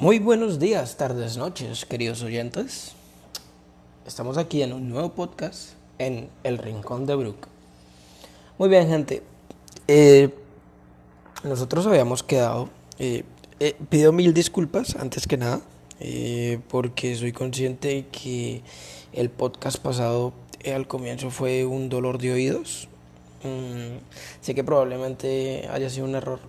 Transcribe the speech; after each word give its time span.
Muy 0.00 0.18
buenos 0.18 0.58
días, 0.58 0.96
tardes, 0.96 1.36
noches, 1.36 1.84
queridos 1.84 2.22
oyentes. 2.22 2.92
Estamos 4.06 4.38
aquí 4.38 4.62
en 4.62 4.72
un 4.72 4.88
nuevo 4.88 5.10
podcast 5.10 5.72
en 5.98 6.30
El 6.42 6.56
Rincón 6.56 7.04
de 7.04 7.16
Brook. 7.16 7.48
Muy 8.56 8.70
bien, 8.70 8.88
gente. 8.88 9.22
Eh, 9.88 10.30
nosotros 11.44 11.86
habíamos 11.86 12.22
quedado. 12.22 12.70
Eh, 12.98 13.24
eh, 13.58 13.76
pido 13.90 14.10
mil 14.10 14.32
disculpas 14.32 14.96
antes 14.96 15.26
que 15.26 15.36
nada, 15.36 15.60
porque 16.70 17.14
soy 17.14 17.32
consciente 17.32 18.06
que 18.10 18.62
el 19.12 19.28
podcast 19.28 19.76
pasado 19.82 20.32
al 20.64 20.86
comienzo 20.86 21.30
fue 21.30 21.66
un 21.66 21.90
dolor 21.90 22.16
de 22.16 22.32
oídos. 22.32 22.88
Mm, 23.44 23.98
sé 24.40 24.54
que 24.54 24.64
probablemente 24.64 25.68
haya 25.70 25.90
sido 25.90 26.06
un 26.06 26.14
error 26.14 26.40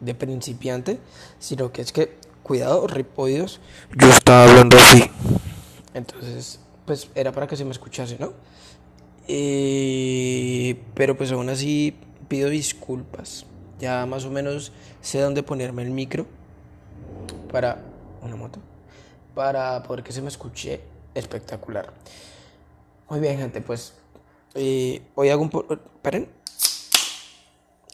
de 0.00 0.14
principiante, 0.14 0.98
sino 1.38 1.72
que 1.72 1.82
es 1.82 1.92
que, 1.92 2.16
cuidado, 2.42 2.86
oídos, 3.16 3.60
yo 3.94 4.08
estaba 4.08 4.44
hablando 4.44 4.76
así. 4.76 5.10
Entonces, 5.94 6.60
pues 6.84 7.08
era 7.14 7.32
para 7.32 7.46
que 7.46 7.56
se 7.56 7.64
me 7.64 7.72
escuchase, 7.72 8.16
¿no? 8.18 8.32
Eh, 9.28 10.80
pero 10.94 11.16
pues 11.16 11.32
aún 11.32 11.48
así 11.48 11.96
pido 12.28 12.48
disculpas. 12.48 13.46
Ya 13.78 14.06
más 14.06 14.24
o 14.24 14.30
menos 14.30 14.72
sé 15.00 15.20
dónde 15.20 15.42
ponerme 15.42 15.82
el 15.82 15.90
micro 15.90 16.26
para 17.50 17.82
una 18.22 18.36
moto 18.36 18.60
para 19.36 19.82
poder 19.82 20.02
que 20.02 20.12
se 20.12 20.22
me 20.22 20.28
escuche 20.28 20.80
espectacular. 21.14 21.92
Muy 23.10 23.20
bien, 23.20 23.36
gente, 23.36 23.60
pues 23.60 23.92
eh, 24.54 25.02
hoy 25.14 25.28
hago 25.28 25.42
un. 25.42 25.78
Esperen. 25.94 26.28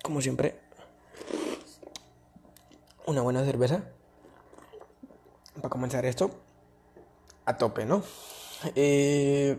Como 0.03 0.21
siempre, 0.21 0.61
una 3.07 3.23
buena 3.23 3.45
cerveza 3.45 3.85
para 5.57 5.69
comenzar 5.69 6.05
esto 6.05 6.31
a 7.45 7.57
tope, 7.57 7.85
¿no? 7.85 8.03
Eh, 8.75 9.59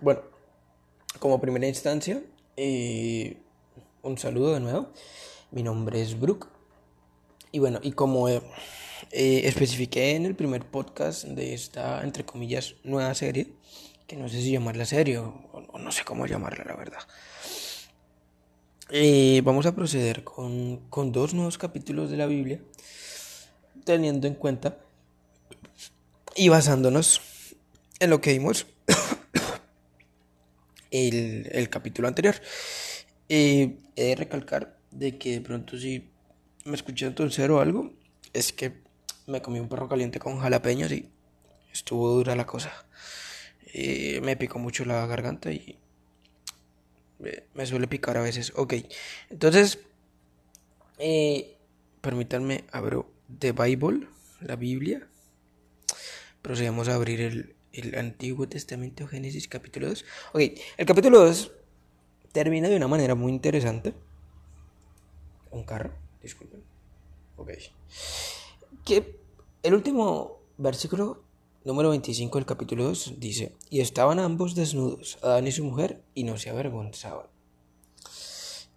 bueno, 0.00 0.22
como 1.18 1.40
primera 1.40 1.66
instancia, 1.66 2.22
eh, 2.56 3.36
un 4.02 4.18
saludo 4.18 4.54
de 4.54 4.60
nuevo. 4.60 4.90
Mi 5.50 5.62
nombre 5.62 6.00
es 6.00 6.18
Brooke. 6.18 6.46
Y 7.52 7.58
bueno, 7.58 7.80
y 7.82 7.92
como 7.92 8.28
eh, 8.28 8.40
especifiqué 9.10 10.14
en 10.14 10.24
el 10.24 10.36
primer 10.36 10.64
podcast 10.64 11.24
de 11.24 11.54
esta, 11.54 12.02
entre 12.04 12.24
comillas, 12.24 12.76
nueva 12.84 13.12
serie, 13.14 13.52
que 14.06 14.16
no 14.16 14.28
sé 14.28 14.40
si 14.40 14.52
llamarla 14.52 14.84
serie 14.84 15.18
o, 15.18 15.34
o 15.52 15.78
no 15.78 15.90
sé 15.90 16.04
cómo 16.04 16.26
llamarla, 16.26 16.64
la 16.64 16.76
verdad. 16.76 17.00
Vamos 19.42 19.66
a 19.66 19.74
proceder 19.74 20.24
con, 20.24 20.78
con 20.90 21.12
dos 21.12 21.34
nuevos 21.34 21.58
capítulos 21.58 22.10
de 22.10 22.16
la 22.16 22.26
Biblia, 22.26 22.60
teniendo 23.84 24.26
en 24.26 24.34
cuenta 24.34 24.78
y 26.34 26.48
basándonos 26.48 27.20
en 28.00 28.10
lo 28.10 28.20
que 28.20 28.32
vimos 28.32 28.66
el, 30.90 31.48
el 31.52 31.68
capítulo 31.68 32.08
anterior. 32.08 32.34
he 33.28 33.76
de 33.94 34.16
recalcar 34.16 34.76
de 34.90 35.18
que 35.18 35.32
de 35.32 35.40
pronto 35.40 35.78
si 35.78 36.10
me 36.64 36.74
escuché 36.74 37.06
entonces 37.06 37.48
o 37.48 37.60
algo, 37.60 37.92
es 38.32 38.52
que 38.52 38.82
me 39.26 39.40
comí 39.40 39.60
un 39.60 39.68
perro 39.68 39.88
caliente 39.88 40.18
con 40.18 40.40
jalapeños 40.40 40.90
y 40.90 41.08
estuvo 41.72 42.10
dura 42.10 42.34
la 42.34 42.46
cosa. 42.46 42.72
me 43.72 44.36
picó 44.36 44.58
mucho 44.58 44.84
la 44.84 45.06
garganta 45.06 45.52
y 45.52 45.78
me, 47.20 47.66
suele 47.66 47.86
picar 47.86 48.16
a 48.16 48.22
veces. 48.22 48.52
Ok, 48.56 48.74
entonces, 49.28 49.78
eh, 50.98 51.56
permítanme, 52.00 52.64
abro 52.72 53.10
The 53.38 53.52
Bible, 53.52 54.08
la 54.40 54.56
Biblia. 54.56 55.06
Procedemos 56.42 56.88
a 56.88 56.94
abrir 56.94 57.20
el, 57.20 57.54
el 57.72 57.98
Antiguo 57.98 58.48
Testamento, 58.48 59.06
Génesis 59.06 59.48
capítulo 59.48 59.88
2. 59.88 60.04
Ok, 60.32 60.40
el 60.76 60.86
capítulo 60.86 61.20
2 61.20 61.52
termina 62.32 62.68
de 62.68 62.76
una 62.76 62.88
manera 62.88 63.14
muy 63.14 63.32
interesante. 63.32 63.94
Un 65.50 65.64
carro, 65.64 65.92
disculpen. 66.22 66.62
Ok. 67.36 67.50
Que 68.84 69.20
el 69.62 69.74
último 69.74 70.40
versículo 70.56 71.24
número 71.64 71.90
25 71.90 72.38
del 72.38 72.46
capítulo 72.46 72.84
2 72.84 73.14
dice, 73.18 73.54
y 73.68 73.80
estaban 73.80 74.18
ambos 74.18 74.54
desnudos, 74.54 75.18
Adán 75.22 75.46
y 75.46 75.52
su 75.52 75.64
mujer, 75.64 76.02
y 76.14 76.24
no 76.24 76.38
se 76.38 76.50
avergonzaban. 76.50 77.26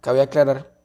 Cabe 0.00 0.20
aclarar 0.20 0.78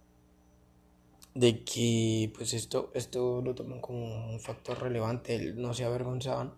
de 1.35 1.63
que 1.63 2.31
pues 2.35 2.53
esto, 2.53 2.91
esto 2.93 3.41
lo 3.41 3.55
toman 3.55 3.81
como 3.81 4.31
un 4.31 4.39
factor 4.39 4.81
relevante, 4.81 5.53
no 5.55 5.73
se 5.73 5.83
avergonzaban, 5.83 6.53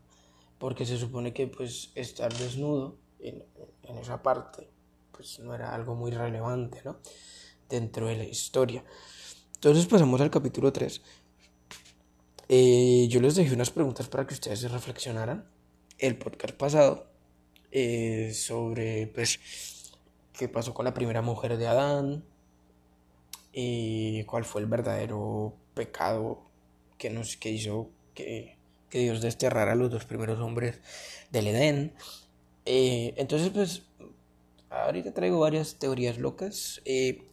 porque 0.60 0.86
se 0.86 0.98
supone 0.98 1.34
que 1.34 1.48
pues 1.48 1.92
estar 1.96 2.32
desnudo 2.38 2.98
en, 3.20 3.44
en 3.84 3.98
esa 3.98 4.22
parte 4.22 4.70
pues 5.12 5.40
no 5.40 5.54
era 5.54 5.74
algo 5.76 5.96
muy 5.96 6.12
relevante, 6.12 6.82
¿no? 6.84 6.98
Dentro 7.70 8.08
de 8.08 8.18
la 8.18 8.24
historia. 8.24 8.84
Entonces 9.54 9.86
pasamos 9.86 10.20
al 10.22 10.32
capítulo 10.32 10.74
3, 10.74 11.02
eh, 12.54 13.08
yo 13.08 13.22
les 13.22 13.36
dejé 13.36 13.54
unas 13.56 13.70
preguntas 13.70 14.10
para 14.10 14.28
que 14.28 14.34
ustedes 14.34 14.60
se 14.60 14.68
reflexionaran. 14.68 15.46
El 15.98 16.18
podcast 16.18 16.54
pasado 16.54 17.08
eh, 17.72 18.34
sobre 18.34 19.08
pues 19.08 19.40
qué 20.38 20.50
pasó 20.50 20.74
con 20.74 20.84
la 20.84 20.94
primera 20.94 21.22
mujer 21.22 21.56
de 21.56 21.68
Adán 21.68 22.26
y 23.54 24.26
cuál 24.26 24.44
fue 24.44 24.60
el 24.60 24.68
verdadero 24.68 25.54
pecado 25.76 26.42
que 26.98 27.10
nos 27.10 27.38
que 27.38 27.52
hizo 27.52 27.90
que, 28.14 28.58
que 28.90 29.00
Dios 29.00 29.22
desterrara 29.22 29.72
a 29.72 29.76
los 29.76 29.90
dos 29.90 30.04
primeros 30.04 30.42
hombres 30.42 30.82
del 31.32 31.48
Edén. 31.48 31.94
Eh, 32.66 33.14
entonces 33.16 33.50
pues 33.52 33.84
ahorita 34.70 35.14
traigo 35.14 35.40
varias 35.40 35.76
teorías 35.80 36.18
locas. 36.18 36.82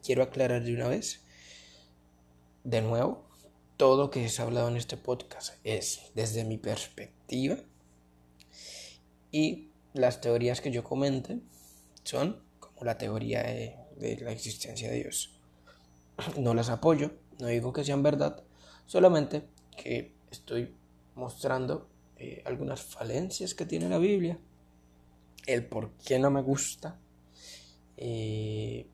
quiero 0.05 0.23
aclarar 0.23 0.63
de 0.63 0.75
una 0.75 0.87
vez, 0.87 1.25
de 2.63 2.83
nuevo, 2.83 3.28
todo 3.79 3.97
lo 3.97 4.11
que 4.11 4.29
se 4.29 4.43
ha 4.43 4.45
hablado 4.45 4.69
en 4.69 4.77
este 4.77 4.97
podcast 4.97 5.55
es 5.63 6.11
desde 6.17 6.45
mi 6.45 6.59
perspectiva 6.59 7.57
y 9.31 9.69
las 9.95 10.21
teorías 10.21 10.61
que 10.61 10.73
yo 10.73 10.83
comente 10.83 11.39
son 12.03 12.43
como 12.59 12.85
la 12.85 12.99
teoría 12.99 13.45
de, 13.45 13.77
la 14.21 14.33
existencia 14.33 14.91
de 14.91 14.97
Dios. 14.97 15.39
No 16.37 16.55
las 16.55 16.71
apoyo, 16.71 17.13
no 17.39 17.47
digo 17.47 17.73
que 17.73 17.85
sean 17.85 18.03
verdad, 18.03 18.43
solamente 18.87 19.45
que 19.77 20.13
estoy 20.33 20.75
mostrando 21.15 21.89
eh, 22.17 22.43
algunas 22.47 22.83
falencias 22.83 23.55
que 23.55 23.65
tiene 23.65 23.89
la 23.89 23.99
Biblia, 23.99 24.41
el 25.47 25.65
por 25.65 25.93
qué 26.05 26.19
no 26.19 26.33
me 26.33 26.43
gusta, 26.43 26.99
eh, 27.97 28.89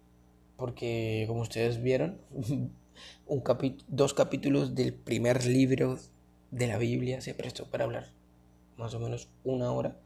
porque 0.58 1.24
como 1.26 1.40
ustedes 1.40 1.82
vieron, 1.82 2.20
un 3.26 3.42
dos 3.88 4.14
capítulos 4.14 4.74
del 4.74 4.94
primer 4.94 5.46
libro 5.46 5.98
de 6.50 6.66
la 6.66 6.78
Biblia 6.78 7.20
se 7.20 7.34
prestó 7.34 7.66
para 7.66 7.84
hablar 7.84 8.08
más 8.76 8.94
o 8.94 9.00
menos 9.00 9.28
una 9.44 9.72
hora 9.72 9.96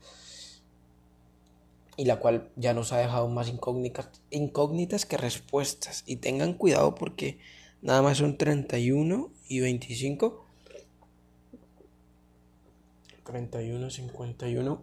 y 1.98 2.04
la 2.04 2.20
cual 2.20 2.48
ya 2.54 2.74
nos 2.74 2.92
ha 2.92 2.98
dejado 2.98 3.28
más 3.28 3.48
incógnitas, 3.48 4.08
incógnitas 4.30 5.04
que 5.04 5.16
respuestas. 5.16 6.04
Y 6.06 6.16
tengan 6.16 6.54
cuidado 6.54 6.94
porque 6.94 7.40
nada 7.82 8.02
más 8.02 8.18
son 8.18 8.38
31 8.38 9.32
y 9.48 9.58
25. 9.58 10.44
31, 13.26 13.90
51, 13.90 14.82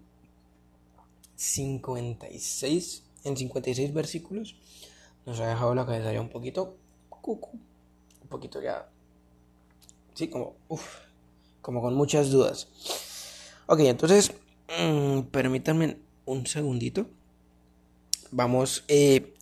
56. 1.38 3.04
En 3.24 3.38
56 3.38 3.94
versículos 3.94 4.58
nos 5.26 5.40
ha 5.40 5.48
dejado 5.48 5.74
la 5.74 5.86
cabeza 5.86 6.12
ya 6.12 6.20
un 6.20 6.30
poquito 6.30 6.76
cucu 7.10 7.58
poquito 8.36 8.62
ya, 8.62 8.90
sí, 10.14 10.28
como, 10.28 10.58
uff, 10.68 11.00
como 11.62 11.82
con 11.82 11.96
muchas 11.96 12.32
dudas. 12.32 12.68
Ok, 13.68 13.80
entonces, 13.80 14.34
mm, 14.78 15.22
permítanme 15.32 15.98
un 16.26 16.46
segundito. 16.46 17.08
Vamos, 18.32 18.84
eh, 18.90 19.34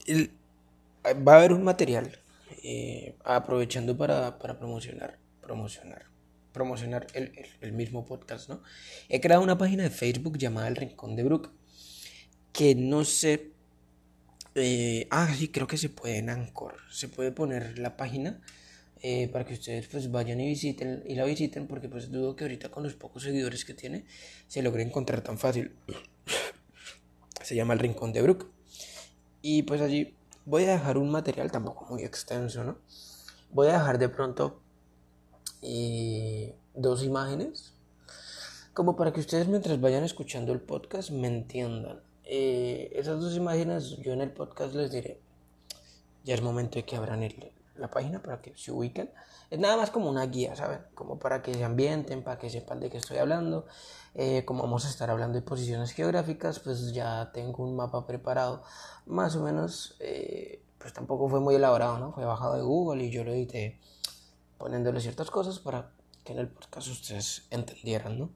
va 1.27 1.33
a 1.33 1.37
haber 1.37 1.53
un 1.53 1.63
material, 1.63 2.19
eh, 2.63 3.15
aprovechando 3.23 3.97
para, 3.97 4.37
para, 4.37 4.59
promocionar, 4.59 5.17
promocionar, 5.41 6.05
promocionar 6.51 7.07
el, 7.15 7.31
el, 7.61 7.71
mismo 7.71 8.05
podcast, 8.05 8.47
¿no? 8.47 8.61
He 9.09 9.19
creado 9.19 9.41
una 9.41 9.57
página 9.57 9.81
de 9.81 9.89
Facebook 9.89 10.37
llamada 10.37 10.67
El 10.67 10.75
Rincón 10.75 11.15
de 11.15 11.23
Brook, 11.23 11.49
que 12.51 12.75
no 12.75 13.03
sé 13.05 13.53
eh, 14.55 15.07
ah, 15.09 15.33
sí, 15.35 15.47
creo 15.47 15.67
que 15.67 15.77
se 15.77 15.89
puede 15.89 16.17
en 16.17 16.29
Anchor. 16.29 16.75
Se 16.91 17.07
puede 17.07 17.31
poner 17.31 17.79
la 17.79 17.97
página 17.97 18.41
eh, 19.05 19.27
para 19.27 19.45
que 19.45 19.53
ustedes 19.53 19.87
pues 19.89 20.09
vayan 20.09 20.39
y 20.39 20.47
visiten 20.47 21.03
y 21.05 21.15
la 21.15 21.25
visiten 21.25 21.67
porque 21.67 21.89
pues 21.89 22.09
dudo 22.09 22.37
que 22.37 22.45
ahorita 22.45 22.69
con 22.69 22.83
los 22.83 22.93
pocos 22.93 23.23
seguidores 23.23 23.65
que 23.65 23.73
tiene 23.73 24.05
se 24.47 24.61
logre 24.61 24.81
encontrar 24.81 25.21
tan 25.21 25.37
fácil. 25.37 25.75
se 27.43 27.55
llama 27.55 27.73
el 27.73 27.79
Rincón 27.79 28.13
de 28.13 28.21
Brook. 28.21 28.49
Y 29.41 29.63
pues 29.63 29.81
allí 29.81 30.15
voy 30.45 30.63
a 30.63 30.71
dejar 30.71 30.97
un 30.97 31.11
material 31.11 31.51
tampoco 31.51 31.85
muy 31.89 32.03
extenso, 32.03 32.63
¿no? 32.63 32.77
Voy 33.51 33.67
a 33.67 33.73
dejar 33.73 33.97
de 33.99 34.07
pronto 34.07 34.61
eh, 35.61 36.55
dos 36.73 37.03
imágenes, 37.03 37.73
como 38.73 38.95
para 38.95 39.11
que 39.11 39.19
ustedes 39.19 39.49
mientras 39.49 39.81
vayan 39.81 40.05
escuchando 40.05 40.53
el 40.53 40.61
podcast 40.61 41.11
me 41.11 41.27
entiendan. 41.27 42.01
Eh, 42.23 42.89
esas 42.95 43.19
dos 43.19 43.35
imágenes 43.35 43.97
yo 43.97 44.13
en 44.13 44.21
el 44.21 44.31
podcast 44.31 44.73
les 44.73 44.91
diré, 44.91 45.19
ya 46.23 46.35
es 46.35 46.41
momento 46.41 46.79
de 46.79 46.85
que 46.85 46.95
abran 46.95 47.21
la 47.75 47.89
página 47.89 48.21
para 48.21 48.41
que 48.41 48.55
se 48.55 48.71
ubiquen. 48.71 49.11
Es 49.49 49.59
nada 49.59 49.77
más 49.77 49.91
como 49.91 50.09
una 50.09 50.25
guía, 50.25 50.55
¿saben? 50.55 50.79
Como 50.95 51.19
para 51.19 51.41
que 51.41 51.53
se 51.53 51.63
ambienten, 51.63 52.23
para 52.23 52.37
que 52.37 52.49
sepan 52.49 52.79
de 52.79 52.89
qué 52.89 52.97
estoy 52.97 53.17
hablando. 53.17 53.65
Eh, 54.15 54.45
como 54.45 54.63
vamos 54.63 54.85
a 54.85 54.89
estar 54.89 55.09
hablando 55.09 55.39
de 55.39 55.41
posiciones 55.41 55.91
geográficas, 55.91 56.59
pues 56.59 56.93
ya 56.93 57.31
tengo 57.33 57.63
un 57.63 57.75
mapa 57.75 58.05
preparado, 58.05 58.63
más 59.05 59.35
o 59.35 59.43
menos, 59.43 59.97
pues 60.77 60.93
tampoco 60.93 61.29
fue 61.29 61.39
muy 61.39 61.55
elaborado, 61.55 61.97
¿no? 61.97 62.11
Fue 62.11 62.25
bajado 62.25 62.55
de 62.55 62.61
Google 62.61 63.03
y 63.03 63.09
yo 63.09 63.23
lo 63.23 63.31
edité 63.31 63.79
poniéndole 64.57 65.01
ciertas 65.01 65.31
cosas 65.31 65.59
para 65.59 65.91
que 66.23 66.33
en 66.33 66.39
el 66.39 66.47
podcast 66.47 66.87
ustedes 66.87 67.47
entendieran, 67.49 68.19
¿no? 68.19 68.29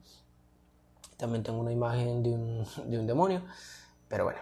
También 1.16 1.42
tengo 1.42 1.58
una 1.58 1.72
imagen 1.72 2.22
de 2.22 2.30
un, 2.30 2.66
de 2.86 2.98
un 2.98 3.06
demonio, 3.06 3.42
pero 4.08 4.24
bueno, 4.24 4.40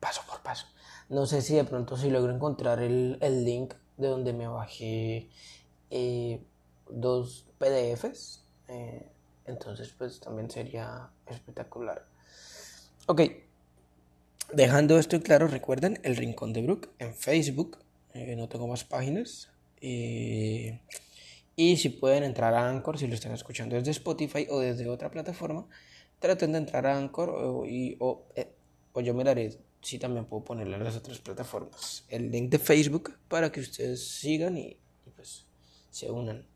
paso 0.00 0.22
por 0.28 0.40
paso. 0.42 0.66
No 1.08 1.26
sé 1.26 1.42
si 1.42 1.54
de 1.54 1.64
pronto 1.64 1.96
si 1.96 2.10
logro 2.10 2.32
encontrar 2.32 2.80
el, 2.80 3.18
el 3.20 3.44
link 3.44 3.74
de 4.00 4.08
donde 4.08 4.32
me 4.32 4.46
bajé 4.48 5.28
eh, 5.90 6.40
dos 6.88 7.46
PDFs. 7.58 8.44
Eh, 8.68 9.06
entonces 9.46 9.94
pues 9.96 10.20
también 10.20 10.50
sería 10.50 11.10
espectacular. 11.26 12.06
Ok, 13.06 13.22
dejando 14.52 14.98
esto 14.98 15.20
claro, 15.20 15.48
recuerden 15.48 15.98
el 16.02 16.16
Rincón 16.16 16.52
de 16.52 16.62
Brook 16.62 16.90
en 16.98 17.14
Facebook. 17.14 17.78
Eh, 18.14 18.36
no 18.36 18.48
tengo 18.48 18.66
más 18.66 18.84
páginas. 18.84 19.50
Y 21.60 21.76
si 21.76 21.90
pueden 21.90 22.24
entrar 22.24 22.54
a 22.54 22.70
Anchor, 22.70 22.98
si 22.98 23.06
lo 23.06 23.14
están 23.14 23.32
escuchando 23.32 23.76
desde 23.76 23.90
Spotify 23.90 24.46
o 24.48 24.60
desde 24.60 24.88
otra 24.88 25.10
plataforma, 25.10 25.66
traten 26.18 26.52
de 26.52 26.58
entrar 26.58 26.86
a 26.86 26.96
Anchor 26.96 27.28
o, 27.28 27.66
y, 27.66 27.96
o, 28.00 28.22
eh, 28.34 28.48
o 28.94 29.02
yo 29.02 29.12
si 29.82 29.98
también 29.98 30.26
puedo 30.26 30.44
ponerle 30.44 30.76
a 30.76 30.78
las 30.78 30.96
otras 30.96 31.18
plataformas 31.18 32.04
el 32.08 32.30
link 32.30 32.50
de 32.50 32.58
Facebook 32.58 33.18
para 33.28 33.50
que 33.50 33.60
ustedes 33.60 34.06
sigan 34.06 34.56
y, 34.56 34.78
pues 35.16 35.46
se 35.90 36.10
unan 36.10 36.46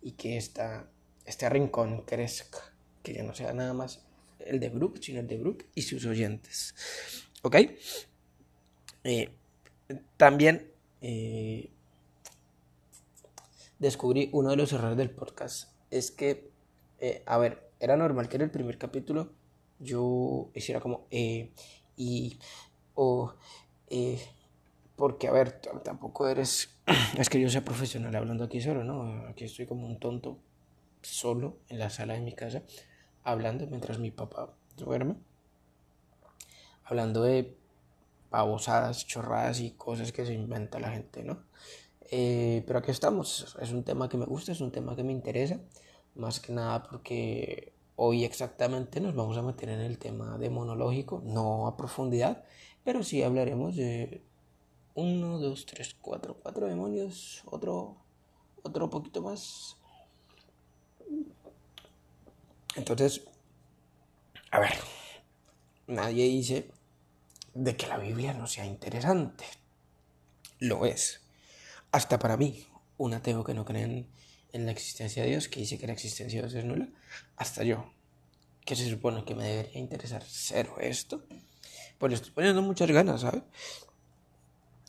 y 0.00 0.12
que 0.12 0.36
esta, 0.36 0.90
este 1.24 1.48
rincón 1.48 2.02
crezca, 2.02 2.58
que 3.02 3.14
ya 3.14 3.22
no 3.22 3.34
sea 3.34 3.52
nada 3.52 3.74
más 3.74 4.04
el 4.38 4.60
de 4.60 4.68
Brook, 4.68 4.98
sino 5.00 5.20
el 5.20 5.26
de 5.26 5.38
Brook 5.38 5.64
y 5.74 5.82
sus 5.82 6.04
oyentes. 6.06 6.74
¿Ok? 7.42 7.56
Eh, 9.04 9.30
también 10.16 10.70
eh, 11.00 11.70
descubrí 13.78 14.28
uno 14.32 14.50
de 14.50 14.56
los 14.56 14.72
errores 14.72 14.96
del 14.96 15.10
podcast. 15.10 15.70
Es 15.90 16.10
que, 16.10 16.50
eh, 17.00 17.22
a 17.26 17.38
ver, 17.38 17.70
era 17.80 17.96
normal 17.96 18.28
que 18.28 18.36
en 18.36 18.42
el 18.42 18.50
primer 18.50 18.78
capítulo 18.78 19.32
yo 19.78 20.50
hiciera 20.54 20.80
como, 20.80 21.06
y, 21.10 22.38
o, 23.00 23.32
eh, 23.90 24.20
porque, 24.96 25.28
a 25.28 25.32
ver, 25.32 25.60
tampoco 25.84 26.26
eres, 26.26 26.74
es 27.16 27.30
que 27.30 27.40
yo 27.40 27.48
sea 27.48 27.64
profesional 27.64 28.14
hablando 28.16 28.42
aquí 28.42 28.60
solo, 28.60 28.82
¿no? 28.82 29.28
Aquí 29.28 29.44
estoy 29.44 29.66
como 29.66 29.86
un 29.86 30.00
tonto 30.00 30.38
solo 31.00 31.58
en 31.68 31.78
la 31.78 31.90
sala 31.90 32.14
de 32.14 32.22
mi 32.22 32.32
casa, 32.32 32.64
hablando 33.22 33.68
mientras 33.68 34.00
mi 34.00 34.10
papá 34.10 34.52
duerme, 34.76 35.14
hablando 36.82 37.22
de 37.22 37.56
babosadas, 38.32 39.06
chorradas 39.06 39.60
y 39.60 39.70
cosas 39.70 40.10
que 40.10 40.26
se 40.26 40.34
inventa 40.34 40.80
la 40.80 40.90
gente, 40.90 41.22
¿no? 41.22 41.44
Eh, 42.10 42.64
pero 42.66 42.80
aquí 42.80 42.90
estamos, 42.90 43.56
es 43.60 43.70
un 43.70 43.84
tema 43.84 44.08
que 44.08 44.16
me 44.16 44.26
gusta, 44.26 44.50
es 44.50 44.60
un 44.60 44.72
tema 44.72 44.96
que 44.96 45.04
me 45.04 45.12
interesa, 45.12 45.60
más 46.16 46.40
que 46.40 46.52
nada 46.52 46.82
porque 46.82 47.72
hoy 47.94 48.24
exactamente 48.24 49.00
nos 49.00 49.14
vamos 49.14 49.38
a 49.38 49.42
meter 49.42 49.68
en 49.68 49.80
el 49.82 49.98
tema 49.98 50.36
demonológico, 50.36 51.22
no 51.24 51.68
a 51.68 51.76
profundidad, 51.76 52.44
pero 52.88 53.04
sí 53.04 53.22
hablaremos 53.22 53.76
de 53.76 54.22
uno, 54.94 55.38
dos, 55.38 55.66
tres, 55.66 55.94
cuatro, 56.00 56.38
cuatro 56.42 56.66
demonios, 56.66 57.42
otro, 57.44 57.98
otro 58.62 58.88
poquito 58.88 59.20
más. 59.20 59.76
Entonces, 62.76 63.24
a 64.50 64.60
ver, 64.60 64.72
nadie 65.86 66.24
dice 66.30 66.70
de 67.52 67.76
que 67.76 67.88
la 67.88 67.98
Biblia 67.98 68.32
no 68.32 68.46
sea 68.46 68.64
interesante. 68.64 69.44
Lo 70.58 70.86
es 70.86 71.20
hasta 71.92 72.18
para 72.18 72.38
mí, 72.38 72.66
un 72.96 73.12
ateo 73.12 73.44
que 73.44 73.52
no 73.52 73.66
cree 73.66 74.06
en, 74.52 74.64
la 74.64 74.72
existencia 74.72 75.24
de 75.24 75.28
Dios, 75.28 75.48
que 75.48 75.60
dice 75.60 75.76
que 75.76 75.88
la 75.88 75.92
existencia 75.92 76.40
de 76.40 76.48
Dios 76.48 76.54
es 76.54 76.64
nula, 76.64 76.88
hasta 77.36 77.64
yo, 77.64 77.92
que 78.64 78.76
se 78.76 78.88
supone 78.88 79.26
que 79.26 79.34
me 79.34 79.44
debería 79.44 79.78
interesar 79.78 80.24
cero 80.26 80.76
esto, 80.80 81.26
pues 81.98 82.10
le 82.10 82.16
estoy 82.16 82.30
poniendo 82.32 82.62
muchas 82.62 82.90
ganas, 82.90 83.22
¿sabes? 83.22 83.42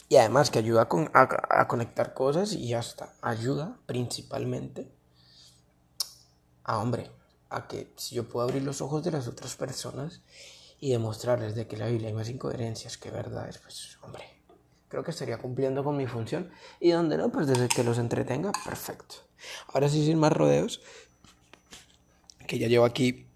Y 0.07 0.15
además 0.17 0.49
que 0.49 0.59
ayuda 0.59 0.87
a, 1.13 1.61
a, 1.61 1.67
conectar 1.67 2.13
cosas 2.13 2.53
y 2.53 2.73
hasta 2.73 3.13
ayuda 3.21 3.77
principalmente 3.85 4.91
a, 6.63 6.79
hombre, 6.79 7.11
a 7.49 7.67
que 7.67 7.93
si 7.95 8.15
yo 8.15 8.27
puedo 8.27 8.47
abrir 8.47 8.63
los 8.63 8.81
ojos 8.81 9.03
de 9.03 9.11
las 9.11 9.27
otras 9.27 9.55
personas 9.55 10.21
y 10.79 10.91
demostrarles 10.91 11.53
de 11.53 11.67
que 11.67 11.77
la 11.77 11.87
Biblia 11.87 12.07
hay 12.07 12.15
más 12.15 12.29
incoherencias 12.29 12.97
que 12.97 13.11
verdades, 13.11 13.59
pues, 13.59 13.99
hombre, 14.01 14.23
creo 14.87 15.03
que 15.03 15.11
estaría 15.11 15.37
cumpliendo 15.37 15.83
con 15.83 15.95
mi 15.95 16.07
función. 16.07 16.51
Y 16.79 16.89
donde 16.89 17.17
no, 17.17 17.31
pues 17.31 17.45
desde 17.45 17.67
que 17.67 17.83
los 17.83 17.99
entretenga, 17.99 18.51
perfecto. 18.65 19.15
Ahora 19.67 19.89
sí, 19.89 20.03
sin 20.03 20.17
más 20.17 20.33
rodeos, 20.33 20.81
que 22.47 22.57
ya 22.57 22.67
llevo 22.67 22.85
aquí 22.85 23.27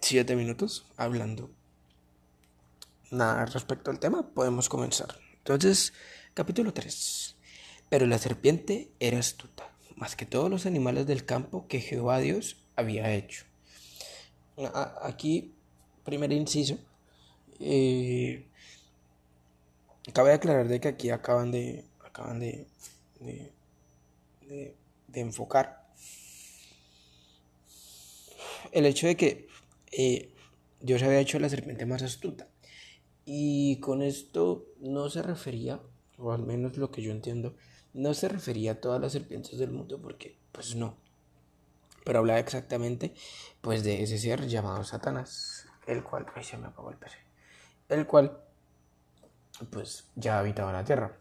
siete 0.00 0.34
minutos 0.34 0.86
hablando 0.96 1.50
nada 3.14 3.46
respecto 3.46 3.90
al 3.90 3.98
tema, 3.98 4.28
podemos 4.34 4.68
comenzar. 4.68 5.18
Entonces, 5.38 5.92
capítulo 6.34 6.72
3. 6.72 7.36
Pero 7.88 8.06
la 8.06 8.18
serpiente 8.18 8.90
era 9.00 9.18
astuta, 9.18 9.70
más 9.96 10.16
que 10.16 10.26
todos 10.26 10.50
los 10.50 10.66
animales 10.66 11.06
del 11.06 11.24
campo 11.24 11.66
que 11.68 11.80
Jehová 11.80 12.18
Dios 12.18 12.56
había 12.76 13.12
hecho. 13.12 13.44
Aquí, 15.02 15.54
primer 16.04 16.32
inciso. 16.32 16.78
Eh, 17.60 18.46
Cabe 20.12 20.32
aclarar 20.32 20.68
de 20.68 20.80
que 20.80 20.88
aquí 20.88 21.10
acaban 21.10 21.50
de, 21.50 21.84
acaban 22.04 22.38
de, 22.38 22.66
de, 23.20 24.74
enfocar 25.14 25.86
el 28.72 28.84
hecho 28.84 29.06
de 29.06 29.16
que 29.16 29.48
eh, 29.92 30.30
Dios 30.80 31.02
había 31.02 31.20
hecho 31.20 31.38
la 31.38 31.48
serpiente 31.48 31.86
más 31.86 32.02
astuta. 32.02 32.46
Y 33.24 33.80
con 33.80 34.02
esto 34.02 34.66
no 34.80 35.08
se 35.10 35.22
refería, 35.22 35.80
o 36.18 36.32
al 36.32 36.42
menos 36.42 36.76
lo 36.76 36.90
que 36.90 37.02
yo 37.02 37.10
entiendo, 37.10 37.54
no 37.92 38.12
se 38.12 38.28
refería 38.28 38.72
a 38.72 38.80
todas 38.80 39.00
las 39.00 39.12
serpientes 39.12 39.58
del 39.58 39.70
mundo, 39.70 40.00
porque 40.00 40.38
pues 40.52 40.74
no. 40.74 40.96
Pero 42.04 42.18
hablaba 42.18 42.38
exactamente 42.38 43.14
pues 43.60 43.82
de 43.82 44.02
ese 44.02 44.18
ser 44.18 44.46
llamado 44.46 44.84
Satanás, 44.84 45.66
el 45.86 46.02
cual, 46.04 46.26
ay 46.34 46.44
se 46.44 46.58
me 46.58 46.66
apagó 46.66 46.90
el 46.90 46.98
PC, 46.98 47.16
el 47.88 48.06
cual 48.06 48.38
pues 49.70 50.10
ya 50.14 50.38
habitaba 50.38 50.72
la 50.72 50.84
tierra. 50.84 51.18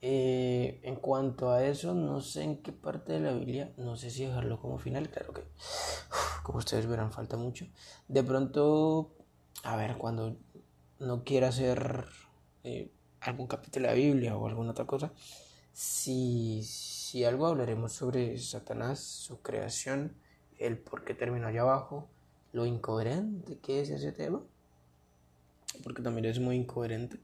Eh, 0.00 0.80
en 0.84 0.96
cuanto 0.96 1.50
a 1.50 1.64
eso, 1.64 1.92
no 1.94 2.20
sé 2.20 2.42
en 2.42 2.62
qué 2.62 2.72
parte 2.72 3.14
de 3.14 3.20
la 3.20 3.32
Biblia, 3.32 3.72
no 3.76 3.96
sé 3.96 4.10
si 4.10 4.26
dejarlo 4.26 4.60
como 4.60 4.78
final, 4.78 5.10
claro 5.10 5.32
que, 5.32 5.42
como 6.44 6.58
ustedes 6.58 6.86
verán, 6.86 7.10
falta 7.10 7.36
mucho. 7.36 7.66
De 8.06 8.22
pronto, 8.22 9.16
a 9.64 9.76
ver, 9.76 9.96
cuando 9.96 10.36
no 10.98 11.24
quiera 11.24 11.48
hacer 11.48 12.06
eh, 12.64 12.90
algún 13.20 13.46
capítulo 13.46 13.88
de 13.88 13.94
la 13.94 13.98
Biblia 13.98 14.36
o 14.36 14.46
alguna 14.46 14.72
otra 14.72 14.86
cosa, 14.86 15.12
si, 15.72 16.62
si 16.64 17.24
algo 17.24 17.46
hablaremos 17.46 17.92
sobre 17.92 18.36
Satanás, 18.38 19.00
su 19.00 19.40
creación, 19.40 20.14
el 20.58 20.78
por 20.78 21.04
qué 21.04 21.14
terminó 21.14 21.46
allá 21.46 21.62
abajo, 21.62 22.08
lo 22.52 22.66
incoherente 22.66 23.58
que 23.58 23.80
es 23.80 23.90
ese 23.90 24.12
tema, 24.12 24.42
porque 25.82 26.02
también 26.02 26.24
es 26.24 26.40
muy 26.40 26.56
incoherente. 26.56 27.18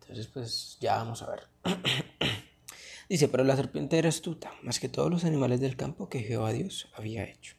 Entonces, 0.00 0.26
pues 0.28 0.78
ya 0.80 0.96
vamos 0.96 1.22
a 1.22 1.30
ver. 1.30 1.42
Dice, 3.08 3.28
pero 3.28 3.44
la 3.44 3.56
serpiente 3.56 3.98
era 3.98 4.08
astuta, 4.08 4.52
más 4.62 4.80
que 4.80 4.88
todos 4.88 5.10
los 5.10 5.24
animales 5.24 5.60
del 5.60 5.76
campo 5.76 6.08
que 6.08 6.20
Jehová 6.20 6.52
Dios 6.52 6.88
había 6.94 7.24
hecho. 7.24 7.56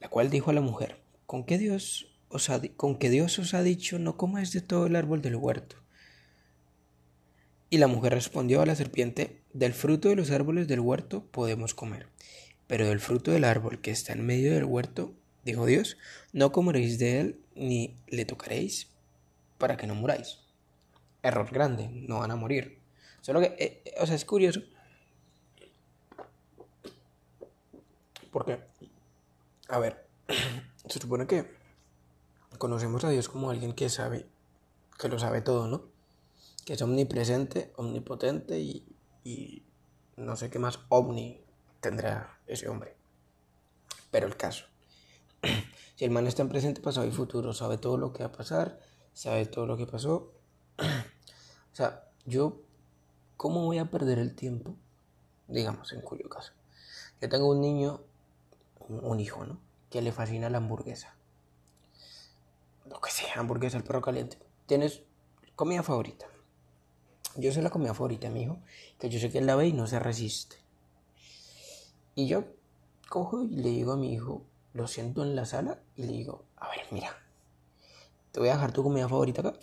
La 0.00 0.08
cual 0.08 0.30
dijo 0.30 0.50
a 0.50 0.54
la 0.54 0.60
mujer, 0.60 1.00
¿con 1.26 1.44
qué 1.44 1.58
Dios 1.58 2.09
os 2.30 2.50
con 2.76 2.96
que 2.96 3.10
Dios 3.10 3.38
os 3.38 3.52
ha 3.52 3.62
dicho, 3.62 3.98
no 3.98 4.16
comáis 4.16 4.52
de 4.52 4.62
todo 4.62 4.86
el 4.86 4.96
árbol 4.96 5.20
del 5.20 5.36
huerto? 5.36 5.76
Y 7.68 7.76
la 7.76 7.86
mujer 7.86 8.14
respondió 8.14 8.62
a 8.62 8.66
la 8.66 8.74
serpiente, 8.74 9.42
del 9.52 9.74
fruto 9.74 10.08
de 10.08 10.16
los 10.16 10.30
árboles 10.30 10.66
del 10.66 10.80
huerto 10.80 11.26
podemos 11.30 11.74
comer, 11.74 12.06
pero 12.66 12.88
del 12.88 13.00
fruto 13.00 13.30
del 13.30 13.44
árbol 13.44 13.80
que 13.80 13.90
está 13.90 14.14
en 14.14 14.24
medio 14.24 14.54
del 14.54 14.64
huerto, 14.64 15.12
dijo 15.44 15.66
Dios, 15.66 15.98
no 16.32 16.50
comeréis 16.50 16.98
de 16.98 17.20
él 17.20 17.40
ni 17.54 17.94
le 18.08 18.24
tocaréis 18.24 18.88
para 19.58 19.76
que 19.76 19.86
no 19.86 19.94
muráis 19.94 20.38
error 21.22 21.50
grande, 21.50 21.88
no 21.88 22.20
van 22.20 22.30
a 22.30 22.36
morir. 22.36 22.78
Solo 23.20 23.40
que, 23.40 23.46
eh, 23.58 23.82
eh, 23.84 23.94
o 23.98 24.06
sea, 24.06 24.16
es 24.16 24.24
curioso. 24.24 24.62
Porque, 28.30 28.58
a 29.68 29.78
ver, 29.78 30.06
se 30.86 30.98
supone 30.98 31.26
que 31.26 31.59
conocemos 32.58 33.04
a 33.04 33.10
Dios 33.10 33.28
como 33.28 33.50
alguien 33.50 33.72
que 33.72 33.88
sabe, 33.88 34.26
que 34.98 35.08
lo 35.08 35.18
sabe 35.18 35.40
todo, 35.40 35.66
¿no? 35.66 35.84
Que 36.64 36.74
es 36.74 36.82
omnipresente, 36.82 37.72
omnipotente 37.76 38.60
y, 38.60 38.84
y 39.24 39.62
no 40.16 40.36
sé 40.36 40.50
qué 40.50 40.58
más 40.58 40.80
omni 40.88 41.42
tendrá 41.80 42.38
ese 42.46 42.68
hombre. 42.68 42.96
Pero 44.10 44.26
el 44.26 44.36
caso, 44.36 44.66
si 45.96 46.04
el 46.04 46.10
man 46.10 46.26
está 46.26 46.42
en 46.42 46.48
presente, 46.48 46.80
pasado 46.80 47.06
y 47.06 47.10
futuro, 47.10 47.52
sabe 47.52 47.78
todo 47.78 47.96
lo 47.96 48.12
que 48.12 48.22
va 48.22 48.28
a 48.28 48.32
pasar, 48.32 48.78
sabe 49.12 49.46
todo 49.46 49.66
lo 49.66 49.76
que 49.76 49.86
pasó. 49.86 50.32
o 50.78 51.74
sea, 51.74 52.04
yo, 52.26 52.60
¿cómo 53.36 53.64
voy 53.64 53.78
a 53.78 53.90
perder 53.90 54.18
el 54.18 54.34
tiempo? 54.34 54.76
Digamos, 55.48 55.92
en 55.92 56.00
cuyo 56.00 56.28
caso. 56.28 56.52
Yo 57.20 57.28
tengo 57.28 57.48
un 57.50 57.60
niño, 57.60 58.02
un 58.88 59.20
hijo, 59.20 59.44
¿no? 59.44 59.60
Que 59.90 60.02
le 60.02 60.12
fascina 60.12 60.50
la 60.50 60.58
hamburguesa. 60.58 61.14
Lo 62.90 63.00
que 63.00 63.10
sea, 63.10 63.34
hamburguesa, 63.36 63.76
el 63.76 63.84
perro 63.84 64.02
caliente. 64.02 64.36
Tienes 64.66 65.02
comida 65.54 65.82
favorita. 65.82 66.26
Yo 67.36 67.52
sé 67.52 67.62
la 67.62 67.70
comida 67.70 67.94
favorita 67.94 68.28
mi 68.28 68.42
hijo, 68.42 68.58
que 68.98 69.08
yo 69.08 69.20
sé 69.20 69.30
que 69.30 69.38
él 69.38 69.46
la 69.46 69.54
ve 69.54 69.68
y 69.68 69.72
no 69.72 69.86
se 69.86 70.00
resiste. 70.00 70.56
Y 72.16 72.26
yo 72.26 72.44
cojo 73.08 73.44
y 73.44 73.48
le 73.48 73.68
digo 73.70 73.92
a 73.92 73.96
mi 73.96 74.12
hijo, 74.12 74.44
lo 74.72 74.88
siento 74.88 75.22
en 75.22 75.36
la 75.36 75.46
sala 75.46 75.80
y 75.94 76.02
le 76.02 76.12
digo, 76.12 76.44
a 76.56 76.68
ver, 76.68 76.80
mira, 76.90 77.16
te 78.32 78.40
voy 78.40 78.48
a 78.48 78.54
dejar 78.54 78.72
tu 78.72 78.82
comida 78.82 79.08
favorita 79.08 79.40
acá 79.40 79.58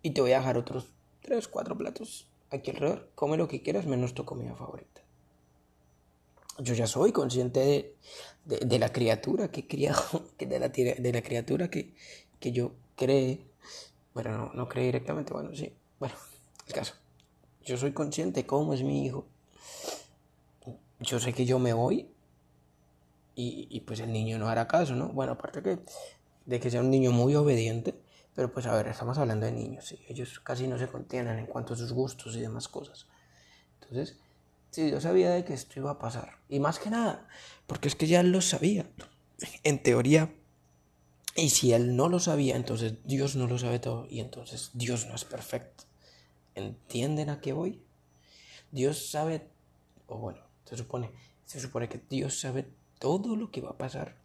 y 0.00 0.10
te 0.10 0.22
voy 0.22 0.32
a 0.32 0.38
dejar 0.38 0.56
otros 0.56 0.86
tres, 1.20 1.48
cuatro 1.48 1.76
platos 1.76 2.28
aquí 2.50 2.70
alrededor. 2.70 3.10
Come 3.14 3.36
lo 3.36 3.48
que 3.48 3.62
quieras 3.62 3.86
menos 3.86 4.14
tu 4.14 4.24
comida 4.24 4.54
favorita. 4.54 5.02
Yo 6.58 6.74
ya 6.74 6.86
soy 6.86 7.12
consciente 7.12 7.94
de, 8.44 8.78
la 8.78 8.90
criatura 8.90 9.48
que 9.48 9.66
criado, 9.66 10.02
de 10.38 10.58
la, 10.58 10.68
de 10.68 11.10
la 11.12 11.22
criatura 11.22 11.68
que, 11.68 11.94
que 12.40 12.52
yo 12.52 12.72
creé. 12.96 13.46
Bueno, 14.14 14.36
no, 14.38 14.52
no 14.54 14.68
directamente, 14.74 15.32
bueno, 15.32 15.54
sí. 15.54 15.72
Bueno, 15.98 16.14
el 16.66 16.72
caso. 16.72 16.94
Yo 17.64 17.76
soy 17.76 17.92
consciente 17.92 18.42
de 18.42 18.46
cómo 18.46 18.74
es 18.74 18.82
mi 18.82 19.04
hijo. 19.04 19.26
Yo 21.00 21.20
sé 21.20 21.32
que 21.32 21.44
yo 21.44 21.58
me 21.58 21.72
voy 21.72 22.08
y, 23.34 23.80
pues 23.80 24.00
el 24.00 24.12
niño 24.12 24.38
no 24.38 24.48
hará 24.48 24.66
caso, 24.66 24.94
¿no? 24.94 25.08
Bueno, 25.08 25.32
aparte 25.32 25.62
que 25.62 25.78
de 26.46 26.60
que 26.60 26.70
sea 26.70 26.80
un 26.80 26.90
niño 26.90 27.10
muy 27.10 27.34
obediente, 27.34 27.94
pero 28.34 28.50
pues 28.52 28.66
a 28.66 28.74
ver, 28.74 28.86
estamos 28.88 29.18
hablando 29.18 29.46
de 29.46 29.52
niños, 29.52 29.84
¿sí? 29.84 29.98
ellos 30.08 30.38
casi 30.40 30.68
no 30.68 30.78
se 30.78 30.86
contienen 30.86 31.38
en 31.38 31.46
cuanto 31.46 31.74
a 31.74 31.76
sus 31.76 31.92
gustos 31.92 32.36
y 32.36 32.40
demás 32.40 32.68
cosas. 32.68 33.06
Entonces, 33.80 34.16
sí, 34.76 34.90
yo 34.90 35.00
sabía 35.00 35.30
de 35.30 35.42
que 35.42 35.54
esto 35.54 35.80
iba 35.80 35.90
a 35.90 35.98
pasar. 35.98 36.36
Y 36.50 36.60
más 36.60 36.78
que 36.78 36.90
nada, 36.90 37.26
porque 37.66 37.88
es 37.88 37.94
que 37.94 38.06
ya 38.06 38.20
él 38.20 38.30
lo 38.30 38.42
sabía. 38.42 38.86
En 39.64 39.82
teoría, 39.82 40.34
y 41.34 41.48
si 41.48 41.72
él 41.72 41.96
no 41.96 42.10
lo 42.10 42.20
sabía, 42.20 42.56
entonces 42.56 42.96
Dios 43.04 43.36
no 43.36 43.46
lo 43.46 43.58
sabe 43.58 43.78
todo 43.78 44.06
y 44.10 44.20
entonces 44.20 44.72
Dios 44.74 45.06
no 45.06 45.14
es 45.14 45.24
perfecto. 45.24 45.84
¿Entienden 46.54 47.30
a 47.30 47.40
qué 47.40 47.54
voy? 47.54 47.82
Dios 48.70 49.08
sabe, 49.08 49.48
o 50.08 50.18
bueno, 50.18 50.40
se 50.66 50.76
supone, 50.76 51.10
se 51.46 51.58
supone 51.58 51.88
que 51.88 52.02
Dios 52.10 52.38
sabe 52.38 52.68
todo 52.98 53.34
lo 53.34 53.50
que 53.50 53.62
va 53.62 53.70
a 53.70 53.78
pasar. 53.78 54.18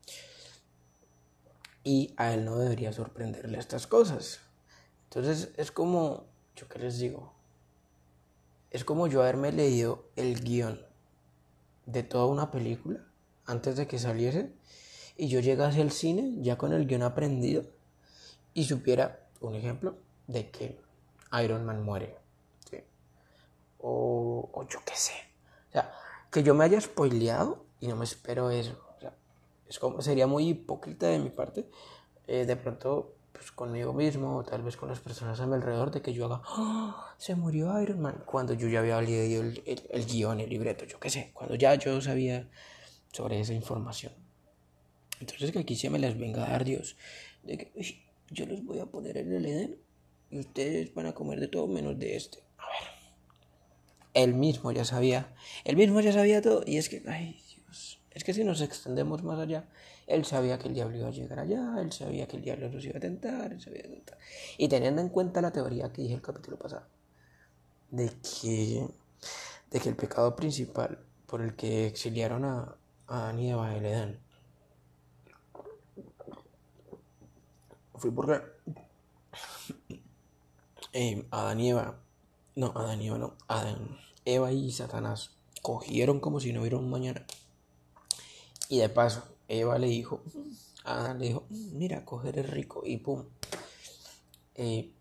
Y 1.86 2.14
a 2.18 2.34
él 2.34 2.44
no 2.44 2.58
debería 2.58 2.92
sorprenderle 2.92 3.58
estas 3.58 3.88
cosas. 3.88 4.42
Entonces 5.06 5.54
es 5.56 5.72
como, 5.72 6.26
yo 6.58 6.68
qué 6.68 6.78
les 6.78 7.00
digo, 7.00 7.41
es 8.72 8.86
como 8.86 9.08
yo 9.08 9.22
haberme 9.22 9.52
leído 9.52 10.06
el 10.16 10.42
guion 10.42 10.82
de 11.86 12.04
toda 12.04 12.26
una 12.26 12.52
película 12.52 13.06
antes 13.46 13.76
de 13.76 13.88
que 13.88 14.00
saliese 14.00 14.52
y 15.18 15.28
yo 15.28 15.40
llegase 15.40 15.82
al 15.82 15.92
cine 15.92 16.38
ya 16.42 16.58
con 16.58 16.74
el 16.74 16.88
guion 16.88 17.04
aprendido 17.04 17.64
y 18.54 18.64
supiera, 18.64 19.28
un 19.40 19.56
ejemplo, 19.56 19.98
de 20.28 20.50
que 20.50 20.80
Iron 21.44 21.66
Man 21.66 21.84
muere. 21.84 22.18
O, 23.84 24.66
yo 24.70 24.80
qué 24.86 24.96
sé. 24.96 25.14
O 25.70 25.72
sea, 25.72 25.92
que 26.32 26.44
yo 26.44 26.54
me 26.54 26.64
haya 26.66 26.80
spoileado 26.80 27.66
y 27.80 27.88
no 27.88 27.96
me 27.96 28.06
espero 28.06 28.52
eso. 28.52 28.80
O 28.96 29.02
sea, 29.02 29.14
es 29.68 29.80
como, 29.80 30.02
sería 30.02 30.28
muy 30.28 30.50
hipócrita 30.50 31.08
de 31.08 31.18
mi 31.18 31.30
parte, 31.30 31.68
eh, 32.28 32.46
de 32.46 32.56
pronto, 32.56 33.16
pues 33.42 33.52
conmigo 33.52 33.92
mismo, 33.92 34.38
o 34.38 34.44
tal 34.44 34.62
vez 34.62 34.78
con 34.78 34.88
las 34.88 35.00
personas 35.00 35.40
a 35.40 35.48
mi 35.48 35.56
alrededor, 35.56 35.90
de 35.90 36.04
que 36.04 36.14
yo 36.14 36.26
haga, 36.26 36.44
¡Ah! 36.46 37.16
se 37.18 37.34
murió 37.34 37.82
Iron 37.82 38.00
Man, 38.00 38.24
cuando 38.24 38.54
yo 38.54 38.68
ya 38.68 38.82
había 38.82 39.02
leído 39.02 39.42
el, 39.42 39.64
el, 39.66 40.06
guion, 40.06 40.40
el 40.40 40.48
libreto, 40.48 40.86
yo 40.86 41.00
qué 41.00 41.10
sé, 41.10 41.32
cuando 41.34 41.56
ya 41.56 41.74
yo 41.74 42.00
sabía 42.02 42.48
sobre 43.12 43.40
esa 43.40 43.54
información. 43.54 44.14
Entonces 45.20 45.52
que 45.52 45.58
aquí 45.58 45.76
se 45.76 45.90
me 45.90 45.98
les 45.98 46.20
venga 46.20 46.46
a 46.46 46.52
dar 46.52 46.64
Dios, 46.64 46.98
de 47.42 47.58
que 47.58 48.04
yo 48.30 48.46
los 48.46 48.64
voy 48.64 48.78
a 48.78 48.86
poner 48.86 49.18
en 49.18 49.34
el 49.34 49.46
Edén 49.48 49.78
y 50.30 50.38
ustedes 50.38 50.94
van 50.94 51.08
a 51.08 51.14
comer 51.14 51.40
de 51.40 51.48
todo 51.48 51.66
menos 51.66 51.98
de 51.98 52.18
este. 52.18 52.44
A 52.60 52.66
ver, 52.68 52.90
él 54.14 54.36
mismo 54.36 54.72
ya 54.72 54.86
sabía, 54.86 55.34
él 55.64 55.78
mismo 55.78 56.00
ya 56.02 56.14
sabía 56.14 56.44
todo 56.44 56.64
y 56.68 56.78
es 56.78 56.90
que, 56.90 57.02
ay, 57.08 57.42
es 58.12 58.24
que 58.24 58.36
si 58.36 58.44
nos 58.44 58.62
extendemos 58.62 59.24
más 59.24 59.40
allá, 59.40 59.68
él 60.08 60.26
sabía 60.26 60.58
que 60.58 60.68
el 60.68 60.74
diablo 60.74 60.98
iba 60.98 61.08
a 61.08 61.12
llegar 61.12 61.40
allá, 61.40 61.76
él 61.80 61.92
sabía 61.92 62.28
que 62.28 62.38
el 62.38 62.44
diablo 62.44 62.70
nos 62.70 62.84
iba 62.84 62.98
a 62.98 63.02
tentar, 63.02 63.52
él 63.52 63.62
sabía 63.62 63.84
tentar. 63.84 64.18
Y 64.58 64.68
teniendo 64.68 65.02
en 65.02 65.10
cuenta 65.10 65.42
la 65.42 65.52
teoría 65.52 65.92
que 65.92 66.02
dije 66.02 66.16
el 66.16 66.22
capítulo 66.22 66.58
pasado, 66.58 66.86
de 67.90 68.10
que, 68.10 68.88
de 69.70 69.80
que 69.80 69.90
el 69.90 69.96
pecado 69.96 70.36
principal 70.36 71.00
por 71.28 71.42
el 71.42 71.56
que 71.56 71.88
exiliaron 71.88 72.46
a, 72.46 72.76
a 73.08 73.18
Adán 73.24 73.40
y 73.40 73.52
Eva 73.52 73.76
Edén 73.76 74.20
fue 77.96 78.12
porque 78.12 78.42
eh, 80.94 81.26
Adán 81.32 81.60
y 81.60 81.70
Eva, 81.70 82.00
no, 82.56 82.74
Adán 82.76 83.02
y 83.02 83.08
Eva 83.08 83.18
no, 83.18 83.36
Adán, 83.48 83.98
Eva 84.26 84.52
y 84.52 84.72
Satanás 84.72 85.36
cogieron 85.62 86.20
como 86.20 86.40
si 86.40 86.52
no 86.52 86.62
hubiera 86.62 86.78
un 86.78 86.90
mañana 86.90 87.26
y 88.72 88.80
de 88.80 88.88
paso, 88.88 89.24
Eva 89.52 89.78
le 89.78 89.88
dijo, 89.88 90.24
Adán 90.86 91.20
le 91.20 91.28
dijo, 91.28 91.46
mira, 91.50 92.06
coger 92.06 92.40
es 92.40 92.50
rico. 92.50 92.84
Y 92.86 92.98
pum, 92.98 93.26
eh, 94.56 94.94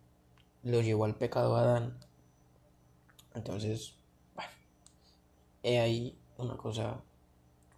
lo 0.63 0.81
llevó 0.81 1.05
al 1.05 1.15
pecado 1.15 1.55
a 1.55 1.61
Adán. 1.61 1.97
Entonces, 3.33 3.95
bueno, 4.35 4.51
he 5.63 5.79
ahí 5.79 6.19
una 6.37 6.57
cosa, 6.57 7.01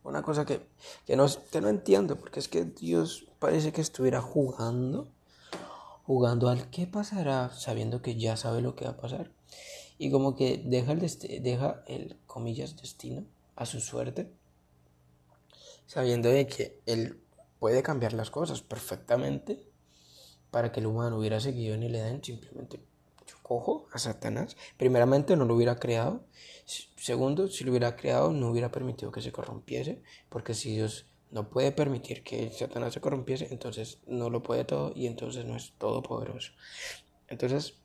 una 0.04 0.24
cosa 0.24 0.46
que, 0.46 0.68
que, 1.06 1.16
no, 1.16 1.28
que 1.52 1.62
no 1.62 1.70
entiendo, 1.70 2.18
porque 2.18 2.40
es 2.40 2.48
que 2.48 2.66
Dios 2.66 3.28
parece 3.38 3.72
que 3.72 3.82
estuviera 3.82 4.20
jugando, 4.20 5.12
jugando 6.08 6.50
al 6.50 6.72
qué 6.72 6.88
pasará, 6.88 7.52
sabiendo 7.52 8.02
que 8.02 8.16
ya 8.16 8.36
sabe 8.36 8.62
lo 8.62 8.76
que 8.76 8.86
va 8.86 8.92
a 8.92 8.98
pasar. 8.98 9.32
Y 10.00 10.10
como 10.10 10.36
que 10.36 10.58
deja 10.66 10.94
el, 10.94 11.02
deja 11.44 11.84
el 11.86 12.18
comillas, 12.26 12.78
destino 12.78 13.26
a 13.56 13.68
su 13.68 13.80
suerte 13.80 14.34
sabiendo 15.86 16.30
de 16.30 16.48
que 16.48 16.80
él 16.86 17.20
puede 17.60 17.84
cambiar 17.84 18.14
las 18.14 18.30
cosas 18.30 18.62
perfectamente 18.62 19.68
para 20.52 20.72
que 20.72 20.80
el 20.80 20.88
humano 20.88 21.18
hubiera 21.18 21.40
seguido 21.40 21.76
en 21.76 21.84
el 21.84 21.96
Edén, 21.96 22.24
simplemente 22.24 22.80
yo 23.26 23.36
cojo 23.42 23.88
a 23.92 24.00
Satanás, 24.00 24.56
primeramente 24.78 25.36
no 25.36 25.46
lo 25.46 25.56
hubiera 25.56 25.80
creado, 25.80 26.26
segundo, 26.66 27.48
si 27.48 27.64
lo 27.64 27.72
hubiera 27.72 27.96
creado 27.96 28.32
no 28.32 28.50
hubiera 28.50 28.72
permitido 28.72 29.12
que 29.12 29.22
se 29.22 29.32
corrompiese, 29.32 30.02
porque 30.30 30.54
si 30.54 30.76
Dios 30.76 31.08
no 31.32 31.50
puede 31.50 31.72
permitir 31.72 32.24
que 32.24 32.52
Satanás 32.52 32.94
se 32.94 33.02
corrompiese, 33.02 33.48
entonces 33.52 34.00
no 34.06 34.30
lo 34.30 34.44
puede 34.44 34.66
todo 34.66 34.94
y 34.96 35.08
entonces 35.08 35.46
no 35.46 35.56
es 35.56 35.74
todopoderoso. 35.80 36.54
Entonces, 37.28 37.83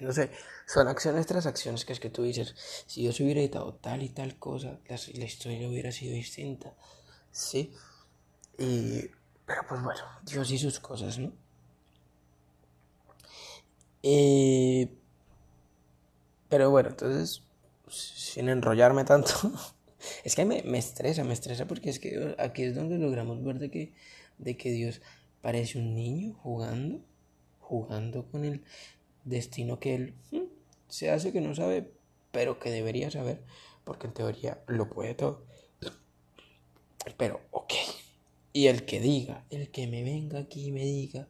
no 0.00 0.12
sé, 0.12 0.30
son 0.66 0.88
acciones 0.88 1.26
tras 1.26 1.46
acciones 1.46 1.84
que 1.84 1.92
es 1.92 2.00
que 2.00 2.10
tú 2.10 2.22
dices, 2.22 2.54
si 2.86 3.02
yo 3.02 3.12
se 3.12 3.24
hubiera 3.24 3.40
editado 3.40 3.74
tal 3.74 4.02
y 4.02 4.08
tal 4.08 4.38
cosa, 4.38 4.78
la, 4.88 5.24
historia 5.24 5.68
hubiera 5.68 5.92
sido 5.92 6.14
distinta, 6.14 6.74
¿sí? 7.30 7.72
Y, 8.58 9.10
pero 9.46 9.62
pues 9.68 9.82
bueno, 9.82 10.00
Dios 10.24 10.50
y 10.50 10.58
sus 10.58 10.80
cosas, 10.80 11.18
¿no? 11.18 11.32
Eh, 14.02 14.88
pero 16.48 16.70
bueno, 16.70 16.90
entonces, 16.90 17.42
sin 17.88 18.48
enrollarme 18.48 19.04
tanto, 19.04 19.32
es 20.24 20.34
que 20.34 20.44
me, 20.44 20.62
me, 20.62 20.78
estresa, 20.78 21.24
me 21.24 21.34
estresa 21.34 21.66
porque 21.66 21.90
es 21.90 21.98
que 21.98 22.34
aquí 22.38 22.62
es 22.62 22.74
donde 22.74 22.96
logramos 22.96 23.42
ver 23.44 23.58
de 23.58 23.70
que, 23.70 23.92
de 24.38 24.56
que 24.56 24.70
Dios 24.70 25.02
parece 25.42 25.78
un 25.78 25.94
niño 25.94 26.34
jugando, 26.42 27.00
jugando 27.60 28.26
con 28.30 28.44
el 28.44 28.64
destino 29.24 29.78
que 29.78 29.94
él 29.94 30.14
hmm, 30.30 30.44
se 30.88 31.10
hace 31.10 31.32
que 31.32 31.40
no 31.40 31.54
sabe, 31.54 31.90
pero 32.32 32.58
que 32.58 32.70
debería 32.70 33.10
saber, 33.10 33.42
porque 33.84 34.06
en 34.06 34.14
teoría 34.14 34.62
lo 34.66 34.88
puede 34.88 35.14
todo. 35.14 35.44
Pero, 37.16 37.40
ok. 37.50 37.72
Y 38.52 38.66
el 38.66 38.84
que 38.84 39.00
diga, 39.00 39.44
el 39.50 39.70
que 39.70 39.86
me 39.86 40.02
venga 40.02 40.40
aquí 40.40 40.66
y 40.66 40.72
me 40.72 40.84
diga 40.84 41.28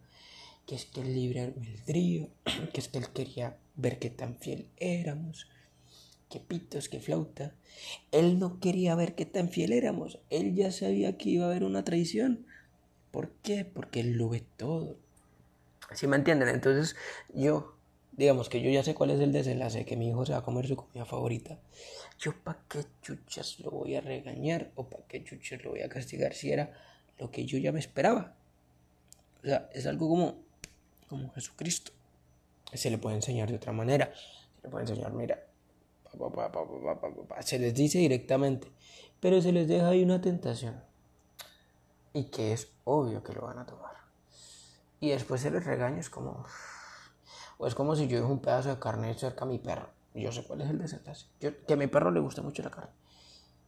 que 0.66 0.74
es 0.74 0.84
que 0.86 1.00
el 1.00 1.14
libre 1.14 1.40
albedrío, 1.40 2.28
que 2.72 2.80
es 2.80 2.88
que 2.88 2.98
él 2.98 3.08
quería 3.10 3.58
ver 3.76 3.98
qué 3.98 4.10
tan 4.10 4.36
fiel 4.36 4.68
éramos, 4.76 5.48
qué 6.28 6.40
pitos, 6.40 6.88
qué 6.88 7.00
flauta. 7.00 7.54
Él 8.12 8.38
no 8.38 8.60
quería 8.60 8.94
ver 8.94 9.14
qué 9.14 9.26
tan 9.26 9.48
fiel 9.48 9.72
éramos. 9.72 10.18
Él 10.30 10.54
ya 10.54 10.72
sabía 10.72 11.16
que 11.18 11.30
iba 11.30 11.46
a 11.46 11.50
haber 11.50 11.64
una 11.64 11.84
traición. 11.84 12.46
¿Por 13.10 13.30
qué? 13.42 13.64
Porque 13.64 14.00
él 14.00 14.12
lo 14.12 14.28
ve 14.28 14.44
todo. 14.56 14.96
¿Sí 15.92 16.06
me 16.06 16.16
entienden? 16.16 16.48
Entonces 16.48 16.96
yo, 17.34 17.76
digamos 18.20 18.50
que 18.50 18.60
yo 18.60 18.70
ya 18.70 18.84
sé 18.84 18.94
cuál 18.94 19.10
es 19.10 19.20
el 19.20 19.32
desenlace, 19.32 19.86
que 19.86 19.96
mi 19.96 20.08
hijo 20.08 20.26
se 20.26 20.32
va 20.32 20.40
a 20.40 20.42
comer 20.42 20.68
su 20.68 20.76
comida 20.76 21.06
favorita. 21.06 21.58
Yo 22.18 22.34
para 22.44 22.58
qué 22.68 22.84
chuchas 23.00 23.58
lo 23.60 23.70
voy 23.70 23.96
a 23.96 24.02
regañar 24.02 24.70
o 24.74 24.84
para 24.84 25.06
qué 25.06 25.24
chuchas 25.24 25.64
lo 25.64 25.70
voy 25.70 25.80
a 25.80 25.88
castigar 25.88 26.34
si 26.34 26.52
era 26.52 26.70
lo 27.18 27.30
que 27.30 27.46
yo 27.46 27.56
ya 27.56 27.72
me 27.72 27.80
esperaba. 27.80 28.34
O 29.42 29.46
sea, 29.46 29.70
es 29.72 29.86
algo 29.86 30.06
como, 30.10 30.34
como 31.08 31.32
Jesucristo. 31.32 31.92
Se 32.74 32.90
le 32.90 32.98
puede 32.98 33.16
enseñar 33.16 33.48
de 33.48 33.56
otra 33.56 33.72
manera. 33.72 34.12
Se 34.14 34.64
le 34.64 34.68
puede 34.68 34.84
enseñar, 34.84 35.12
mira, 35.14 35.42
se 37.40 37.58
les 37.58 37.74
dice 37.74 37.98
directamente, 37.98 38.68
pero 39.18 39.40
se 39.40 39.52
les 39.52 39.66
deja 39.66 39.88
ahí 39.88 40.02
una 40.02 40.20
tentación 40.20 40.82
y 42.12 42.24
que 42.24 42.52
es 42.52 42.68
obvio 42.84 43.22
que 43.22 43.32
lo 43.32 43.42
van 43.42 43.60
a 43.60 43.64
tomar. 43.64 43.96
Y 45.00 45.08
después 45.08 45.40
se 45.40 45.50
les 45.50 45.64
regaña, 45.64 46.00
es 46.00 46.10
como, 46.10 46.44
o 47.60 47.66
es 47.66 47.74
como 47.74 47.94
si 47.94 48.08
yo 48.08 48.18
dejo 48.18 48.32
un 48.32 48.40
pedazo 48.40 48.70
de 48.70 48.78
carne 48.78 49.12
cerca 49.14 49.44
a 49.44 49.48
mi 49.48 49.58
perro. 49.58 49.90
Yo 50.14 50.32
sé 50.32 50.42
cuál 50.42 50.62
es 50.62 50.70
el 50.70 50.78
desenlace. 50.78 51.26
que 51.38 51.72
a 51.72 51.76
mi 51.76 51.86
perro 51.86 52.10
le 52.10 52.18
gusta 52.18 52.40
mucho 52.40 52.62
la 52.62 52.70
carne. 52.70 52.90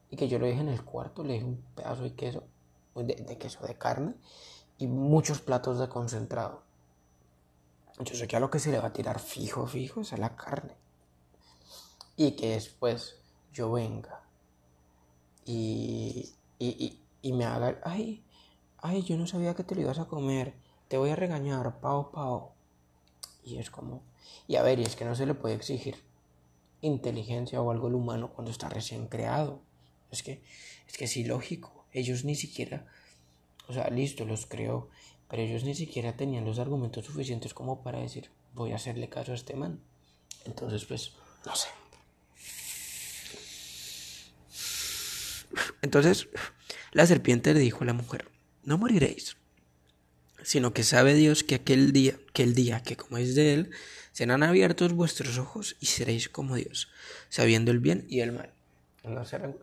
Y 0.09 0.17
que 0.17 0.27
yo 0.27 0.39
lo 0.39 0.47
deje 0.47 0.61
en 0.61 0.69
el 0.69 0.83
cuarto, 0.83 1.23
le 1.23 1.33
deje 1.33 1.45
un 1.45 1.63
pedazo 1.75 2.01
de 2.01 2.15
queso, 2.15 2.43
de, 2.95 3.03
de 3.15 3.37
queso 3.37 3.65
de 3.65 3.77
carne 3.77 4.15
y 4.79 4.87
muchos 4.87 5.41
platos 5.41 5.77
de 5.77 5.89
concentrado. 5.89 6.63
Yo 7.99 8.15
sé 8.15 8.27
que 8.27 8.35
a 8.35 8.39
lo 8.39 8.49
que 8.49 8.57
se 8.57 8.71
le 8.71 8.79
va 8.79 8.87
a 8.87 8.93
tirar 8.93 9.19
fijo, 9.19 9.67
fijo 9.67 10.01
es 10.01 10.11
a 10.11 10.17
la 10.17 10.35
carne 10.35 10.75
y 12.17 12.31
que 12.31 12.51
después 12.51 13.19
yo 13.51 13.71
venga 13.71 14.23
y, 15.45 16.33
y, 16.57 16.99
y, 17.21 17.33
me 17.33 17.45
haga, 17.45 17.79
ay, 17.83 18.23
ay, 18.79 19.03
yo 19.03 19.17
no 19.17 19.27
sabía 19.27 19.53
que 19.53 19.63
te 19.63 19.75
lo 19.75 19.81
ibas 19.81 19.99
a 19.99 20.05
comer, 20.05 20.55
te 20.87 20.97
voy 20.97 21.11
a 21.11 21.15
regañar, 21.15 21.79
pao, 21.79 22.11
pao. 22.11 22.52
Y 23.43 23.57
es 23.57 23.69
como, 23.69 24.03
y 24.47 24.55
a 24.55 24.63
ver, 24.63 24.79
y 24.79 24.83
es 24.83 24.95
que 24.95 25.05
no 25.05 25.15
se 25.15 25.25
le 25.25 25.33
puede 25.33 25.55
exigir 25.55 25.95
inteligencia 26.81 27.61
o 27.61 27.71
algo 27.71 27.87
al 27.87 27.95
humano 27.95 28.31
cuando 28.33 28.51
está 28.51 28.69
recién 28.69 29.07
creado. 29.07 29.61
Es 30.11 30.23
que, 30.23 30.41
es 30.87 30.97
que 30.97 31.05
es 31.05 31.17
ilógico. 31.17 31.85
Ellos 31.91 32.25
ni 32.25 32.35
siquiera, 32.35 32.85
o 33.67 33.73
sea, 33.73 33.89
listo, 33.89 34.25
los 34.25 34.45
creó, 34.45 34.89
pero 35.29 35.41
ellos 35.41 35.63
ni 35.63 35.75
siquiera 35.75 36.15
tenían 36.15 36.45
los 36.45 36.59
argumentos 36.59 37.05
suficientes 37.05 37.53
como 37.53 37.83
para 37.83 37.99
decir, 37.99 38.29
voy 38.53 38.71
a 38.71 38.75
hacerle 38.75 39.09
caso 39.09 39.31
a 39.31 39.35
este 39.35 39.55
man. 39.55 39.79
Entonces, 40.45 40.85
pues, 40.85 41.13
no 41.45 41.55
sé. 41.55 41.69
Entonces 45.81 46.29
la 46.93 47.05
serpiente 47.05 47.53
le 47.53 47.59
dijo 47.59 47.83
a 47.83 47.87
la 47.87 47.93
mujer, 47.93 48.29
no 48.63 48.77
moriréis, 48.77 49.35
sino 50.43 50.73
que 50.73 50.83
sabe 50.83 51.13
Dios 51.13 51.43
que 51.43 51.55
aquel 51.55 51.91
día, 51.91 52.17
que 52.33 52.43
el 52.43 52.55
día 52.55 52.83
que 52.83 52.95
de 52.95 53.53
él, 53.53 53.71
serán 54.11 54.43
abiertos 54.43 54.93
vuestros 54.93 55.37
ojos 55.37 55.75
y 55.79 55.87
seréis 55.87 56.29
como 56.29 56.55
Dios, 56.55 56.89
sabiendo 57.29 57.71
el 57.71 57.79
bien 57.79 58.05
y 58.09 58.19
el 58.19 58.31
mal. 58.31 58.53
No 59.03 59.25
serán, 59.25 59.55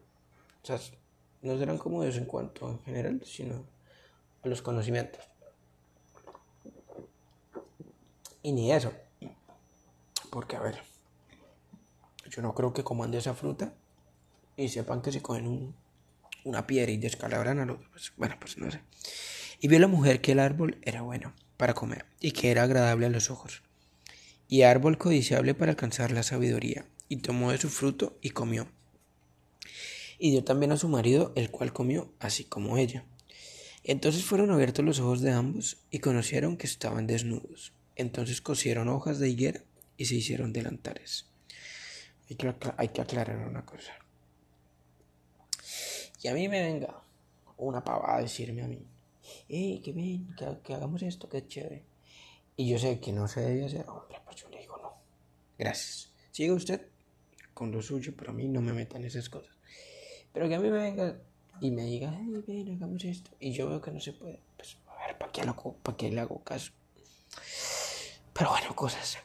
no 1.43 1.59
serán 1.59 1.79
como 1.79 2.03
Dios 2.03 2.17
en 2.17 2.25
cuanto 2.25 2.69
en 2.69 2.81
general, 2.81 3.23
sino 3.25 3.65
a 4.43 4.49
los 4.49 4.63
conocimientos. 4.63 5.25
Y 8.43 8.53
ni 8.53 8.73
eso. 8.73 8.93
Porque, 10.31 10.57
a 10.57 10.61
ver, 10.61 10.81
yo 12.31 12.43
no 12.43 12.55
creo 12.55 12.73
que 12.73 12.85
coman 12.85 13.11
de 13.11 13.19
esa 13.19 13.35
fruta 13.35 13.75
y 14.57 14.69
sepan 14.69 15.03
que 15.03 15.13
si 15.13 15.21
cogen 15.21 15.47
un, 15.47 15.75
una 16.45 16.67
piedra 16.67 16.91
y 16.91 16.97
descalabran 16.97 17.59
al 17.59 17.71
otro. 17.71 17.89
Pues, 17.91 18.13
bueno, 18.17 18.37
pues 18.39 18.57
no 18.59 18.71
sé. 18.71 18.81
Y 19.61 19.69
vio 19.69 19.79
la 19.79 19.89
mujer 19.89 20.23
que 20.23 20.33
el 20.33 20.39
árbol 20.39 20.79
era 20.83 21.03
bueno 21.03 21.35
para 21.57 21.75
comer 21.75 22.07
y 22.19 22.33
que 22.33 22.51
era 22.51 22.63
agradable 22.63 23.07
a 23.07 23.11
los 23.11 23.31
ojos. 23.31 23.63
Y 24.49 24.63
árbol 24.63 24.97
codiciable 24.97 25.55
para 25.55 25.73
alcanzar 25.73 26.11
la 26.11 26.23
sabiduría. 26.23 26.87
Y 27.09 27.19
tomó 27.19 27.53
de 27.53 27.59
su 27.59 27.69
fruto 27.69 28.19
y 28.23 28.31
comió. 28.31 28.69
Y 30.19 30.31
dio 30.31 30.45
también 30.45 30.73
a 30.73 30.77
su 30.77 30.89
marido, 30.89 31.33
el 31.37 31.51
cual 31.51 31.73
comió, 31.73 32.13
así 32.19 32.45
como 32.45 32.79
ella. 32.79 33.05
Entonces 33.85 34.25
fueron 34.25 34.51
abiertos 34.51 34.85
los 34.85 35.01
ojos 35.01 35.21
de 35.21 35.33
ambos 35.33 35.79
y 35.91 35.99
conocieron 35.99 36.57
que 36.57 36.67
estaban 36.67 37.07
desnudos. 37.07 37.73
Entonces 37.97 38.41
cosieron 38.41 38.89
hojas 38.89 39.19
de 39.19 39.29
higuera 39.29 39.63
y 39.97 40.07
se 40.07 40.15
hicieron 40.15 40.53
delantares. 40.53 41.27
Hay 42.29 42.37
que, 42.37 42.55
hay 42.77 42.89
que 42.89 43.01
aclarar 43.03 43.47
una 43.47 43.67
cosa. 43.67 43.93
Y 46.23 46.29
a 46.29 46.35
mí 46.35 46.49
me 46.49 46.63
venga 46.63 47.03
una 47.57 47.83
pavada 47.83 48.19
a 48.19 48.23
decirme 48.23 48.63
a 48.63 48.69
mí, 48.69 48.79
hey, 49.51 49.81
que 49.85 49.93
bien, 49.93 50.35
que, 50.37 50.75
hagamos 50.75 51.03
esto, 51.03 51.29
que 51.29 51.47
chévere. 51.47 51.85
Y 52.57 52.69
yo 52.69 52.79
sé 52.79 53.01
que 53.01 53.13
no 53.13 53.27
se 53.27 53.41
debe 53.41 53.67
hacer, 53.67 53.89
hombre, 53.89 54.19
pues 54.25 54.37
yo 54.37 54.49
le 54.49 54.61
digo 54.61 54.77
no. 54.79 54.95
Gracias. 55.59 56.13
Siga 56.31 56.55
usted 56.55 56.87
con 57.53 57.73
lo 57.73 57.83
suyo, 57.83 58.15
pero 58.17 58.31
a 58.31 58.35
mí 58.35 58.49
no 58.49 58.61
me 58.61 58.73
metan 58.73 59.05
esas 59.05 59.29
cosas. 59.29 59.55
Pero 60.33 60.49
que 60.49 60.55
a 60.55 60.61
mí 60.61 60.71
me 60.71 60.79
venga 60.79 61.21
y 61.61 61.71
me 61.73 61.85
diga, 61.85 62.17
hey, 62.17 62.43
ven, 62.47 62.77
hagamos 62.77 63.05
esto. 63.05 63.33
Y 63.41 63.53
yo 63.53 63.69
veo 63.69 63.81
que 63.81 63.91
no 63.91 64.01
se 64.01 64.13
puede. 64.13 64.41
Pues 64.57 64.79
a 64.87 65.07
ver, 65.07 65.19
¿para 65.19 65.33
qué, 65.33 65.43
¿para 65.83 65.97
qué 65.97 66.11
le 66.11 66.21
hago 66.21 66.43
caso? 66.45 66.73
Pero 68.33 68.51
bueno, 68.51 68.75
cosas. 68.77 69.19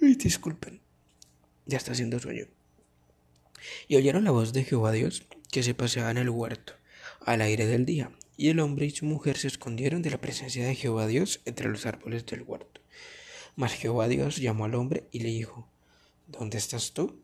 Ay, 0.00 0.14
disculpen. 0.16 0.82
Ya 1.64 1.78
está 1.78 1.92
haciendo 1.92 2.18
sueño. 2.18 2.46
Y 3.88 3.96
oyeron 3.96 4.24
la 4.24 4.30
voz 4.30 4.52
de 4.52 4.64
Jehová 4.64 4.92
Dios 4.92 5.24
que 5.50 5.62
se 5.62 5.74
paseaba 5.74 6.10
en 6.10 6.18
el 6.18 6.30
huerto 6.30 6.74
al 7.26 7.40
aire 7.42 7.66
del 7.66 7.84
día. 7.84 8.10
Y 8.36 8.48
el 8.48 8.60
hombre 8.60 8.86
y 8.86 8.90
su 8.90 9.04
mujer 9.06 9.36
se 9.36 9.48
escondieron 9.48 10.02
de 10.02 10.10
la 10.10 10.20
presencia 10.20 10.66
de 10.66 10.74
Jehová 10.74 11.06
Dios 11.06 11.40
entre 11.44 11.68
los 11.68 11.86
árboles 11.86 12.26
del 12.26 12.42
huerto. 12.42 12.80
Mas 13.56 13.74
Jehová 13.74 14.08
Dios 14.08 14.36
llamó 14.36 14.64
al 14.64 14.74
hombre 14.74 15.04
y 15.12 15.20
le 15.20 15.28
dijo, 15.28 15.68
¿Dónde 16.26 16.58
estás 16.58 16.92
tú? 16.92 17.20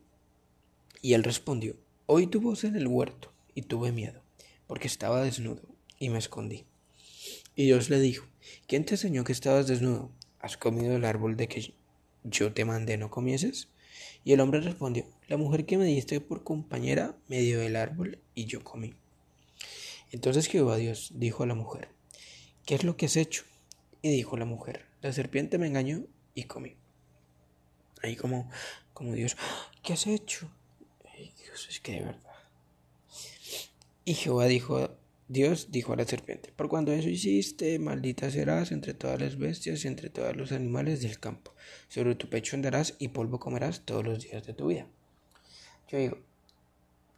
Y 1.01 1.13
él 1.13 1.23
respondió, 1.23 1.75
Oí 2.05 2.27
tu 2.27 2.41
voz 2.41 2.63
en 2.63 2.75
el 2.75 2.87
huerto 2.87 3.31
y 3.55 3.63
tuve 3.63 3.91
miedo, 3.91 4.21
porque 4.67 4.87
estaba 4.87 5.23
desnudo 5.23 5.61
y 5.99 6.09
me 6.09 6.19
escondí. 6.19 6.65
Y 7.55 7.65
Dios 7.65 7.89
le 7.89 7.99
dijo, 7.99 8.25
¿quién 8.67 8.85
te 8.85 8.95
enseñó 8.95 9.23
que 9.23 9.31
estabas 9.31 9.67
desnudo? 9.67 10.11
¿Has 10.39 10.57
comido 10.57 10.95
el 10.95 11.05
árbol 11.05 11.35
de 11.35 11.47
que 11.47 11.73
yo 12.23 12.53
te 12.53 12.65
mandé 12.65 12.97
no 12.97 13.09
comieses? 13.09 13.67
Y 14.23 14.33
el 14.33 14.39
hombre 14.39 14.61
respondió, 14.61 15.05
la 15.27 15.37
mujer 15.37 15.65
que 15.65 15.77
me 15.77 15.85
diste 15.85 16.21
por 16.21 16.43
compañera 16.43 17.17
me 17.27 17.41
dio 17.41 17.61
el 17.61 17.75
árbol 17.75 18.19
y 18.33 18.45
yo 18.45 18.63
comí. 18.63 18.93
Entonces 20.11 20.47
Jehová 20.47 20.77
Dios 20.77 21.11
dijo 21.15 21.43
a 21.43 21.47
la 21.47 21.55
mujer, 21.55 21.89
¿qué 22.65 22.75
es 22.75 22.83
lo 22.83 22.97
que 22.97 23.05
has 23.05 23.15
hecho? 23.15 23.43
Y 24.01 24.09
dijo 24.09 24.37
la 24.37 24.45
mujer, 24.45 24.85
la 25.01 25.13
serpiente 25.13 25.57
me 25.57 25.67
engañó 25.67 26.03
y 26.33 26.43
comí. 26.43 26.75
Ahí 28.01 28.15
como, 28.15 28.49
como 28.93 29.13
Dios, 29.13 29.35
¿qué 29.83 29.93
has 29.93 30.07
hecho? 30.07 30.49
Dios, 31.17 31.67
es 31.69 31.79
que 31.79 31.93
de 31.93 31.99
verdad. 32.01 32.33
Y 34.05 34.13
Jehová 34.13 34.45
dijo 34.45 34.97
Dios 35.27 35.67
dijo 35.69 35.93
a 35.93 35.95
la 35.95 36.05
serpiente, 36.05 36.51
por 36.55 36.69
cuando 36.69 36.91
eso 36.91 37.07
hiciste, 37.07 37.77
maldita 37.77 38.31
serás 38.31 38.71
entre 38.71 38.95
todas 38.95 39.21
las 39.21 39.37
bestias 39.37 39.85
y 39.85 39.87
entre 39.87 40.09
todos 40.09 40.35
los 40.35 40.51
animales 40.51 41.03
del 41.03 41.19
campo. 41.19 41.53
Sobre 41.87 42.15
tu 42.15 42.29
pecho 42.29 42.55
andarás 42.55 42.95
y 42.97 43.09
polvo 43.09 43.39
comerás 43.39 43.81
todos 43.81 44.03
los 44.03 44.23
días 44.23 44.47
de 44.47 44.53
tu 44.53 44.67
vida. 44.69 44.87
Yo 45.87 45.99
digo, 45.99 46.17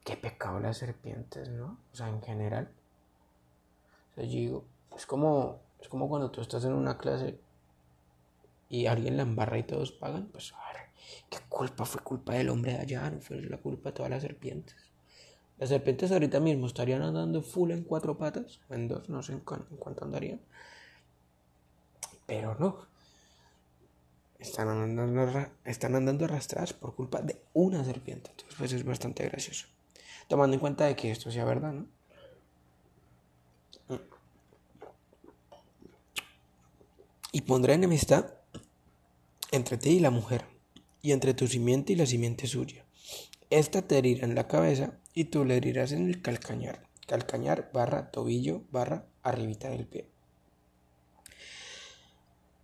qué 0.04 0.17
pecado 0.17 0.60
las 0.60 0.80
serpientes, 0.80 1.47
¿no? 1.47 1.80
O 1.93 1.95
sea, 1.95 2.10
en 2.10 2.21
general. 2.21 2.69
Digo, 4.27 4.65
es 4.95 5.05
como, 5.05 5.62
es 5.79 5.88
como 5.88 6.07
cuando 6.10 6.31
tú 6.31 6.41
estás 6.41 6.63
en 6.65 6.73
una 6.73 6.97
clase 6.97 7.39
y 8.69 8.86
alguien 8.86 9.17
la 9.17 9.23
embarra 9.23 9.57
y 9.57 9.63
todos 9.63 9.91
pagan. 9.91 10.27
Pues, 10.31 10.53
¿qué 11.29 11.39
culpa? 11.49 11.86
Fue 11.86 12.01
culpa 12.01 12.34
del 12.34 12.49
hombre 12.49 12.73
de 12.73 12.79
allá, 12.79 13.10
no 13.10 13.19
fue 13.19 13.41
la 13.41 13.57
culpa 13.57 13.89
de 13.89 13.93
todas 13.93 14.10
las 14.10 14.21
serpientes. 14.21 14.75
Las 15.57 15.69
serpientes 15.69 16.12
ahorita 16.12 16.39
mismo 16.39 16.67
estarían 16.67 17.01
andando 17.01 17.41
full 17.41 17.71
en 17.71 17.84
cuatro 17.84 18.17
patas, 18.17 18.62
en 18.69 18.88
dos, 18.88 19.10
no 19.10 19.21
sé 19.21 19.34
en, 19.34 19.41
cuánto 19.41 20.03
andarían. 20.03 20.41
Pero 22.25 22.55
no. 22.57 22.88
Están 24.39 24.69
andando, 24.69 25.49
están 25.65 25.95
andando 25.95 26.25
arrastradas 26.25 26.73
por 26.73 26.95
culpa 26.95 27.21
de 27.21 27.39
una 27.53 27.84
serpiente. 27.84 28.31
Entonces, 28.31 28.55
pues 28.57 28.73
es 28.73 28.84
bastante 28.84 29.23
gracioso. 29.25 29.67
Tomando 30.27 30.55
en 30.55 30.60
cuenta 30.60 30.86
de 30.86 30.95
que 30.95 31.12
esto 31.12 31.29
sea 31.29 31.45
verdad, 31.45 31.73
¿no? 31.73 32.01
Y 37.32 37.41
pondré 37.41 37.74
enemistad 37.74 38.34
entre 39.52 39.78
ti 39.78 39.91
y 39.91 40.00
la 40.00 40.12
mujer, 40.12 40.46
y 41.02 41.12
entre 41.12 41.34
tu 41.34 41.48
simiente 41.48 41.94
y 41.94 41.96
la 41.96 42.06
simiente 42.06 42.48
suya. 42.48 42.86
Esta 43.50 43.82
te 43.82 43.98
herirá 43.98 44.26
en 44.26 44.36
la 44.36 44.48
cabeza 44.48 45.00
y 45.13 45.26
tú 45.26 45.44
le 45.46 45.58
herirás 45.58 45.91
en 45.91 46.08
el 46.08 46.22
calcañar. 46.22 46.88
Calcañar 47.08 47.72
barra 47.74 48.12
tobillo 48.12 48.63
barra 48.72 49.06
arribita 49.24 49.70
del 49.70 49.88
pie. 49.88 50.08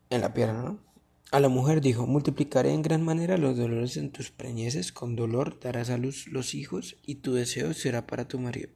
En 0.09 0.21
la 0.21 0.33
pierna, 0.33 0.63
¿no? 0.63 0.87
a 1.31 1.39
la 1.39 1.49
mujer 1.49 1.81
dijo, 1.81 2.07
multiplicaré 2.07 2.73
en 2.73 2.81
gran 2.81 3.03
manera 3.03 3.37
los 3.37 3.57
dolores 3.57 3.97
en 3.97 4.11
tus 4.11 4.31
preñeces, 4.31 4.91
con 4.91 5.15
dolor 5.15 5.59
darás 5.59 5.89
a 5.89 5.97
luz 5.97 6.27
los 6.27 6.53
hijos, 6.53 6.97
y 7.05 7.15
tu 7.15 7.33
deseo 7.33 7.73
será 7.73 8.07
para 8.07 8.27
tu 8.27 8.39
marido. 8.39 8.69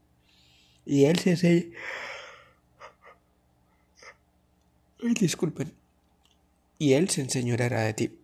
Y 0.86 1.06
él 1.06 1.20
se 1.20 1.34
hace... 1.34 1.72
disculpen. 5.00 5.81
Y 6.82 6.94
él 6.94 7.12
se 7.12 7.22
enseñoreará 7.22 7.82
de 7.82 7.94
ti. 7.94 8.20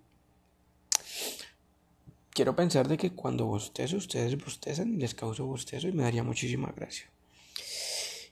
Quiero 2.31 2.55
pensar 2.55 2.87
de 2.87 2.97
que 2.97 3.11
cuando 3.11 3.45
bostezo, 3.45 3.97
ustedes 3.97 4.35
bostezan 4.43 4.95
y 4.95 4.97
les 4.97 5.13
causo 5.13 5.45
bostezo 5.45 5.87
y 5.87 5.91
me 5.91 6.01
daría 6.01 6.23
muchísima 6.23 6.73
gracia. 6.75 7.07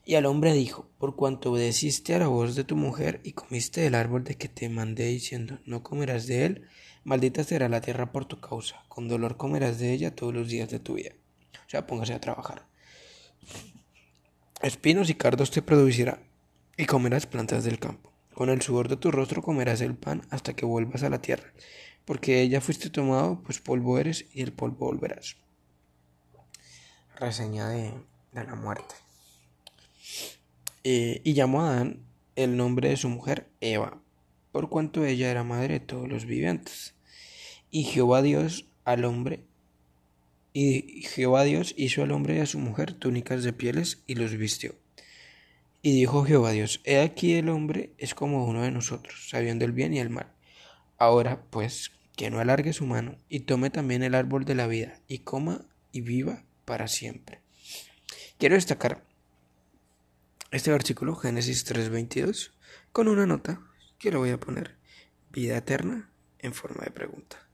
Y 0.03 0.15
al 0.15 0.25
hombre 0.25 0.53
dijo, 0.53 0.89
por 0.97 1.15
cuanto 1.15 1.51
obedeciste 1.51 2.15
a 2.15 2.17
la 2.17 2.27
voz 2.27 2.55
de 2.55 2.63
tu 2.63 2.75
mujer 2.75 3.21
y 3.23 3.33
comiste 3.33 3.81
del 3.81 3.93
árbol 3.93 4.23
de 4.23 4.33
que 4.33 4.49
te 4.49 4.67
mandé 4.67 5.05
diciendo, 5.05 5.59
no 5.67 5.83
comerás 5.83 6.25
de 6.25 6.45
él, 6.45 6.67
maldita 7.03 7.43
será 7.43 7.69
la 7.69 7.81
tierra 7.81 8.11
por 8.11 8.25
tu 8.25 8.39
causa, 8.39 8.83
con 8.87 9.07
dolor 9.07 9.37
comerás 9.37 9.77
de 9.77 9.93
ella 9.93 10.15
todos 10.15 10.33
los 10.33 10.49
días 10.49 10.71
de 10.71 10.79
tu 10.79 10.95
vida. 10.95 11.11
O 11.67 11.69
sea, 11.69 11.85
póngase 11.85 12.15
a 12.15 12.19
trabajar. 12.19 12.65
Espinos 14.63 15.11
y 15.11 15.13
cardos 15.13 15.51
te 15.51 15.61
producirá, 15.61 16.23
y 16.77 16.87
comerás 16.87 17.27
plantas 17.27 17.63
del 17.63 17.77
campo. 17.77 18.14
Con 18.35 18.49
el 18.49 18.61
sudor 18.61 18.89
de 18.89 18.97
tu 18.97 19.11
rostro 19.11 19.41
comerás 19.41 19.79
el 19.79 19.95
pan 19.95 20.21
hasta 20.29 20.53
que 20.53 20.65
vuelvas 20.65 21.03
a 21.03 21.09
la 21.09 21.21
tierra, 21.21 21.53
porque 22.03 22.41
ella 22.41 22.59
fuiste 22.59 22.89
tomado, 22.89 23.41
pues 23.43 23.61
polvo 23.61 23.97
eres 23.97 24.25
y 24.33 24.41
el 24.41 24.51
polvo 24.51 24.87
volverás. 24.87 25.37
Reseña 27.15 27.69
de, 27.69 27.93
la 28.33 28.55
muerte. 28.55 28.93
Eh, 30.83 31.21
y 31.23 31.33
llamó 31.33 31.61
a 31.61 31.71
Adán 31.71 32.01
el 32.35 32.57
nombre 32.57 32.89
de 32.89 32.97
su 32.97 33.07
mujer 33.07 33.47
Eva, 33.61 34.01
por 34.51 34.67
cuanto 34.67 35.05
ella 35.05 35.31
era 35.31 35.45
madre 35.45 35.75
de 35.75 35.79
todos 35.79 36.09
los 36.09 36.25
vivientes. 36.25 36.93
Y 37.71 37.85
Jehová 37.85 38.21
Dios 38.21 38.67
al 38.83 39.05
hombre, 39.05 39.45
y 40.51 41.03
Jehová 41.03 41.45
Dios 41.45 41.73
hizo 41.77 42.03
al 42.03 42.11
hombre 42.11 42.35
y 42.35 42.39
a 42.39 42.45
su 42.45 42.59
mujer 42.59 42.93
túnicas 42.93 43.43
de 43.43 43.53
pieles 43.53 44.03
y 44.07 44.15
los 44.15 44.33
vistió. 44.33 44.75
Y 45.85 45.91
dijo 45.91 46.25
Jehová 46.25 46.49
Dios, 46.49 46.81
he 46.83 46.99
aquí 46.99 47.35
el 47.35 47.47
hombre 47.47 47.93
es 47.99 48.15
como 48.15 48.47
uno 48.47 48.63
de 48.63 48.71
nosotros, 48.71 49.29
sabiendo 49.29 49.65
el 49.65 49.71
bien 49.71 49.93
y 49.93 49.99
el 49.99 50.09
mal. 50.09 50.33
Ahora, 50.97 51.43
pues, 51.51 51.91
que 52.17 52.31
no 52.31 52.39
alargue 52.39 52.73
su 52.73 52.87
mano, 52.87 53.17
y 53.29 53.41
tome 53.41 53.69
también 53.69 54.01
el 54.01 54.15
árbol 54.15 54.45
de 54.45 54.55
la 54.55 54.65
vida, 54.65 54.99
y 55.07 55.19
coma 55.19 55.67
y 55.91 56.01
viva 56.01 56.43
para 56.65 56.87
siempre. 56.87 57.41
Quiero 58.39 58.55
destacar 58.55 59.05
este 60.49 60.71
versículo, 60.71 61.15
Génesis 61.15 61.65
3:22, 61.65 62.53
con 62.91 63.07
una 63.07 63.27
nota 63.27 63.61
que 63.99 64.09
le 64.09 64.17
voy 64.17 64.31
a 64.31 64.39
poner 64.39 64.77
vida 65.29 65.55
eterna 65.55 66.09
en 66.39 66.55
forma 66.55 66.83
de 66.83 66.89
pregunta. 66.89 67.47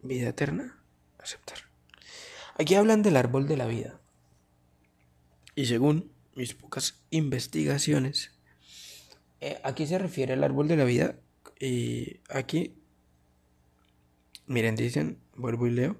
Vida 0.00 0.30
eterna, 0.30 0.82
aceptar. 1.18 1.58
Aquí 2.58 2.76
hablan 2.76 3.02
del 3.02 3.18
árbol 3.18 3.46
de 3.46 3.58
la 3.58 3.66
vida. 3.66 4.00
Y 5.56 5.66
según 5.66 6.12
mis 6.34 6.54
pocas 6.54 7.00
investigaciones, 7.10 8.30
eh, 9.40 9.58
aquí 9.64 9.86
se 9.86 9.98
refiere 9.98 10.34
al 10.34 10.44
árbol 10.44 10.68
de 10.68 10.76
la 10.76 10.84
vida. 10.84 11.16
Y 11.58 12.20
aquí, 12.28 12.74
miren, 14.46 14.76
dicen, 14.76 15.18
vuelvo 15.34 15.66
y 15.66 15.70
leo. 15.70 15.96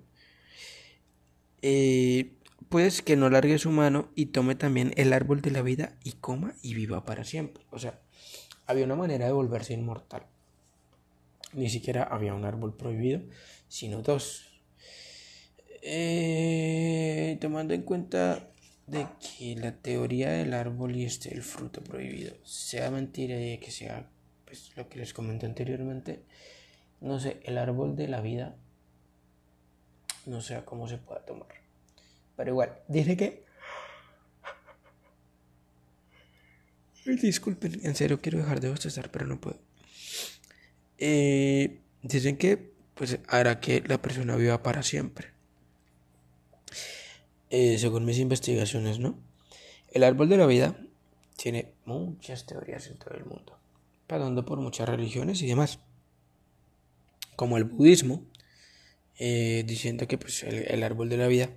Eh, 1.63 2.35
pues 2.69 3.01
que 3.01 3.17
no 3.17 3.31
largue 3.31 3.59
su 3.59 3.71
mano 3.71 4.11
y 4.15 4.27
tome 4.27 4.57
también 4.57 4.93
el 4.97 5.13
árbol 5.15 5.41
de 5.41 5.51
la 5.51 5.63
vida 5.63 5.97
y 6.05 6.13
coma 6.13 6.55
y 6.63 6.75
viva 6.75 7.05
para 7.05 7.25
siempre. 7.25 7.65
O 7.71 7.79
sea, 7.79 7.99
había 8.67 8.85
una 8.85 8.95
manera 8.95 9.25
de 9.25 9.33
volverse 9.33 9.73
inmortal. 9.73 10.27
Ni 11.55 11.71
siquiera 11.71 12.03
había 12.03 12.35
un 12.35 12.45
árbol 12.45 12.77
prohibido, 12.77 13.23
sino 13.69 14.03
dos. 14.03 14.61
Eh, 15.81 17.39
tomando 17.41 17.73
en 17.73 17.83
cuenta 17.83 18.51
de 18.87 19.07
que 19.21 19.57
la 19.57 19.73
teoría 19.73 20.31
del 20.31 20.55
árbol 20.55 20.95
y 20.97 21.05
este 21.05 21.35
el 21.35 21.43
fruto 21.43 21.83
prohibido 21.83 22.37
sea 22.45 22.91
mentira 22.91 23.41
y 23.41 23.59
que 23.59 23.71
sea 23.71 24.09
pues, 24.45 24.77
lo 24.77 24.89
que 24.89 24.99
les 24.99 25.13
comenté 25.13 25.47
anteriormente, 25.47 26.23
no 27.01 27.19
sé, 27.19 27.41
el 27.45 27.59
árbol 27.59 27.97
de 27.97 28.09
la 28.09 28.21
vida 28.21 28.57
no 30.27 30.41
sé 30.41 30.61
cómo 30.65 30.89
se 30.89 30.99
pueda 30.99 31.25
tomar. 31.25 31.49
Pero 32.37 32.51
igual, 32.51 32.79
dice 32.89 33.17
que... 33.17 33.47
Disculpen, 37.05 37.81
en 37.85 37.95
serio 37.95 38.21
quiero 38.21 38.39
dejar 38.39 38.61
de 38.61 38.69
bostezar, 38.69 39.11
pero 39.13 39.27
no 39.27 39.41
puedo. 39.41 39.61
Eh, 40.99 41.81
dicen 42.03 42.37
que 42.37 42.75
pues 42.95 43.21
hará 43.29 43.61
que 43.61 43.85
la 43.87 44.03
persona 44.03 44.35
viva 44.35 44.63
para 44.63 44.83
siempre. 44.83 45.36
Eh, 47.51 47.79
según 47.79 48.05
mis 48.05 48.19
investigaciones, 48.19 48.99
¿no? 48.99 49.17
El 49.93 50.03
árbol 50.03 50.29
de 50.29 50.37
la 50.37 50.47
vida 50.47 50.77
tiene 51.37 51.73
muchas 51.85 52.45
teorías 52.45 52.87
en 52.89 52.99
todo 52.99 53.15
el 53.15 53.25
mundo, 53.25 53.57
pasando 54.07 54.45
por 54.45 54.59
muchas 54.59 54.89
religiones 54.89 55.43
y 55.43 55.47
demás, 55.47 55.79
como 57.37 57.57
el 57.57 57.65
budismo, 57.65 58.23
eh, 59.19 59.63
diciendo 59.67 60.09
que 60.09 60.19
pues, 60.19 60.43
el 60.43 60.83
árbol 60.83 61.09
de 61.09 61.17
la 61.19 61.29
vida 61.29 61.51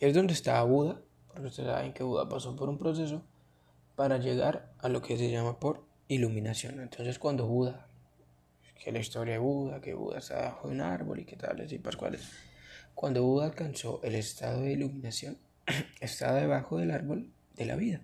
es 0.00 0.14
donde 0.14 0.32
está 0.32 0.62
Buda, 0.62 1.00
porque 1.28 1.48
ustedes 1.48 1.68
saben 1.68 1.92
que 1.92 2.02
Buda 2.02 2.28
pasó 2.28 2.56
por 2.56 2.68
un 2.68 2.78
proceso 2.78 3.22
para 3.96 4.18
llegar 4.18 4.72
a 4.78 4.88
lo 4.88 5.02
que 5.02 5.16
se 5.18 5.30
llama 5.30 5.58
por 5.60 5.84
iluminación. 6.08 6.80
Entonces 6.80 7.18
cuando 7.18 7.46
Buda, 7.46 7.86
que 8.82 8.92
la 8.92 9.00
historia 9.00 9.34
de 9.34 9.38
Buda, 9.40 9.80
que 9.80 9.94
Buda 9.94 10.18
está 10.18 10.40
bajo 10.40 10.68
un 10.68 10.80
árbol 10.80 11.20
y 11.20 11.24
que 11.24 11.36
tales 11.36 11.72
y 11.72 11.78
pascuales, 11.78 12.22
cuando 12.98 13.22
Buda 13.22 13.44
alcanzó 13.44 14.00
el 14.02 14.16
estado 14.16 14.62
de 14.62 14.72
iluminación, 14.72 15.38
estaba 16.00 16.40
debajo 16.40 16.78
del 16.78 16.90
árbol 16.90 17.30
de 17.54 17.64
la 17.64 17.76
vida. 17.76 18.00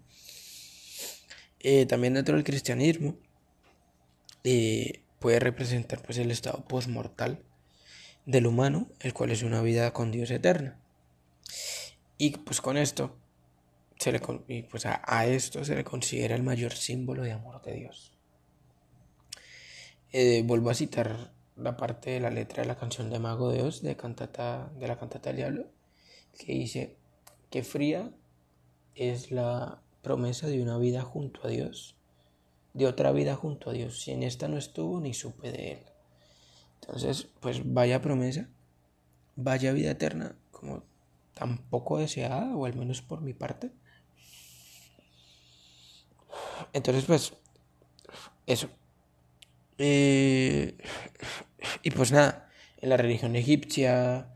Eh, 1.58 1.84
también 1.86 2.14
dentro 2.14 2.36
del 2.36 2.44
cristianismo 2.44 3.16
eh, 4.44 5.02
puede 5.18 5.40
representar 5.40 6.00
pues 6.00 6.18
el 6.18 6.30
estado 6.30 6.64
postmortal 6.68 7.42
del 8.24 8.46
humano, 8.46 8.86
el 9.00 9.12
cual 9.12 9.32
es 9.32 9.42
una 9.42 9.62
vida 9.62 9.92
con 9.92 10.12
Dios 10.12 10.30
eterna. 10.30 10.78
Y 12.16 12.30
pues 12.36 12.60
con 12.60 12.76
esto, 12.76 13.18
se 13.98 14.12
le, 14.12 14.20
pues 14.70 14.86
a, 14.86 15.26
esto 15.26 15.64
se 15.64 15.74
le 15.74 15.82
considera 15.82 16.36
el 16.36 16.44
mayor 16.44 16.72
símbolo 16.72 17.24
de 17.24 17.32
amor 17.32 17.60
de 17.62 17.72
Dios. 17.72 18.12
Eh, 20.12 20.44
vuelvo 20.44 20.70
a 20.70 20.74
citar 20.74 21.32
la 21.56 21.76
parte 21.76 22.10
de 22.10 22.20
la 22.20 22.30
letra 22.30 22.62
de 22.62 22.68
la 22.68 22.76
canción 22.76 23.10
de 23.10 23.18
Mago 23.18 23.50
de 23.50 23.58
Dios 23.58 23.82
de, 23.82 23.96
cantata, 23.96 24.70
de 24.78 24.88
la 24.88 24.98
cantata 24.98 25.30
del 25.30 25.36
diablo, 25.36 25.66
que 26.38 26.52
dice 26.52 26.96
que 27.50 27.62
fría 27.62 28.10
es 28.94 29.30
la 29.30 29.80
promesa 30.02 30.46
de 30.46 30.62
una 30.62 30.78
vida 30.78 31.02
junto 31.02 31.46
a 31.46 31.48
Dios, 31.48 31.96
de 32.72 32.86
otra 32.86 33.12
vida 33.12 33.36
junto 33.36 33.70
a 33.70 33.72
Dios. 33.72 34.00
Si 34.02 34.10
en 34.10 34.22
esta 34.22 34.48
no 34.48 34.58
estuvo, 34.58 35.00
ni 35.00 35.14
supe 35.14 35.52
de 35.52 35.72
él. 35.72 35.78
Entonces, 36.80 37.28
pues 37.40 37.60
vaya 37.72 38.02
promesa, 38.02 38.48
vaya 39.36 39.72
vida 39.72 39.92
eterna, 39.92 40.36
como 40.50 40.82
tampoco 41.32 41.98
deseada, 41.98 42.54
o 42.54 42.66
al 42.66 42.74
menos 42.74 43.00
por 43.02 43.20
mi 43.20 43.32
parte. 43.32 43.72
Entonces, 46.72 47.04
pues, 47.04 47.32
eso. 48.46 48.68
Eh, 49.78 50.76
y 51.82 51.90
pues 51.90 52.12
nada, 52.12 52.48
en 52.80 52.88
la 52.88 52.96
religión 52.96 53.34
egipcia, 53.36 54.28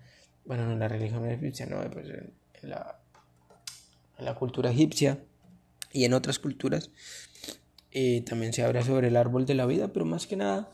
bueno, 0.44 0.66
no 0.66 0.72
en 0.72 0.78
la 0.78 0.88
religión 0.88 1.28
egipcia, 1.28 1.66
no, 1.66 1.78
pues 1.90 2.08
en, 2.08 2.32
la, 2.62 3.00
en 4.18 4.24
la 4.24 4.34
cultura 4.34 4.70
egipcia 4.70 5.18
y 5.92 6.04
en 6.04 6.14
otras 6.14 6.38
culturas, 6.38 6.90
eh, 7.90 8.22
también 8.22 8.52
se 8.52 8.62
habla 8.62 8.82
sobre 8.82 9.08
el 9.08 9.16
árbol 9.16 9.46
de 9.46 9.54
la 9.54 9.66
vida, 9.66 9.92
pero 9.92 10.04
más 10.04 10.26
que 10.26 10.36
nada, 10.36 10.70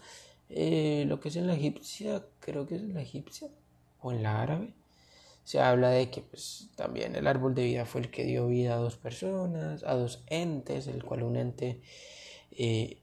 eh, 0.49 1.05
lo 1.07 1.21
que 1.21 1.29
es 1.29 1.37
en 1.37 1.47
la 1.47 1.55
egipcia, 1.55 2.25
creo 2.41 2.67
que 2.67 2.77
es 2.77 2.83
en 2.83 2.95
la 2.95 3.03
egipcia 3.03 3.49
o 4.01 4.13
en 4.13 4.23
la 4.23 4.43
árabe, 4.43 4.75
se 5.45 5.61
habla 5.61 5.91
de 5.91 6.11
que 6.11 6.23
pues, 6.23 6.71
también 6.75 7.17
el 7.17 7.27
árbol 7.27 7.55
de 7.55 7.65
vida 7.65 7.85
fue 7.85 8.01
el 8.01 8.11
que 8.11 8.25
dio 8.25 8.49
vida 8.49 8.75
a 8.75 8.79
dos 8.79 8.97
personas, 8.97 9.85
a 9.85 9.95
dos 9.95 10.25
entes, 10.29 10.87
el 10.87 11.05
cual 11.05 11.23
un 11.23 11.37
ente 11.37 11.83
eh, 12.53 12.99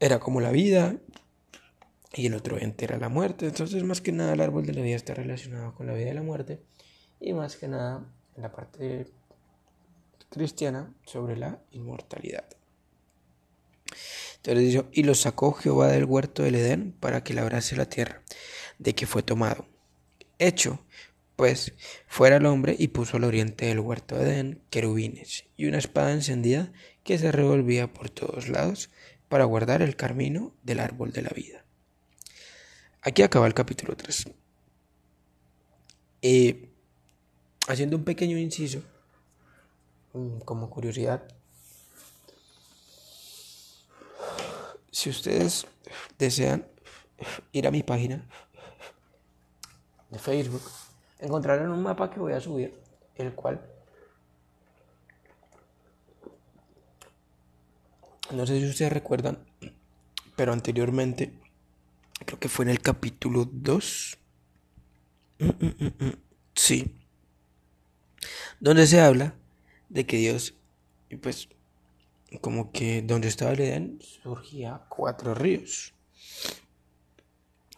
era 0.00 0.18
como 0.18 0.40
la 0.40 0.50
vida 0.50 0.96
y 2.12 2.26
el 2.26 2.34
otro 2.34 2.58
ente 2.58 2.84
era 2.84 2.98
la 2.98 3.08
muerte. 3.08 3.46
Entonces, 3.46 3.82
más 3.84 4.00
que 4.00 4.12
nada, 4.12 4.32
el 4.32 4.40
árbol 4.40 4.66
de 4.66 4.74
la 4.74 4.82
vida 4.82 4.96
está 4.96 5.14
relacionado 5.14 5.74
con 5.74 5.86
la 5.86 5.94
vida 5.94 6.10
y 6.10 6.14
la 6.14 6.22
muerte 6.22 6.62
y 7.20 7.32
más 7.32 7.56
que 7.56 7.68
nada 7.68 8.04
en 8.36 8.42
la 8.42 8.52
parte 8.52 9.06
cristiana 10.28 10.92
sobre 11.04 11.36
la 11.36 11.60
inmortalidad. 11.72 12.44
Entonces 14.36 14.64
dice, 14.64 14.84
y 14.92 15.02
lo 15.02 15.14
sacó 15.14 15.52
Jehová 15.52 15.88
del 15.88 16.04
huerto 16.04 16.42
del 16.42 16.54
Edén 16.54 16.92
para 16.92 17.24
que 17.24 17.34
labrase 17.34 17.76
la 17.76 17.88
tierra, 17.88 18.22
de 18.78 18.94
que 18.94 19.06
fue 19.06 19.22
tomado. 19.22 19.66
Hecho 20.38 20.80
pues 21.38 21.72
fuera 22.08 22.38
el 22.38 22.46
hombre 22.46 22.74
y 22.76 22.88
puso 22.88 23.16
al 23.16 23.22
oriente 23.22 23.66
del 23.66 23.78
huerto 23.78 24.16
de 24.16 24.24
Edén 24.24 24.62
querubines 24.70 25.44
y 25.56 25.66
una 25.66 25.78
espada 25.78 26.10
encendida 26.10 26.72
que 27.04 27.16
se 27.16 27.30
revolvía 27.30 27.92
por 27.92 28.10
todos 28.10 28.48
lados 28.48 28.90
para 29.28 29.44
guardar 29.44 29.82
el 29.82 29.96
camino 29.96 30.54
del 30.62 30.80
árbol 30.80 31.12
de 31.12 31.22
la 31.22 31.30
vida. 31.30 31.64
Aquí 33.02 33.22
acaba 33.22 33.46
el 33.46 33.54
capítulo 33.54 33.96
3. 33.96 34.30
Eh, 36.22 36.68
haciendo 37.68 37.96
un 37.96 38.04
pequeño 38.04 38.38
inciso, 38.38 38.82
mm, 40.14 40.38
como 40.40 40.68
curiosidad, 40.70 41.22
si 44.90 45.10
ustedes 45.10 45.66
desean 46.18 46.66
ir 47.52 47.66
a 47.66 47.70
mi 47.70 47.82
página 47.82 48.26
de 50.10 50.18
Facebook, 50.18 50.62
encontrarán 51.18 51.70
un 51.70 51.82
mapa 51.82 52.10
que 52.10 52.18
voy 52.18 52.32
a 52.32 52.40
subir, 52.40 52.74
el 53.16 53.32
cual 53.34 53.60
no 58.30 58.46
sé 58.46 58.60
si 58.60 58.66
ustedes 58.66 58.92
recuerdan, 58.92 59.38
pero 60.36 60.52
anteriormente, 60.52 61.32
creo 62.24 62.38
que 62.38 62.48
fue 62.48 62.64
en 62.64 62.70
el 62.70 62.80
capítulo 62.80 63.48
2, 63.50 64.18
mm, 65.38 65.44
mm, 65.44 66.04
mm, 66.04 66.12
sí, 66.54 66.94
donde 68.60 68.86
se 68.86 69.00
habla 69.00 69.34
de 69.88 70.06
que 70.06 70.18
Dios, 70.18 70.54
pues, 71.22 71.48
como 72.40 72.72
que 72.72 73.02
donde 73.02 73.28
estaba 73.28 73.52
el 73.52 73.60
Edén 73.60 73.98
surgía 74.02 74.82
cuatro 74.88 75.34
ríos. 75.34 75.94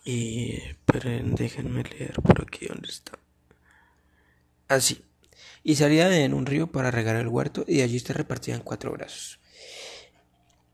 Y 0.05 0.59
pero 0.85 1.11
déjenme 1.37 1.85
leer 1.85 2.15
por 2.23 2.43
aquí 2.43 2.67
donde 2.67 2.89
está. 2.89 3.19
Así. 4.67 5.05
Y 5.63 5.77
salía 5.77 6.09
de 6.09 6.25
en 6.25 6.35
un 6.35 6.47
río 6.47 6.73
para 6.73 6.91
regar 6.91 7.17
el 7.17 7.29
huerto 7.29 7.65
y 7.69 7.83
allí 7.83 7.99
se 8.01 8.13
repartían 8.13 8.63
cuatro 8.63 8.93
brazos. 8.93 9.40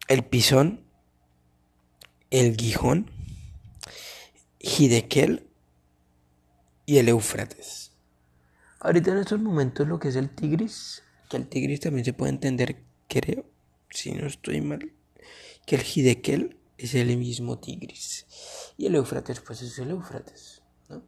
El 0.09 0.25
pisón, 0.25 0.85
el 2.31 2.57
guijón, 2.57 3.11
Hidekel 4.61 5.49
y 6.87 6.99
el 6.99 7.09
Éufrates. 7.09 7.91
Ahorita 8.79 9.11
en 9.11 9.19
estos 9.19 9.41
momentos 9.41 9.89
lo 9.89 9.99
que 9.99 10.09
es 10.09 10.17
el 10.17 10.31
Tigris, 10.31 11.03
que 11.29 11.39
el 11.39 11.49
Tigris 11.49 11.81
también 11.81 12.05
se 12.05 12.13
puede 12.13 12.31
entender, 12.31 12.85
creo, 13.09 13.47
si 13.91 14.13
no 14.13 14.29
estoy 14.29 14.61
mal, 14.61 14.93
que 15.67 15.75
el 15.75 15.83
Hidekel 15.83 16.57
es 16.79 16.95
el 16.95 17.17
mismo 17.17 17.59
Tigris 17.59 18.27
y 18.77 18.87
el 18.87 18.95
Éufrates 18.95 19.41
pues 19.41 19.61
es 19.63 19.77
el 19.81 19.91
Éufrates. 19.91 20.63
¿no? 20.89 21.03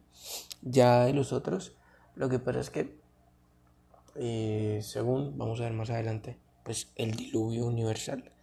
Ya 0.61 1.05
de 1.05 1.13
los 1.13 1.31
otros, 1.31 1.73
lo 2.15 2.27
que 2.27 2.39
pasa 2.39 2.59
es 2.59 2.69
que, 2.69 2.99
eh, 4.15 4.81
según 4.83 5.37
vamos 5.37 5.61
a 5.61 5.63
ver 5.63 5.73
más 5.73 5.89
adelante, 5.89 6.37
pues 6.65 6.91
el 6.97 7.15
diluvio 7.15 7.65
universal. 7.65 8.33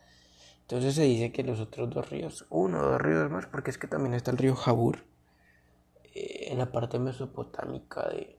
Entonces 0.67 0.97
se 0.97 1.03
dice 1.05 1.31
que 1.31 1.45
los 1.45 1.61
otros 1.61 1.91
dos 1.91 2.11
ríos, 2.11 2.45
uno 2.51 2.81
o 2.81 2.91
dos 2.91 3.01
ríos 3.01 3.31
más, 3.31 3.47
porque 3.47 3.71
es 3.71 3.79
que 3.79 3.87
también 3.87 4.15
está 4.15 4.33
el 4.33 4.39
río 4.39 4.57
Jabur, 4.57 5.05
eh, 6.13 6.49
en 6.51 6.59
la 6.59 6.73
parte 6.73 6.99
mesopotámica 6.99 8.09
de, 8.09 8.37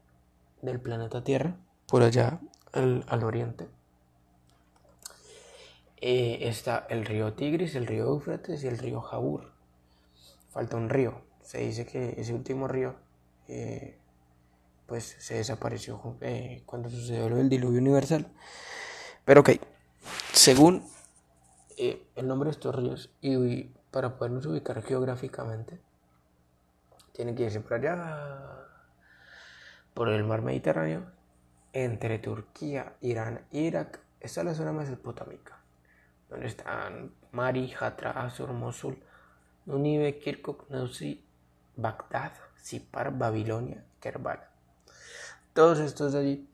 del 0.61 0.81
planeta 0.81 1.23
Tierra, 1.23 1.55
por 1.87 2.03
allá 2.03 2.41
al, 2.73 3.05
al 3.07 3.23
oriente. 3.23 3.69
Eh, 6.01 6.39
está 6.41 6.85
el 6.89 7.05
río 7.05 7.31
Tigris, 7.31 7.75
el 7.75 7.87
río 7.87 8.07
Éufrates 8.07 8.61
y 8.61 8.67
el 8.67 8.77
río 8.77 8.99
Jabur. 8.99 9.53
Falta 10.49 10.75
un 10.75 10.89
río. 10.89 11.21
Se 11.41 11.59
dice 11.59 11.85
que 11.85 12.15
ese 12.17 12.33
último 12.33 12.67
río 12.67 12.95
eh, 13.47 13.97
pues 14.85 15.15
se 15.19 15.35
desapareció 15.35 16.01
cuando 16.65 16.89
sucedió 16.89 17.29
lo 17.29 17.37
del 17.37 17.47
diluvio 17.47 17.79
universal. 17.79 18.27
Pero 19.23 19.41
ok, 19.41 19.51
según 20.33 20.83
el 21.77 22.27
nombre 22.27 22.47
de 22.47 22.51
estos 22.51 22.75
ríos 22.75 23.09
y 23.21 23.63
para 23.91 24.17
podernos 24.17 24.45
ubicar 24.45 24.81
geográficamente, 24.81 25.79
tiene 27.13 27.33
que 27.35 27.43
irse 27.43 27.61
por 27.61 27.75
allá, 27.75 28.67
por 29.93 30.09
el 30.09 30.23
mar 30.23 30.41
Mediterráneo, 30.41 31.05
entre 31.73 32.19
Turquía, 32.19 32.95
Irán 33.01 33.45
e 33.51 33.59
Irak. 33.59 33.99
Esta 34.19 34.41
es 34.41 34.45
la 34.45 34.53
zona 34.53 34.71
mesopotámica 34.71 35.57
donde 36.29 36.47
están 36.47 37.13
Mari, 37.31 37.73
Hatra, 37.79 38.11
Asur, 38.11 38.51
Mosul, 38.53 39.01
Nunive, 39.65 40.19
Kirkuk, 40.19 40.69
Neusi, 40.69 41.23
Bagdad, 41.75 42.33
Sipar, 42.55 43.17
Babilonia, 43.17 43.83
Kerbala. 43.99 44.49
Todos 45.53 45.79
estos 45.79 46.13
de 46.13 46.19
allí, 46.19 46.49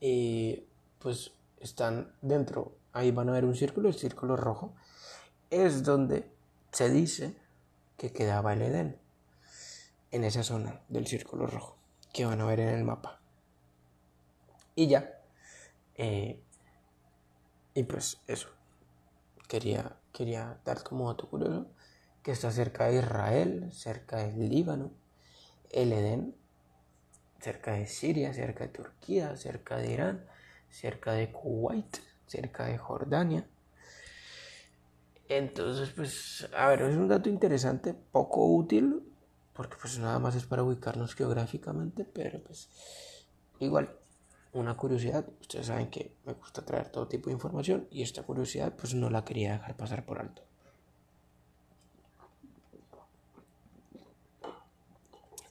eh, 0.00 0.66
pues 0.98 1.32
están 1.58 2.12
dentro. 2.20 2.76
Ahí 2.94 3.10
van 3.10 3.28
a 3.28 3.32
ver 3.32 3.44
un 3.44 3.56
círculo, 3.56 3.88
el 3.88 3.96
círculo 3.96 4.36
rojo 4.36 4.72
es 5.50 5.82
donde 5.82 6.30
se 6.70 6.90
dice 6.90 7.36
que 7.96 8.12
quedaba 8.12 8.52
el 8.52 8.62
Edén, 8.62 8.98
en 10.12 10.22
esa 10.22 10.44
zona 10.44 10.80
del 10.88 11.06
círculo 11.08 11.46
rojo, 11.46 11.76
que 12.12 12.24
van 12.24 12.40
a 12.40 12.46
ver 12.46 12.60
en 12.60 12.68
el 12.68 12.84
mapa. 12.84 13.20
Y 14.76 14.86
ya, 14.86 15.20
eh, 15.96 16.40
y 17.74 17.82
pues 17.82 18.20
eso, 18.28 18.48
quería, 19.48 19.96
quería 20.12 20.60
dar 20.64 20.84
como 20.84 21.08
dato 21.08 21.28
curioso 21.28 21.66
que 22.22 22.30
está 22.30 22.52
cerca 22.52 22.86
de 22.86 23.00
Israel, 23.00 23.70
cerca 23.72 24.18
del 24.18 24.48
Líbano, 24.48 24.92
el 25.70 25.92
Edén, 25.92 26.36
cerca 27.40 27.72
de 27.72 27.88
Siria, 27.88 28.32
cerca 28.32 28.64
de 28.64 28.70
Turquía, 28.70 29.36
cerca 29.36 29.78
de 29.78 29.92
Irán, 29.92 30.26
cerca 30.70 31.12
de 31.12 31.32
Kuwait, 31.32 31.98
cerca 32.26 32.64
de 32.66 32.78
Jordania. 32.78 33.46
Entonces, 35.28 35.90
pues, 35.90 36.48
a 36.56 36.68
ver, 36.68 36.82
es 36.82 36.96
un 36.96 37.08
dato 37.08 37.28
interesante, 37.28 37.94
poco 37.94 38.46
útil, 38.46 39.02
porque 39.54 39.76
pues 39.80 39.98
nada 39.98 40.18
más 40.18 40.34
es 40.34 40.44
para 40.44 40.62
ubicarnos 40.62 41.14
geográficamente, 41.14 42.04
pero 42.04 42.42
pues 42.42 42.68
igual 43.60 43.96
una 44.52 44.76
curiosidad. 44.76 45.26
Ustedes 45.40 45.66
saben 45.66 45.90
que 45.90 46.14
me 46.24 46.32
gusta 46.34 46.64
traer 46.64 46.90
todo 46.90 47.08
tipo 47.08 47.26
de 47.26 47.34
información 47.34 47.86
y 47.90 48.02
esta 48.02 48.22
curiosidad 48.22 48.74
pues 48.76 48.94
no 48.94 49.10
la 49.10 49.24
quería 49.24 49.52
dejar 49.52 49.76
pasar 49.76 50.04
por 50.04 50.20
alto. 50.20 50.42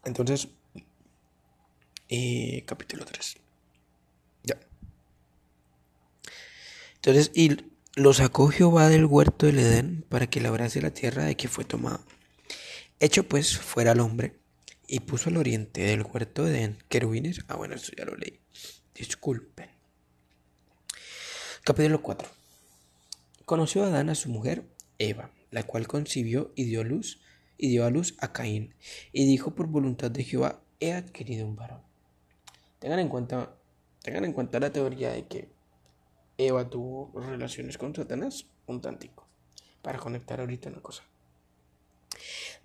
Entonces, 0.06 0.50
eh, 2.10 2.64
capítulo 2.66 3.06
3. 3.06 3.38
Ya. 4.44 4.58
Entonces, 7.06 7.32
y 7.36 7.58
lo 7.96 8.14
sacó 8.14 8.48
Jehová 8.48 8.88
del 8.88 9.04
huerto 9.04 9.46
del 9.46 9.60
Edén 9.60 10.06
para 10.08 10.28
que 10.28 10.40
labrase 10.40 10.82
la 10.82 10.92
tierra 10.92 11.26
de 11.26 11.36
que 11.36 11.50
fue 11.50 11.66
tomada. 11.66 12.00
Hecho 13.02 13.28
pues 13.28 13.58
fuera 13.58 13.92
el 13.92 14.00
hombre 14.00 14.40
y 14.88 15.02
puso 15.02 15.30
al 15.30 15.36
oriente 15.36 15.82
del 15.82 16.04
huerto 16.04 16.46
de 16.46 16.60
Edén 16.60 16.78
querubines. 16.88 17.42
Ah, 17.50 17.58
bueno, 17.58 17.76
esto 17.76 17.92
ya 17.98 18.06
lo 18.06 18.16
leí. 18.16 18.40
Disculpen. 18.96 19.70
Capítulo 21.66 22.02
4. 22.02 22.26
Conoció 23.44 23.84
Adán 23.84 24.10
a 24.10 24.16
su 24.16 24.30
mujer 24.30 24.64
Eva, 24.98 25.30
la 25.52 25.64
cual 25.64 25.88
concibió 25.88 26.54
y 26.56 26.64
dio 26.64 26.86
luz 26.86 27.20
y 27.58 27.68
dio 27.68 27.86
a 27.86 27.90
luz 27.90 28.16
a 28.20 28.32
Caín, 28.32 28.76
y 29.12 29.26
dijo 29.26 29.54
por 29.56 29.68
voluntad 29.68 30.10
de 30.10 30.24
Jehová, 30.24 30.62
he 30.80 30.94
adquirido 30.94 31.46
un 31.46 31.58
varón. 31.58 31.82
Tengan 32.80 33.00
en 33.00 33.10
cuenta, 33.10 33.58
tengan 34.02 34.24
en 34.24 34.32
cuenta 34.32 34.62
la 34.62 34.72
teoría 34.72 35.12
de 35.12 35.28
que 35.28 35.53
Eva 36.48 36.70
tuvo 36.70 37.12
relaciones 37.20 37.78
con 37.78 37.96
Satanás 37.96 38.46
un 38.66 38.82
tantico, 38.82 39.28
para 39.82 40.00
conectar 40.00 40.40
ahorita 40.40 40.70
una 40.70 40.82
cosa. 40.82 41.04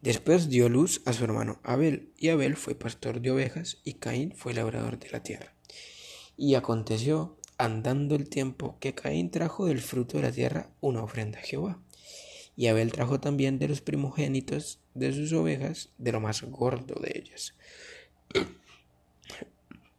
Después 0.01 0.49
dio 0.49 0.69
luz 0.69 1.03
a 1.07 1.12
su 1.12 1.25
hermano 1.25 1.59
Abel, 1.64 2.12
y 2.17 2.29
Abel 2.29 2.57
fue 2.57 2.75
pastor 2.75 3.21
de 3.21 3.33
ovejas, 3.33 3.79
y 3.83 3.95
Caín 3.95 4.33
fue 4.33 4.55
labrador 4.55 4.99
de 4.99 5.11
la 5.11 5.23
tierra. 5.23 5.55
Y 6.37 6.55
aconteció, 6.55 7.37
andando 7.57 8.14
el 8.14 8.29
tiempo, 8.29 8.79
que 8.79 8.95
Caín 8.95 9.31
trajo 9.31 9.67
del 9.67 9.81
fruto 9.81 10.19
de 10.19 10.23
la 10.23 10.33
tierra 10.33 10.71
una 10.81 11.03
ofrenda 11.03 11.41
a 11.41 11.43
Jehová. 11.43 11.81
Y 12.55 12.69
Abel 12.69 12.93
trajo 12.93 13.19
también 13.21 13.59
de 13.59 13.69
los 13.69 13.81
primogénitos 13.81 14.81
de 14.95 15.12
sus 15.12 15.33
ovejas, 15.33 15.91
de 15.99 16.12
lo 16.12 16.21
más 16.21 16.43
gordo 16.43 17.01
de 17.01 17.19
ellas. 17.19 17.55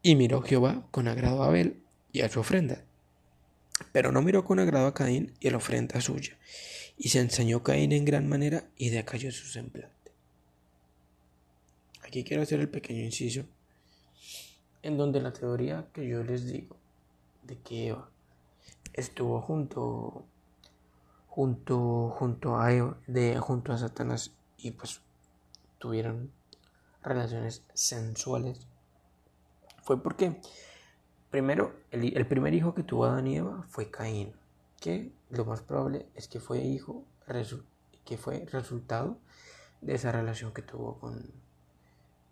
Y 0.01 0.15
miró 0.15 0.41
Jehová 0.41 0.87
con 0.91 1.09
agrado 1.09 1.43
a 1.43 1.47
Abel 1.47 1.83
y 2.13 2.21
a 2.21 2.29
su 2.29 2.39
ofrenda. 2.39 2.85
Pero 3.91 4.11
no 4.11 4.21
miró 4.21 4.43
con 4.43 4.59
agrado 4.59 4.87
a 4.87 4.93
Caín 4.93 5.33
y 5.39 5.47
a 5.47 5.51
la 5.51 5.57
ofrenda 5.57 6.01
suya. 6.01 6.37
Y 6.97 7.09
se 7.09 7.19
ensañó 7.19 7.63
Caín 7.63 7.91
en 7.91 8.05
gran 8.05 8.27
manera 8.27 8.69
y 8.77 8.89
decayó 8.89 9.31
su 9.31 9.47
semblante. 9.47 10.11
Aquí 12.03 12.23
quiero 12.23 12.43
hacer 12.43 12.59
el 12.59 12.69
pequeño 12.69 13.03
inciso 13.03 13.45
en 14.81 14.97
donde 14.97 15.21
la 15.21 15.33
teoría 15.33 15.87
que 15.93 16.07
yo 16.07 16.23
les 16.23 16.45
digo 16.47 16.77
de 17.43 17.57
que 17.57 17.87
Eva 17.89 18.09
estuvo 18.93 19.41
junto 19.41 20.25
junto 21.27 22.09
junto 22.17 22.59
a 22.59 22.73
Eva, 22.73 22.97
de 23.05 23.37
junto 23.39 23.73
a 23.73 23.77
Satanás 23.77 24.31
y 24.57 24.71
pues 24.71 25.01
tuvieron 25.79 26.31
relaciones 27.03 27.63
sensuales 27.73 28.69
fue 29.89 30.03
porque, 30.03 30.39
primero, 31.29 31.73
el, 31.91 32.25
primer 32.27 32.53
hijo 32.53 32.73
que 32.73 32.83
tuvo 32.83 33.05
Adán 33.05 33.27
y 33.27 33.37
Eva 33.37 33.65
fue 33.69 33.91
Caín, 33.91 34.33
que 34.79 35.11
lo 35.29 35.45
más 35.45 35.61
probable 35.61 36.07
es 36.15 36.27
que 36.27 36.39
fue 36.39 36.59
hijo, 36.59 37.03
que 38.05 38.17
fue 38.17 38.45
resultado 38.51 39.17
de 39.81 39.95
esa 39.95 40.11
relación 40.11 40.53
que 40.53 40.61
tuvo 40.61 40.99
con, 40.99 41.31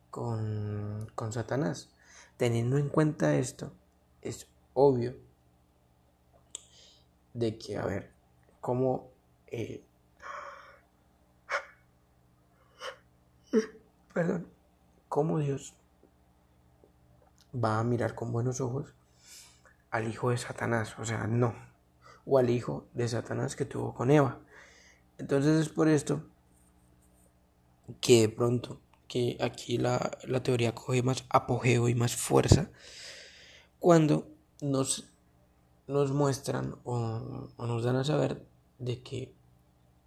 con, 0.10 1.12
con 1.16 1.32
Satanás. 1.32 1.90
Teniendo 2.38 2.78
en 2.78 2.90
cuenta 2.90 3.36
esto, 3.36 3.72
es 4.22 4.48
obvio 4.74 5.16
de 7.34 7.58
que, 7.58 7.78
a 7.78 7.86
ver, 7.86 8.12
cómo... 8.62 9.12
Eh, 9.48 9.84
perdón, 14.14 14.48
cómo 15.08 15.40
Dios 15.40 15.76
va 17.63 17.80
a 17.80 17.84
mirar 17.84 18.15
con 18.15 18.32
buenos 18.32 18.62
ojos 18.62 18.93
al 19.89 20.08
hijo 20.08 20.32
de 20.32 20.38
Satanás, 20.38 20.98
o 21.00 21.06
sea, 21.06 21.28
no, 21.28 21.56
o 22.26 22.38
al 22.38 22.50
hijo 22.50 22.88
de 22.93 23.08
Satanás 23.08 23.56
que 23.56 23.65
tuvo 23.65 23.93
con 23.93 24.12
Eva. 24.12 24.39
Entonces 25.17 25.62
es 25.62 25.70
por 25.70 25.88
esto 25.88 26.24
que 28.02 28.22
de 28.22 28.30
pronto, 28.30 28.80
que 29.08 29.38
aquí 29.39 29.78
la, 29.78 30.00
teoría 30.43 30.76
coge 30.76 31.02
más 31.02 31.26
apogeo 31.30 31.88
y 31.88 31.96
más 31.96 32.15
fuerza, 32.15 32.70
cuando 33.80 34.28
nos, 34.62 35.06
nos 35.88 36.12
muestran 36.12 36.76
o, 36.84 37.50
o 37.56 37.65
nos 37.65 37.84
dan 37.84 37.96
a 37.96 38.04
saber 38.04 38.46
de 38.80 39.02
que 39.02 39.34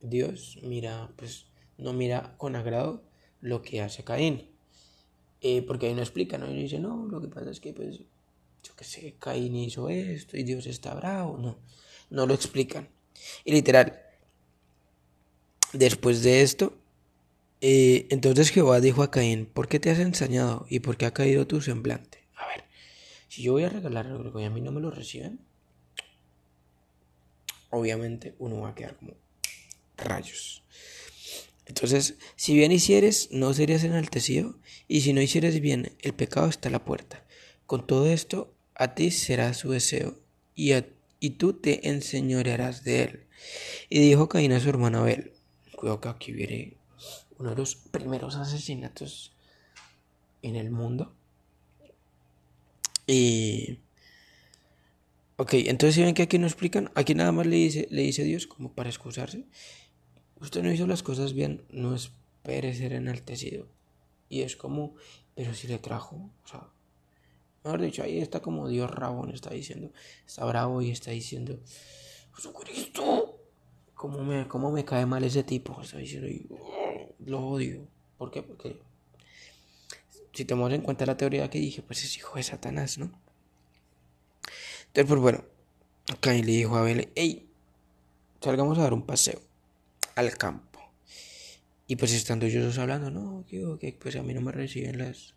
Dios 0.01 0.59
mira, 0.63 1.11
pues 1.17 1.47
no 1.79 1.93
mira 1.93 2.35
con 2.37 2.57
agrado 2.57 3.03
lo 3.41 3.63
que 3.63 3.83
hace 3.83 4.05
Caín. 4.05 4.50
Eh, 5.43 5.63
porque 5.63 5.87
ahí 5.87 5.95
no 5.95 6.03
explica, 6.03 6.37
¿no? 6.39 6.51
Y 6.51 6.63
dice, 6.63 6.79
no, 6.79 7.07
lo 7.07 7.21
que 7.21 7.29
pasa 7.29 7.51
es 7.51 7.61
que, 7.61 7.73
pues, 7.73 7.99
yo 8.63 8.77
qué 8.77 8.85
sé, 8.85 9.17
Caín 9.19 9.57
hizo 9.57 9.89
esto 9.89 10.37
y 10.37 10.43
Dios 10.43 10.67
está 10.67 10.95
bravo. 10.95 11.39
No, 11.39 11.59
no 12.11 12.27
lo 12.27 12.35
explican. 12.35 12.89
Y 13.45 13.53
literal, 13.53 14.01
después 15.73 16.23
de 16.23 16.43
esto, 16.43 16.77
eh, 17.61 18.07
entonces 18.11 18.51
Jehová 18.51 18.81
dijo 18.81 19.03
a 19.03 19.11
Caín, 19.11 19.47
¿por 19.47 19.69
qué 19.69 19.81
te 19.81 19.91
has 19.91 19.99
ensañado 19.99 20.67
y 20.69 20.81
por 20.81 20.97
qué 20.97 21.07
ha 21.07 21.13
caído 21.13 21.47
tu 21.47 21.61
semblante? 21.61 22.27
A 22.37 22.47
ver, 22.47 22.65
si 23.29 23.43
yo 23.43 23.53
voy 23.53 23.65
a 23.65 23.69
regalar 23.69 24.07
algo 24.07 24.41
y 24.41 24.45
a 24.45 24.51
mí 24.51 24.61
no 24.61 24.73
me 24.73 24.81
lo 24.81 24.91
reciben, 24.91 25.41
obviamente 27.71 28.35
uno 28.39 28.61
va 28.61 28.71
a 28.71 28.75
quedar 28.75 28.97
como 28.97 29.15
rayos. 29.97 30.65
Entonces, 31.67 32.17
si 32.35 32.55
bien 32.55 32.73
hicieres, 32.73 33.31
no 33.31 33.55
serías 33.55 33.85
enaltecido, 33.85 34.59
y 34.91 35.03
si 35.03 35.13
no 35.13 35.23
hicieres 35.23 35.61
bien, 35.61 35.93
el 36.01 36.15
pecado 36.15 36.49
está 36.49 36.69
a 36.69 36.73
la 36.73 36.85
puerta. 36.85 37.25
Con 37.67 37.87
todo 37.87 38.07
esto, 38.07 38.53
a 38.75 38.95
ti 38.95 39.11
será 39.11 39.55
su 39.55 39.71
deseo, 39.71 40.19
y, 40.55 40.73
y 41.21 41.31
tú 41.31 41.53
te 41.53 41.89
enseñorearás 41.89 42.83
de 42.83 43.03
él. 43.05 43.27
Y 43.89 44.01
dijo 44.01 44.29
Caín 44.29 44.53
a 44.53 44.59
su 44.59 44.69
hermano 44.69 44.99
Abel, 44.99 45.33
cuidado 45.77 46.01
que 46.01 46.09
aquí 46.09 46.33
viene 46.33 46.77
uno 47.39 47.51
de 47.51 47.57
los 47.57 47.77
primeros 47.77 48.35
asesinatos 48.35 49.33
en 50.43 50.57
el 50.57 50.71
mundo. 50.71 51.15
Y... 53.07 53.79
Ok, 55.37 55.55
entonces 55.55 55.95
si 55.95 56.03
ven 56.03 56.15
que 56.15 56.23
aquí 56.25 56.39
no 56.39 56.47
explican, 56.47 56.91
aquí 56.95 57.15
nada 57.15 57.33
más 57.33 57.47
le 57.47 57.57
dice, 57.57 57.87
le 57.91 58.03
dice 58.03 58.25
Dios 58.25 58.47
como 58.47 58.75
para 58.75 58.91
excusarse 58.91 59.47
usted 60.41 60.63
no 60.63 60.73
hizo 60.73 60.87
las 60.87 61.03
cosas 61.03 61.35
bien, 61.35 61.63
no 61.71 61.95
espere 61.95 62.75
ser 62.75 62.93
enaltecido. 62.95 63.69
Y 64.31 64.41
es 64.41 64.57
como, 64.57 64.95
pero 65.35 65.53
si 65.53 65.67
le 65.67 65.79
trajo, 65.79 66.31
o 66.43 66.49
sea, 66.49 66.67
mejor 67.65 67.83
dicho, 67.83 68.03
ahí 68.03 68.21
está 68.21 68.41
como 68.41 68.69
Dios 68.69 68.91
Rabón 68.91 69.31
está 69.33 69.51
diciendo, 69.51 69.93
está 70.27 70.47
bravo 70.47 70.81
y 70.81 70.91
está 70.91 71.11
diciendo, 71.11 71.59
Jesucristo, 72.35 73.39
¿cómo 73.95 74.25
me, 74.25 74.49
cómo 74.49 74.71
me 74.71 74.87
cae 74.87 75.05
mal 75.05 75.25
ese 75.25 75.43
tipo? 75.43 75.83
Está 75.83 75.99
diciendo, 75.99 76.29
oh, 76.51 77.15
lo 77.27 77.47
odio. 77.47 77.87
¿Por 78.17 78.31
qué? 78.31 78.43
Porque 78.43 78.81
si 80.33 80.45
tomamos 80.45 80.73
en 80.73 80.83
cuenta 80.83 81.05
la 81.07 81.17
teoría 81.17 81.51
que 81.51 81.59
dije, 81.59 81.83
pues 81.83 82.05
es 82.05 82.17
hijo 82.17 82.37
de 82.37 82.43
Satanás, 82.45 82.99
¿no? 82.99 83.11
Entonces, 84.87 85.07
pues 85.09 85.21
bueno, 85.21 85.45
Caín 86.21 86.47
le 86.47 86.53
dijo 86.53 86.77
a 86.77 86.81
Abel, 86.81 87.11
hey, 87.15 87.49
salgamos 88.41 88.79
a 88.79 88.83
dar 88.83 88.93
un 88.93 89.03
paseo 89.03 89.41
al 90.15 90.37
campo. 90.37 90.70
Y 91.91 91.97
pues 91.97 92.13
estando 92.13 92.47
ellos 92.47 92.79
hablando, 92.79 93.11
no, 93.11 93.45
digo 93.51 93.77
que 93.77 93.93
pues 93.93 94.15
a 94.15 94.23
mí 94.23 94.33
no 94.33 94.41
me 94.41 94.53
reciben 94.53 94.97
las, 94.97 95.35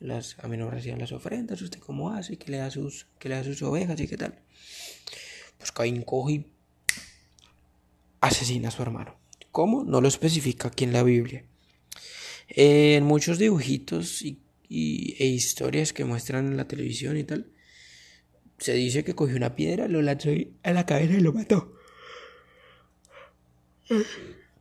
las, 0.00 0.36
a 0.40 0.48
mí 0.48 0.56
no 0.56 0.64
me 0.64 0.72
reciben 0.72 0.98
las 0.98 1.12
ofrendas, 1.12 1.62
usted 1.62 1.78
cómo 1.78 2.10
hace, 2.10 2.38
que 2.38 2.50
le 2.50 2.56
da 2.56 2.72
sus, 2.72 3.06
que 3.20 3.28
le 3.28 3.36
da 3.36 3.44
sus 3.44 3.62
ovejas 3.62 4.00
y 4.00 4.08
qué 4.08 4.16
tal. 4.16 4.42
Pues 5.58 5.70
Caín 5.70 6.02
coge 6.02 6.32
y 6.32 6.46
asesina 8.20 8.66
a 8.66 8.70
su 8.72 8.82
hermano. 8.82 9.16
¿Cómo? 9.52 9.84
No 9.84 10.00
lo 10.00 10.08
especifica 10.08 10.66
aquí 10.66 10.82
en 10.82 10.92
la 10.92 11.04
Biblia. 11.04 11.44
en 12.48 13.04
muchos 13.04 13.38
dibujitos 13.38 14.22
y, 14.22 14.42
e 14.68 15.26
historias 15.26 15.92
que 15.92 16.04
muestran 16.04 16.48
en 16.48 16.56
la 16.56 16.66
televisión 16.66 17.16
y 17.16 17.22
tal, 17.22 17.52
se 18.58 18.74
dice 18.74 19.04
que 19.04 19.14
cogió 19.14 19.36
una 19.36 19.54
piedra, 19.54 19.86
lo 19.86 20.02
lanzó 20.02 20.30
a 20.64 20.72
la 20.72 20.84
cabeza 20.84 21.14
y 21.14 21.20
lo 21.20 21.32
mató. 21.32 21.76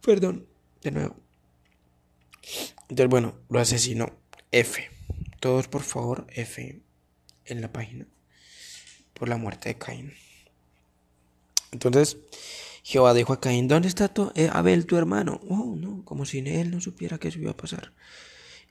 Perdón, 0.04 0.46
de 0.84 0.92
nuevo. 0.92 1.21
Entonces, 2.90 3.10
bueno, 3.10 3.36
lo 3.50 3.60
asesinó. 3.60 4.12
F. 4.52 4.90
Todos, 5.40 5.68
por 5.68 5.82
favor, 5.82 6.28
F 6.30 6.82
en 7.46 7.62
la 7.62 7.72
página. 7.72 8.06
Por 9.14 9.30
la 9.30 9.38
muerte 9.38 9.70
de 9.70 9.78
Caín. 9.78 10.14
Entonces, 11.72 12.18
Jehová 12.84 13.14
dijo 13.14 13.34
a 13.34 13.40
Caín, 13.40 13.68
¿dónde 13.68 13.88
está 13.88 14.08
tu, 14.08 14.32
eh, 14.36 14.50
Abel, 14.52 14.86
tu 14.86 14.98
hermano? 14.98 15.40
Oh, 15.48 15.76
no, 15.78 16.04
como 16.04 16.26
si 16.26 16.40
él 16.40 16.72
no 16.72 16.82
supiera 16.82 17.18
que 17.18 17.30
eso 17.30 17.40
iba 17.40 17.52
a 17.52 17.58
pasar. 17.58 17.94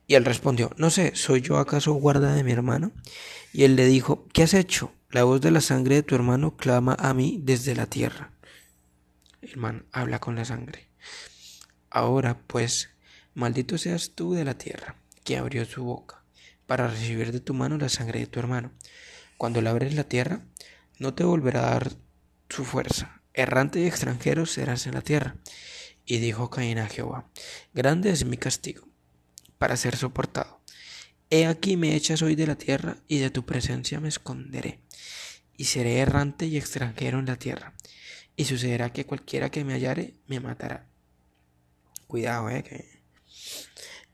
Y 0.07 0.15
él 0.15 0.25
respondió, 0.25 0.73
no 0.77 0.91
sé, 0.91 1.13
¿soy 1.15 1.41
yo 1.41 1.59
acaso 1.59 1.93
guarda 1.95 2.35
de 2.35 2.43
mi 2.43 2.53
hermano? 2.53 2.93
Y 3.53 3.63
él 3.63 3.77
le 3.77 3.87
dijo, 3.87 4.27
¿qué 4.33 4.43
has 4.43 4.55
hecho? 4.55 4.93
La 5.09 5.25
voz 5.25 5.41
de 5.41 5.51
la 5.51 5.61
sangre 5.61 5.97
de 5.97 6.03
tu 6.03 6.15
hermano 6.15 6.57
clama 6.57 6.97
a 6.99 7.15
mí 7.15 7.39
desde 7.43 7.75
la 7.75 7.87
tierra. 7.87 8.33
El 9.41 9.57
man 9.57 9.87
habla 9.93 10.19
con 10.19 10.35
la 10.35 10.45
sangre. 10.45 10.89
Ahora 11.91 12.41
pues, 12.47 12.91
maldito 13.35 13.79
seas 13.79 14.13
tú 14.15 14.35
de 14.35 14.45
la 14.45 14.59
tierra, 14.59 14.97
que 15.25 15.37
abrió 15.37 15.65
su 15.65 15.85
boca, 15.85 16.25
para 16.67 16.89
recibir 16.89 17.33
de 17.33 17.41
tu 17.41 17.55
mano 17.55 17.79
la 17.79 17.89
sangre 17.89 18.21
de 18.21 18.27
tu 18.27 18.39
hermano. 18.39 18.73
Cuando 19.37 19.61
le 19.61 19.71
abres 19.71 19.95
la 19.95 20.05
tierra, 20.05 20.43
no 20.99 21.15
te 21.15 21.25
volverá 21.25 21.67
a 21.67 21.71
dar 21.71 21.93
su 22.49 22.65
fuerza. 22.65 23.23
Errante 23.33 23.81
y 23.81 23.87
extranjero 23.87 24.47
serás 24.47 24.87
en 24.87 24.95
la 24.95 25.03
tierra. 25.03 25.37
Y 26.05 26.19
dijo 26.19 26.51
Caín 26.51 26.79
a 26.79 26.89
Jehová, 26.89 27.31
grande 27.73 28.11
es 28.11 28.25
mi 28.25 28.37
castigo, 28.37 28.89
para 29.59 29.77
ser 29.77 29.97
soportado. 29.97 30.61
He 31.31 31.47
aquí 31.47 31.77
me 31.77 31.95
echas 31.95 32.23
hoy 32.23 32.35
de 32.35 32.47
la 32.47 32.57
tierra, 32.57 32.97
y 33.07 33.19
de 33.19 33.31
tu 33.31 33.47
presencia 33.47 34.01
me 34.01 34.09
esconderé, 34.09 34.81
y 35.57 35.65
seré 35.65 35.99
errante 35.99 36.47
y 36.47 36.57
extranjero 36.57 37.19
en 37.19 37.27
la 37.27 37.37
tierra 37.37 37.75
y 38.41 38.47
sucederá 38.47 38.91
que 38.91 39.05
cualquiera 39.05 39.51
que 39.51 39.65
me 39.65 39.75
hallare 39.75 40.15
me 40.27 40.41
matará. 40.41 40.89
Cuidado, 42.07 42.49
eh. 42.49 42.63
Que... 42.63 43.00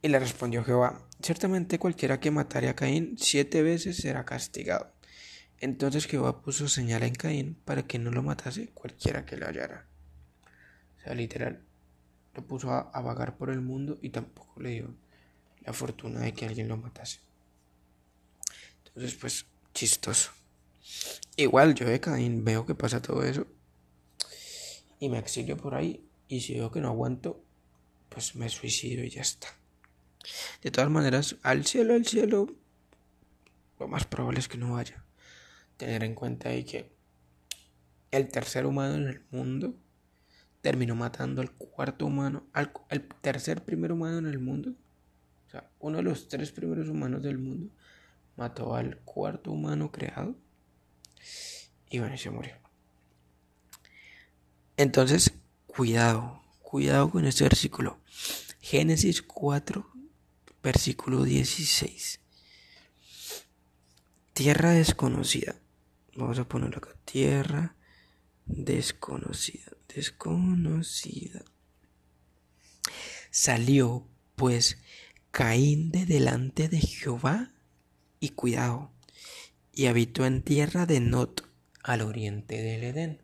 Y 0.06 0.08
le 0.08 0.20
respondió 0.20 0.62
Jehová, 0.62 1.02
ciertamente 1.20 1.80
cualquiera 1.80 2.20
que 2.20 2.30
matare 2.30 2.68
a 2.68 2.76
Caín 2.76 3.16
siete 3.18 3.60
veces 3.62 3.96
será 3.96 4.24
castigado. 4.24 4.92
Entonces 5.58 6.06
Jehová 6.06 6.42
puso 6.42 6.68
señal 6.68 7.02
en 7.02 7.16
Caín 7.16 7.56
para 7.64 7.88
que 7.88 7.98
no 7.98 8.12
lo 8.12 8.22
matase 8.22 8.68
cualquiera 8.68 9.26
que 9.26 9.36
lo 9.36 9.48
hallara. 9.48 9.88
O 10.96 11.02
sea, 11.02 11.12
literal, 11.12 11.60
lo 12.34 12.46
puso 12.46 12.70
a, 12.70 13.00
vagar 13.00 13.36
por 13.36 13.50
el 13.50 13.60
mundo 13.60 13.98
y 14.00 14.10
tampoco 14.10 14.60
le 14.60 14.70
dio 14.70 14.94
la 15.62 15.72
fortuna 15.72 16.20
de 16.20 16.32
que 16.32 16.46
alguien 16.46 16.68
lo 16.68 16.76
matase. 16.76 17.18
Entonces, 18.84 19.16
pues, 19.16 19.46
chistoso. 19.74 20.30
Igual 21.36 21.74
yo 21.74 21.84
de 21.84 21.98
Caín 21.98 22.44
veo 22.44 22.64
que 22.64 22.76
pasa 22.76 23.02
todo 23.02 23.24
eso 23.24 23.44
y 25.00 25.08
me 25.08 25.18
exilio 25.18 25.56
por 25.56 25.74
ahí 25.74 26.08
y 26.28 26.42
si 26.42 26.54
veo 26.54 26.70
que 26.70 26.80
no 26.80 26.90
aguanto, 26.90 27.42
pues 28.08 28.36
me 28.36 28.48
suicido 28.48 29.02
y 29.02 29.10
ya 29.10 29.22
está. 29.22 29.48
De 30.62 30.70
todas 30.70 30.90
maneras, 30.90 31.36
al 31.42 31.64
cielo, 31.64 31.94
al 31.94 32.06
cielo, 32.06 32.46
lo 33.78 33.88
más 33.88 34.04
probable 34.04 34.40
es 34.40 34.48
que 34.48 34.58
no 34.58 34.72
vaya. 34.74 35.04
Tener 35.76 36.04
en 36.04 36.14
cuenta 36.14 36.48
ahí 36.48 36.64
que 36.64 36.90
el 38.10 38.28
tercer 38.28 38.66
humano 38.66 38.94
en 38.94 39.08
el 39.08 39.22
mundo 39.30 39.74
terminó 40.62 40.94
matando 40.94 41.42
al 41.42 41.52
cuarto 41.52 42.06
humano, 42.06 42.46
al, 42.52 42.72
tercer 43.20 43.64
primer 43.64 43.92
humano 43.92 44.18
en 44.18 44.26
el 44.26 44.38
mundo. 44.38 44.72
O 45.46 45.50
sea, 45.50 45.70
uno 45.78 45.98
de 45.98 46.02
los 46.02 46.28
tres 46.28 46.50
primeros 46.50 46.88
humanos 46.88 47.22
del 47.22 47.38
mundo 47.38 47.72
mató 48.36 48.74
al 48.74 48.98
cuarto 48.98 49.52
humano 49.52 49.92
creado 49.92 50.36
y 51.88 51.98
bueno, 51.98 52.16
se 52.18 52.30
murió. 52.30 52.54
Entonces, 54.76 55.32
cuidado, 55.66 56.42
cuidado 56.60 57.10
con 57.10 57.24
este 57.26 57.44
versículo. 57.44 58.00
Génesis 58.60 59.22
4, 59.22 59.88
versículo 60.66 61.22
16. 61.22 62.18
tierra 64.32 64.70
desconocida. 64.72 65.54
Vamos 66.16 66.40
a 66.40 66.48
poner 66.48 66.76
acá, 66.76 66.90
tierra 67.04 67.76
desconocida, 68.46 69.70
desconocida. 69.94 71.44
Salió 73.30 74.08
pues 74.34 74.78
Caín 75.30 75.92
de 75.92 76.04
delante 76.04 76.68
de 76.68 76.80
Jehová 76.80 77.52
y 78.18 78.30
cuidado, 78.30 78.90
y 79.72 79.86
habitó 79.86 80.26
en 80.26 80.42
tierra 80.42 80.84
de 80.84 80.98
Not 80.98 81.48
al 81.84 82.00
oriente 82.00 82.60
del 82.60 82.82
Edén. 82.82 83.22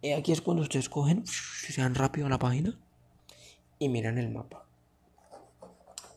Y 0.00 0.12
aquí 0.12 0.30
es 0.30 0.42
cuando 0.42 0.62
ustedes 0.62 0.88
cogen, 0.88 1.26
se 1.26 1.82
dan 1.82 1.96
rápido 1.96 2.28
a 2.28 2.30
la 2.30 2.38
página 2.38 2.78
y 3.80 3.88
miran 3.88 4.18
el 4.18 4.30
mapa. 4.30 4.67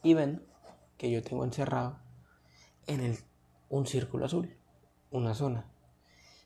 Y 0.04 0.14
ven 0.14 0.44
que 0.98 1.12
yo 1.12 1.22
tengo 1.24 1.44
encerrado 1.44 2.00
en 2.88 3.02
el, 3.02 3.18
un 3.70 3.88
círculo 3.88 4.26
azul, 4.26 4.56
una 5.12 5.34
zona. 5.34 5.66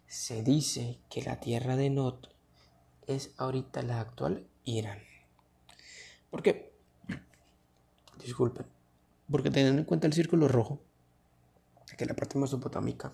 Se 0.08 0.44
dice 0.44 1.00
que 1.10 1.22
la 1.22 1.40
tierra 1.40 1.76
de 1.76 1.90
Not 1.90 2.30
es 3.08 3.34
ahorita 3.38 3.82
la 3.82 4.00
actual 4.00 4.48
Irán. 4.64 5.00
¿Por 6.30 6.44
qué? 6.44 6.74
Disculpen. 8.22 8.66
Porque 9.32 9.50
teniendo 9.50 9.80
en 9.80 9.86
cuenta 9.86 10.08
el 10.08 10.14
círculo 10.14 10.48
rojo, 10.48 10.82
que 11.98 12.04
es 12.04 12.10
la 12.10 12.16
parte 12.16 12.38
mesopotámica, 12.38 13.14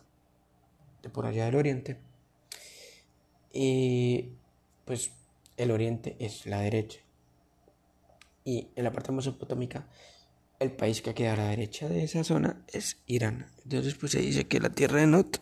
de 1.01 1.09
por 1.09 1.25
allá 1.25 1.45
del 1.45 1.55
oriente, 1.55 1.99
y 3.53 4.33
pues 4.85 5.11
el 5.57 5.71
oriente 5.71 6.15
es 6.19 6.45
la 6.45 6.59
derecha. 6.61 6.99
Y 8.43 8.69
en 8.75 8.83
la 8.83 8.91
parte 8.91 9.11
mesopotámica, 9.11 9.87
el 10.61 10.71
país 10.71 11.01
que 11.01 11.15
queda 11.15 11.33
a 11.33 11.37
la 11.37 11.49
derecha 11.49 11.89
de 11.89 12.03
esa 12.03 12.23
zona 12.23 12.63
es 12.71 12.97
Irán. 13.07 13.47
Entonces, 13.63 13.95
pues 13.95 14.11
se 14.11 14.19
dice 14.19 14.45
que 14.45 14.59
la 14.59 14.69
tierra 14.69 14.99
de 14.99 15.07
Not 15.07 15.41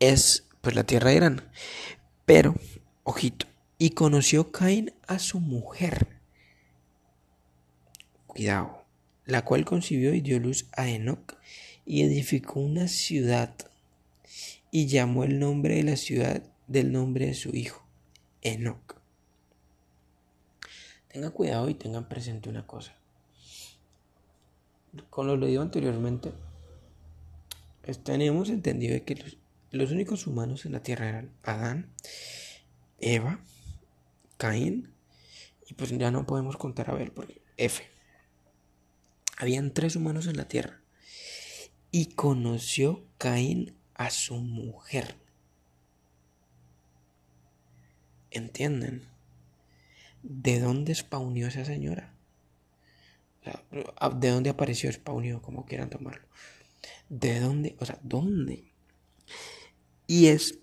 es 0.00 0.48
pues 0.60 0.74
la 0.74 0.84
tierra 0.84 1.10
de 1.10 1.16
Irán. 1.16 1.48
Pero, 2.24 2.56
ojito, 3.04 3.46
y 3.78 3.90
conoció 3.90 4.50
Caín 4.50 4.92
a 5.06 5.20
su 5.20 5.38
mujer. 5.38 6.08
Cuidado, 8.26 8.84
la 9.26 9.44
cual 9.44 9.64
concibió 9.64 10.12
y 10.12 10.20
dio 10.20 10.40
luz 10.40 10.66
a 10.72 10.88
Enoch 10.88 11.36
y 11.84 12.02
edificó 12.02 12.58
una 12.58 12.88
ciudad 12.88 13.54
y 14.72 14.86
llamó 14.86 15.22
el 15.22 15.38
nombre 15.38 15.76
de 15.76 15.84
la 15.84 15.96
ciudad 15.96 16.42
del 16.66 16.90
nombre 16.90 17.26
de 17.26 17.34
su 17.34 17.54
hijo, 17.54 17.86
Enoch. 18.42 18.96
Tengan 21.12 21.30
cuidado 21.30 21.70
y 21.70 21.74
tengan 21.74 22.08
presente 22.08 22.48
una 22.48 22.66
cosa. 22.66 22.95
Con 25.10 25.26
lo 25.26 25.36
leído 25.36 25.62
anteriormente, 25.62 26.32
tenemos 28.02 28.48
entendido 28.48 29.02
que 29.04 29.36
los, 29.70 29.90
únicos 29.92 30.26
humanos 30.26 30.66
en 30.66 30.72
la 30.72 30.82
tierra 30.82 31.08
eran 31.08 31.30
Adán, 31.42 31.92
Eva, 32.98 33.40
Caín, 34.36 34.92
y 35.68 35.74
pues 35.74 35.96
ya 35.96 36.10
no 36.10 36.26
podemos 36.26 36.56
contar 36.56 36.90
a 36.90 36.94
ver 36.94 37.12
porque 37.12 37.40
F. 37.56 37.84
Habían 39.38 39.72
tres 39.72 39.96
humanos 39.96 40.26
en 40.26 40.36
la 40.36 40.48
tierra. 40.48 40.80
Y 41.90 42.06
conoció 42.06 43.04
Caín 43.18 43.76
a 43.94 44.10
su 44.10 44.34
mujer. 44.36 45.16
¿Entienden? 48.30 49.02
¿De 50.22 50.58
dónde 50.58 50.94
spawnió 50.94 51.46
esa 51.46 51.64
señora? 51.64 52.15
¿De 53.70 54.30
dónde 54.30 54.50
apareció 54.50 54.92
spawnió? 54.92 55.42
Como 55.42 55.66
quieran 55.66 55.90
tomarlo. 55.90 56.26
¿De 57.08 57.40
dónde? 57.40 57.76
O 57.80 57.86
sea, 57.86 57.98
¿dónde? 58.02 58.72
Y 60.06 60.28
es... 60.28 60.58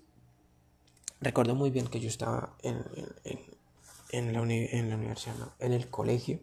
Recuerdo 1.20 1.54
muy 1.54 1.70
bien 1.70 1.86
que 1.86 2.00
yo 2.00 2.08
estaba 2.08 2.56
en, 2.62 2.84
en, 4.10 4.32
la, 4.32 4.42
en 4.42 4.90
la 4.90 4.96
universidad, 4.96 5.54
en 5.58 5.72
el 5.72 5.88
colegio. 5.88 6.40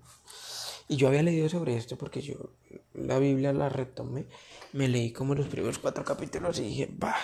Y 0.88 0.98
yo 0.98 1.08
había 1.08 1.24
leído 1.24 1.48
sobre 1.50 1.78
esto 1.78 1.98
porque 1.98 2.22
yo 2.22 2.52
la 2.94 3.20
Biblia 3.20 3.54
la 3.54 3.70
retomé. 3.70 4.28
Me 4.74 4.88
leí 4.88 5.14
como 5.14 5.36
los 5.36 5.48
primeros 5.48 5.80
cuatro 5.80 6.04
capítulos 6.04 6.60
y 6.60 6.64
dije, 6.64 6.90
bah, 6.92 7.16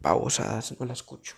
babosadas, 0.00 0.78
no 0.78 0.86
la 0.86 0.92
escucho. 0.92 1.34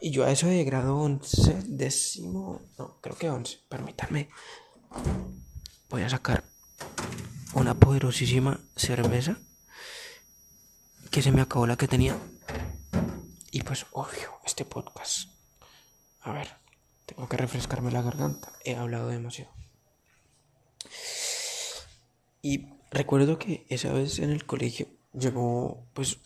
Y 0.00 0.10
yo 0.10 0.24
a 0.24 0.30
eso 0.30 0.46
de 0.46 0.64
grado 0.64 0.96
11, 0.98 1.64
décimo, 1.66 2.62
no, 2.78 3.00
creo 3.00 3.16
que 3.16 3.30
11, 3.30 3.60
permítanme. 3.68 4.28
Voy 5.88 6.02
a 6.02 6.08
sacar 6.08 6.44
una 7.54 7.74
poderosísima 7.74 8.60
cerveza 8.74 9.38
que 11.12 11.22
se 11.22 11.30
me 11.30 11.40
acabó 11.40 11.66
la 11.66 11.76
que 11.76 11.86
tenía. 11.86 12.18
Y 13.52 13.62
pues, 13.62 13.86
obvio, 13.92 14.32
este 14.44 14.64
podcast. 14.64 15.30
A 16.20 16.32
ver, 16.32 16.48
tengo 17.06 17.28
que 17.28 17.36
refrescarme 17.36 17.92
la 17.92 18.02
garganta. 18.02 18.52
He 18.64 18.74
hablado 18.74 19.08
demasiado. 19.08 19.52
Y 22.42 22.66
recuerdo 22.90 23.38
que 23.38 23.64
esa 23.68 23.92
vez 23.92 24.18
en 24.18 24.30
el 24.30 24.44
colegio 24.44 24.88
llegó, 25.12 25.86
pues, 25.94 26.18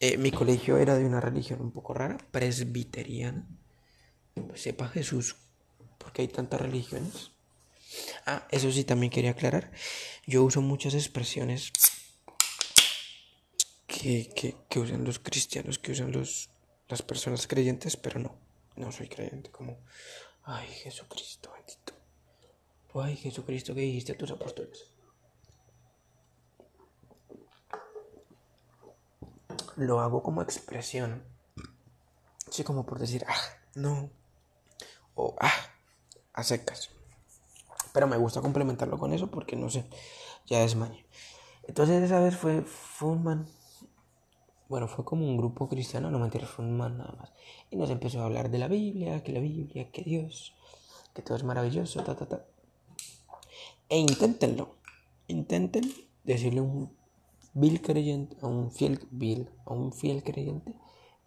eh, 0.00 0.16
mi 0.16 0.30
colegio 0.30 0.78
era 0.78 0.96
de 0.96 1.04
una 1.04 1.20
religión 1.20 1.60
un 1.60 1.72
poco 1.72 1.92
rara, 1.92 2.16
presbiteriana. 2.30 3.46
Pues 4.34 4.62
sepa 4.62 4.88
Jesús, 4.88 5.36
porque 5.98 6.22
hay 6.22 6.28
tantas 6.28 6.60
religiones. 6.60 7.32
Ah, 8.26 8.46
eso 8.50 8.70
sí, 8.70 8.84
también 8.84 9.10
quería 9.10 9.32
aclarar. 9.32 9.72
Yo 10.26 10.44
uso 10.44 10.60
muchas 10.60 10.94
expresiones 10.94 11.72
que, 13.86 14.28
que, 14.34 14.56
que 14.68 14.78
usan 14.78 15.04
los 15.04 15.18
cristianos, 15.18 15.78
que 15.78 15.92
usan 15.92 16.12
los, 16.12 16.50
las 16.88 17.02
personas 17.02 17.46
creyentes, 17.46 17.96
pero 17.96 18.20
no, 18.20 18.38
no 18.76 18.92
soy 18.92 19.08
creyente. 19.08 19.50
Como, 19.50 19.78
ay, 20.44 20.68
Jesucristo 20.68 21.52
bendito. 21.54 21.94
Ay, 22.94 23.16
Jesucristo, 23.16 23.74
¿qué 23.74 23.82
dijiste 23.82 24.12
a 24.12 24.18
tus 24.18 24.30
apóstoles? 24.30 24.88
lo 29.78 30.00
hago 30.00 30.22
como 30.22 30.42
expresión. 30.42 31.24
Así 32.48 32.64
como 32.64 32.84
por 32.84 32.98
decir, 32.98 33.24
ah, 33.28 33.40
no. 33.74 34.10
O 35.14 35.36
ah, 35.40 35.52
a 36.32 36.42
secas. 36.42 36.90
Pero 37.92 38.06
me 38.06 38.16
gusta 38.16 38.40
complementarlo 38.40 38.98
con 38.98 39.12
eso 39.12 39.30
porque 39.30 39.56
no 39.56 39.70
sé, 39.70 39.84
ya 40.46 40.62
es 40.62 40.76
maña. 40.76 41.04
Entonces 41.66 42.02
esa 42.02 42.20
vez 42.20 42.36
fue, 42.36 42.62
fue. 42.62 43.16
Bueno, 44.68 44.86
fue 44.86 45.04
como 45.04 45.24
un 45.24 45.36
grupo 45.36 45.68
cristiano, 45.68 46.10
no 46.10 46.18
mentira, 46.18 46.46
fue 46.46 46.64
un 46.64 46.76
nada 46.76 47.14
más. 47.18 47.32
Y 47.70 47.76
nos 47.76 47.90
empezó 47.90 48.20
a 48.20 48.26
hablar 48.26 48.50
de 48.50 48.58
la 48.58 48.68
Biblia, 48.68 49.22
que 49.22 49.32
la 49.32 49.40
Biblia, 49.40 49.90
que 49.90 50.02
Dios, 50.02 50.54
que 51.14 51.22
todo 51.22 51.36
es 51.36 51.44
maravilloso, 51.44 52.02
ta, 52.02 52.14
ta, 52.14 52.26
ta. 52.26 52.44
E 53.88 53.98
inténtenlo. 53.98 54.76
Intenten 55.26 55.90
decirle 56.24 56.60
un 56.60 56.98
vil 57.54 57.80
creyente, 57.82 58.36
a 58.42 58.46
un 58.46 58.70
fiel, 58.70 59.00
vil, 59.10 59.50
a 59.64 59.72
un 59.72 59.92
fiel 59.92 60.22
creyente, 60.22 60.74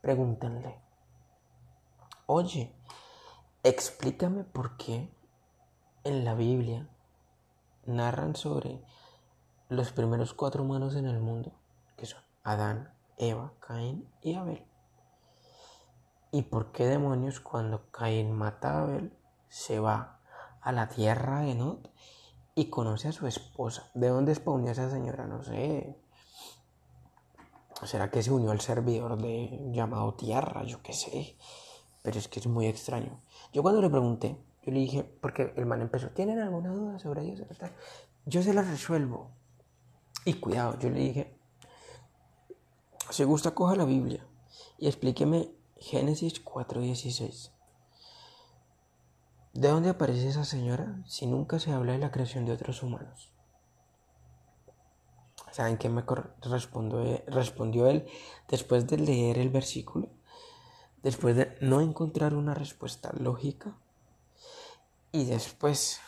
pregúntenle, 0.02 0.78
oye, 2.26 2.72
explícame 3.64 4.44
por 4.44 4.78
qué 4.78 5.10
en 6.04 6.26
la 6.26 6.34
Biblia 6.34 6.88
narran 7.86 8.36
sobre 8.36 8.84
los 9.70 9.92
primeros 9.92 10.34
cuatro 10.34 10.64
humanos 10.64 10.96
en 10.96 11.06
el 11.06 11.20
mundo, 11.20 11.54
que 11.98 12.06
son 12.06 12.22
Adán, 12.44 12.94
Eva, 13.18 13.54
Caín 13.60 14.10
y 14.22 14.34
Abel. 14.34 14.66
¿Y 16.32 16.44
por 16.44 16.72
qué 16.72 16.86
demonios 16.86 17.40
cuando 17.40 17.90
Caín 17.92 18.32
mata 18.32 18.80
a 18.80 18.84
Abel 18.84 19.14
se 19.50 19.80
va 19.80 20.20
a 20.62 20.72
la 20.72 20.88
tierra 20.88 21.42
de 21.42 21.56
Not 21.56 21.92
y 22.56 22.70
conoce 22.70 23.10
a 23.10 23.12
su 23.12 23.28
esposa? 23.28 23.90
¿De 23.94 24.08
dónde 24.08 24.34
spawnó 24.34 24.70
esa 24.70 24.90
señora? 24.90 25.28
No 25.28 25.44
sé. 25.44 26.00
¿Será 27.84 28.12
que 28.12 28.24
se 28.24 28.32
unió 28.32 28.52
al 28.52 28.62
servidor 28.62 29.18
de 29.22 29.60
llamado 29.72 30.14
Tierra? 30.14 30.64
Yo 30.64 30.82
qué 30.84 30.94
sé. 30.94 31.36
Pero 32.04 32.18
es 32.20 32.28
que 32.28 32.40
es 32.40 32.48
muy 32.48 32.68
extraño. 32.68 33.22
Yo 33.52 33.62
cuando 33.64 33.82
le 33.82 33.90
pregunté, 33.90 34.38
yo 34.64 34.72
le 34.72 34.80
dije, 34.80 35.04
porque 35.04 35.54
el 35.56 35.66
man 35.66 35.82
empezó, 35.82 36.10
¿tienen 36.10 36.40
alguna 36.40 36.70
duda 36.72 37.00
sobre 37.00 37.24
ellos? 37.24 37.42
Yo 38.26 38.44
se 38.44 38.54
la 38.54 38.62
resuelvo. 38.62 39.32
Y 40.24 40.36
cuidado, 40.36 40.78
yo 40.78 40.90
le 40.90 41.00
dije, 41.00 41.36
si 43.10 43.24
gusta, 43.24 43.52
coja 43.52 43.76
la 43.76 43.86
Biblia 43.86 44.26
y 44.78 44.88
explíqueme 44.88 45.52
Génesis 45.78 46.46
4.16. 46.46 47.52
¿De 49.54 49.68
dónde 49.68 49.90
aparece 49.90 50.30
esa 50.30 50.46
señora 50.46 51.02
si 51.08 51.26
nunca 51.26 51.60
se 51.60 51.72
habla 51.72 51.94
de 51.94 51.98
la 51.98 52.12
creación 52.12 52.46
de 52.46 52.54
otros 52.54 52.84
humanos? 52.84 53.32
¿Saben 55.52 55.78
qué 55.78 55.90
me 55.90 56.06
respondió, 56.42 57.04
eh, 57.04 57.26
respondió 57.28 57.88
él 57.88 58.06
después 58.48 58.88
de 58.88 58.98
leer 58.98 59.40
el 59.40 59.50
versículo? 59.50 60.10
Después 61.04 61.36
de 61.36 61.58
no 61.60 61.82
encontrar 61.82 62.36
una 62.36 62.54
respuesta 62.54 63.12
lógica 63.12 63.76
y 65.12 65.26
después 65.26 66.00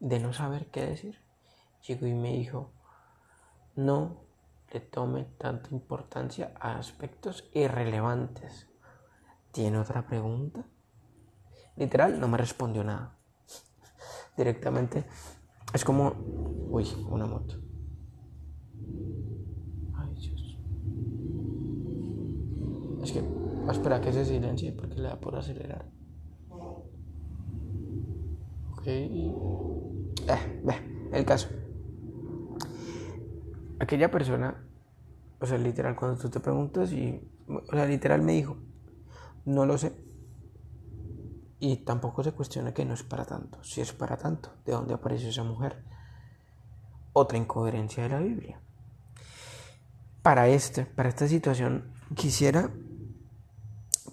de 0.00 0.18
no 0.20 0.32
saber 0.32 0.66
qué 0.70 0.86
decir, 0.86 1.18
llegó 1.86 2.06
y 2.06 2.14
me 2.14 2.32
dijo, 2.32 2.70
no 3.76 4.16
le 4.72 4.80
tome 4.80 5.24
tanta 5.38 5.70
importancia 5.70 6.52
a 6.60 6.76
aspectos 6.76 7.48
irrelevantes. 7.54 8.68
¿Tiene 9.52 9.78
otra 9.78 10.06
pregunta? 10.06 10.64
Literal, 11.76 12.20
no 12.20 12.28
me 12.28 12.36
respondió 12.36 12.84
nada. 12.84 13.16
Directamente 14.36 15.06
es 15.72 15.84
como... 15.84 16.12
Uy, 16.68 16.86
una 17.08 17.26
moto. 17.26 17.54
Ay, 19.94 20.14
Dios. 20.14 20.58
Es 23.02 23.12
que 23.12 23.22
va 23.22 23.70
a 23.70 23.72
esperar 23.72 24.00
que 24.00 24.12
se 24.12 24.24
silencie 24.24 24.72
porque 24.72 24.96
le 24.96 25.08
da 25.08 25.20
por 25.20 25.36
acelerar. 25.36 25.95
Eh, 28.86 29.34
el 31.12 31.24
caso. 31.24 31.48
Aquella 33.78 34.10
persona, 34.10 34.64
o 35.40 35.46
sea, 35.46 35.58
literal, 35.58 35.96
cuando 35.96 36.20
tú 36.20 36.30
te 36.30 36.40
preguntas 36.40 36.92
y... 36.92 37.20
O 37.48 37.72
sea, 37.72 37.86
literal 37.86 38.22
me 38.22 38.32
dijo, 38.32 38.56
no 39.44 39.66
lo 39.66 39.78
sé. 39.78 39.92
Y 41.58 41.78
tampoco 41.78 42.22
se 42.22 42.32
cuestiona 42.32 42.74
que 42.74 42.84
no 42.84 42.94
es 42.94 43.02
para 43.02 43.24
tanto. 43.24 43.62
Si 43.62 43.80
es 43.80 43.92
para 43.92 44.16
tanto, 44.16 44.50
¿de 44.64 44.72
dónde 44.72 44.94
apareció 44.94 45.28
esa 45.28 45.44
mujer? 45.44 45.84
Otra 47.12 47.38
incoherencia 47.38 48.02
de 48.02 48.08
la 48.08 48.18
Biblia. 48.18 48.60
Para 50.22 50.48
este, 50.48 50.84
para 50.84 51.08
esta 51.08 51.28
situación, 51.28 51.92
quisiera, 52.14 52.70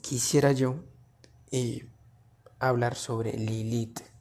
quisiera 0.01 0.51
yo 0.51 0.83
eh, 1.51 1.89
hablar 2.59 2.95
sobre 2.95 3.33
Lilith. 3.33 4.12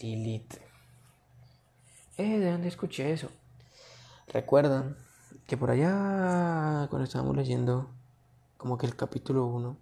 Lilith. 0.00 0.54
Eh, 2.18 2.38
¿de 2.38 2.50
dónde 2.50 2.68
escuché 2.68 3.12
eso? 3.12 3.28
Recuerdan 4.28 4.96
que 5.46 5.56
por 5.56 5.70
allá, 5.70 6.86
cuando 6.90 7.04
estábamos 7.04 7.36
leyendo 7.36 7.90
como 8.56 8.76
que 8.78 8.86
el 8.86 8.96
capítulo 8.96 9.46
1, 9.46 9.76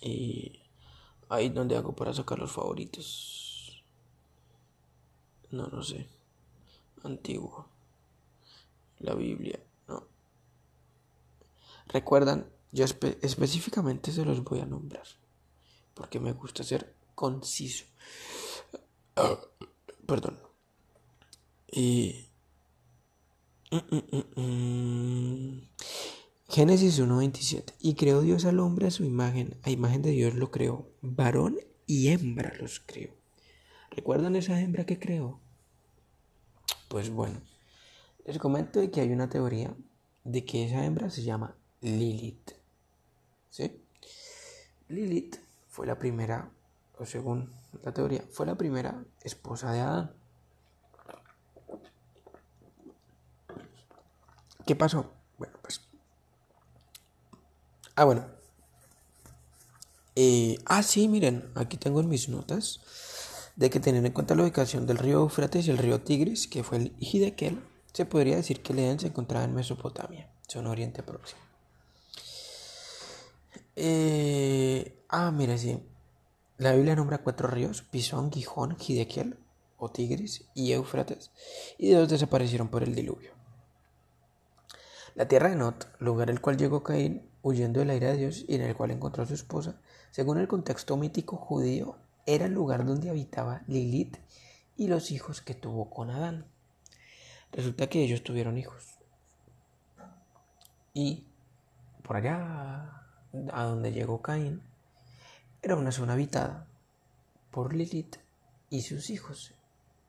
y 0.00 0.60
ahí 1.28 1.48
donde 1.48 1.76
hago 1.76 1.96
para 1.96 2.12
sacar 2.12 2.38
los 2.38 2.52
favoritos. 2.52 3.82
No, 5.50 5.66
no 5.68 5.82
sé. 5.82 6.08
Antiguo. 7.02 7.66
La 8.98 9.14
Biblia. 9.14 9.60
No. 9.88 10.06
Recuerdan, 11.86 12.50
yo 12.72 12.84
específicamente 12.84 14.12
se 14.12 14.24
los 14.24 14.44
voy 14.44 14.60
a 14.60 14.66
nombrar. 14.66 15.06
Porque 15.94 16.20
me 16.20 16.32
gusta 16.32 16.64
ser 16.64 16.94
conciso. 17.14 17.84
perdón. 20.06 20.38
Y... 21.70 22.28
Mm, 23.70 23.96
mm, 23.96 24.40
mm, 24.40 25.68
Génesis 26.48 27.00
1.27. 27.00 27.74
Y 27.80 27.94
creó 27.94 28.20
Dios 28.20 28.44
al 28.44 28.60
hombre 28.60 28.86
a 28.86 28.92
su 28.92 29.04
imagen, 29.04 29.56
a 29.62 29.70
imagen 29.70 30.02
de 30.02 30.10
Dios 30.10 30.34
lo 30.34 30.52
creó, 30.52 30.88
varón 31.00 31.58
y 31.86 32.08
hembra 32.08 32.52
los 32.60 32.78
creó. 32.78 33.10
¿Recuerdan 33.90 34.36
esa 34.36 34.60
hembra 34.60 34.86
que 34.86 34.98
creó? 34.98 35.40
Pues 36.88 37.10
bueno, 37.10 37.40
les 38.24 38.38
comento 38.38 38.88
que 38.90 39.00
hay 39.00 39.10
una 39.10 39.28
teoría 39.28 39.74
de 40.22 40.44
que 40.44 40.64
esa 40.64 40.84
hembra 40.84 41.10
se 41.10 41.22
llama 41.22 41.56
Lilith. 41.80 42.52
¿Sí? 43.50 43.80
Lilith 44.88 45.36
fue 45.68 45.86
la 45.86 45.98
primera, 45.98 46.52
o 46.98 47.06
según 47.06 47.52
la 47.82 47.92
teoría, 47.92 48.22
fue 48.30 48.46
la 48.46 48.54
primera 48.54 49.04
esposa 49.22 49.72
de 49.72 49.80
Adán. 49.80 50.12
¿Qué 54.66 54.74
pasó? 54.74 55.12
Bueno, 55.38 55.54
pues 55.60 55.80
Ah, 57.96 58.04
bueno. 58.04 58.26
Eh, 60.16 60.58
ah, 60.66 60.82
sí, 60.82 61.08
miren, 61.08 61.50
aquí 61.54 61.76
tengo 61.76 62.00
en 62.00 62.08
mis 62.08 62.28
notas 62.28 62.80
de 63.56 63.70
que 63.70 63.80
tener 63.80 64.04
en 64.04 64.12
cuenta 64.12 64.34
la 64.34 64.42
ubicación 64.42 64.86
del 64.86 64.98
río 64.98 65.20
Eufrates 65.20 65.66
y 65.66 65.70
el 65.70 65.78
río 65.78 66.00
Tigris, 66.00 66.48
que 66.48 66.64
fue 66.64 66.78
el 66.78 66.96
Hidekel, 66.98 67.62
se 67.92 68.04
podría 68.04 68.36
decir 68.36 68.62
que 68.62 68.72
Eden 68.72 68.98
se 68.98 69.08
encontraba 69.08 69.44
en 69.44 69.54
Mesopotamia, 69.54 70.28
zona 70.48 70.70
Oriente 70.70 71.02
Próximo. 71.02 71.40
Eh, 73.76 75.04
ah, 75.08 75.30
mire, 75.30 75.58
sí. 75.58 75.80
La 76.56 76.72
Biblia 76.72 76.94
nombra 76.94 77.18
cuatro 77.18 77.48
ríos, 77.48 77.82
Pisón, 77.82 78.30
Gijón, 78.30 78.76
Hidekel 78.78 79.36
o 79.76 79.90
Tigris 79.90 80.44
y 80.54 80.70
Eufrates, 80.70 81.32
y 81.78 81.90
dos 81.90 82.08
desaparecieron 82.08 82.68
por 82.68 82.84
el 82.84 82.94
diluvio. 82.94 83.32
La 85.16 85.26
tierra 85.26 85.50
de 85.50 85.56
Not, 85.56 85.88
lugar 85.98 86.30
al 86.30 86.40
cual 86.40 86.56
llegó 86.56 86.84
Caín, 86.84 87.28
huyendo 87.42 87.80
del 87.80 87.90
aire 87.90 88.12
de 88.12 88.16
Dios 88.18 88.44
y 88.46 88.54
en 88.54 88.62
el 88.62 88.76
cual 88.76 88.92
encontró 88.92 89.24
a 89.24 89.26
su 89.26 89.34
esposa, 89.34 89.80
según 90.12 90.38
el 90.38 90.46
contexto 90.46 90.96
mítico 90.96 91.36
judío, 91.36 91.96
era 92.24 92.46
el 92.46 92.52
lugar 92.52 92.86
donde 92.86 93.10
habitaba 93.10 93.62
Lilith 93.66 94.16
y 94.76 94.86
los 94.86 95.10
hijos 95.10 95.40
que 95.40 95.54
tuvo 95.54 95.90
con 95.90 96.10
Adán. 96.10 96.46
Resulta 97.50 97.88
que 97.88 98.02
ellos 98.02 98.22
tuvieron 98.22 98.58
hijos. 98.58 99.00
Y 100.92 101.26
por 102.04 102.16
allá, 102.16 103.02
a 103.52 103.64
donde 103.64 103.90
llegó 103.90 104.22
Caín, 104.22 104.62
era 105.64 105.76
una 105.76 105.92
zona 105.92 106.12
habitada 106.12 106.66
por 107.50 107.72
Lilith 107.72 108.16
y 108.68 108.82
sus 108.82 109.08
hijos, 109.08 109.54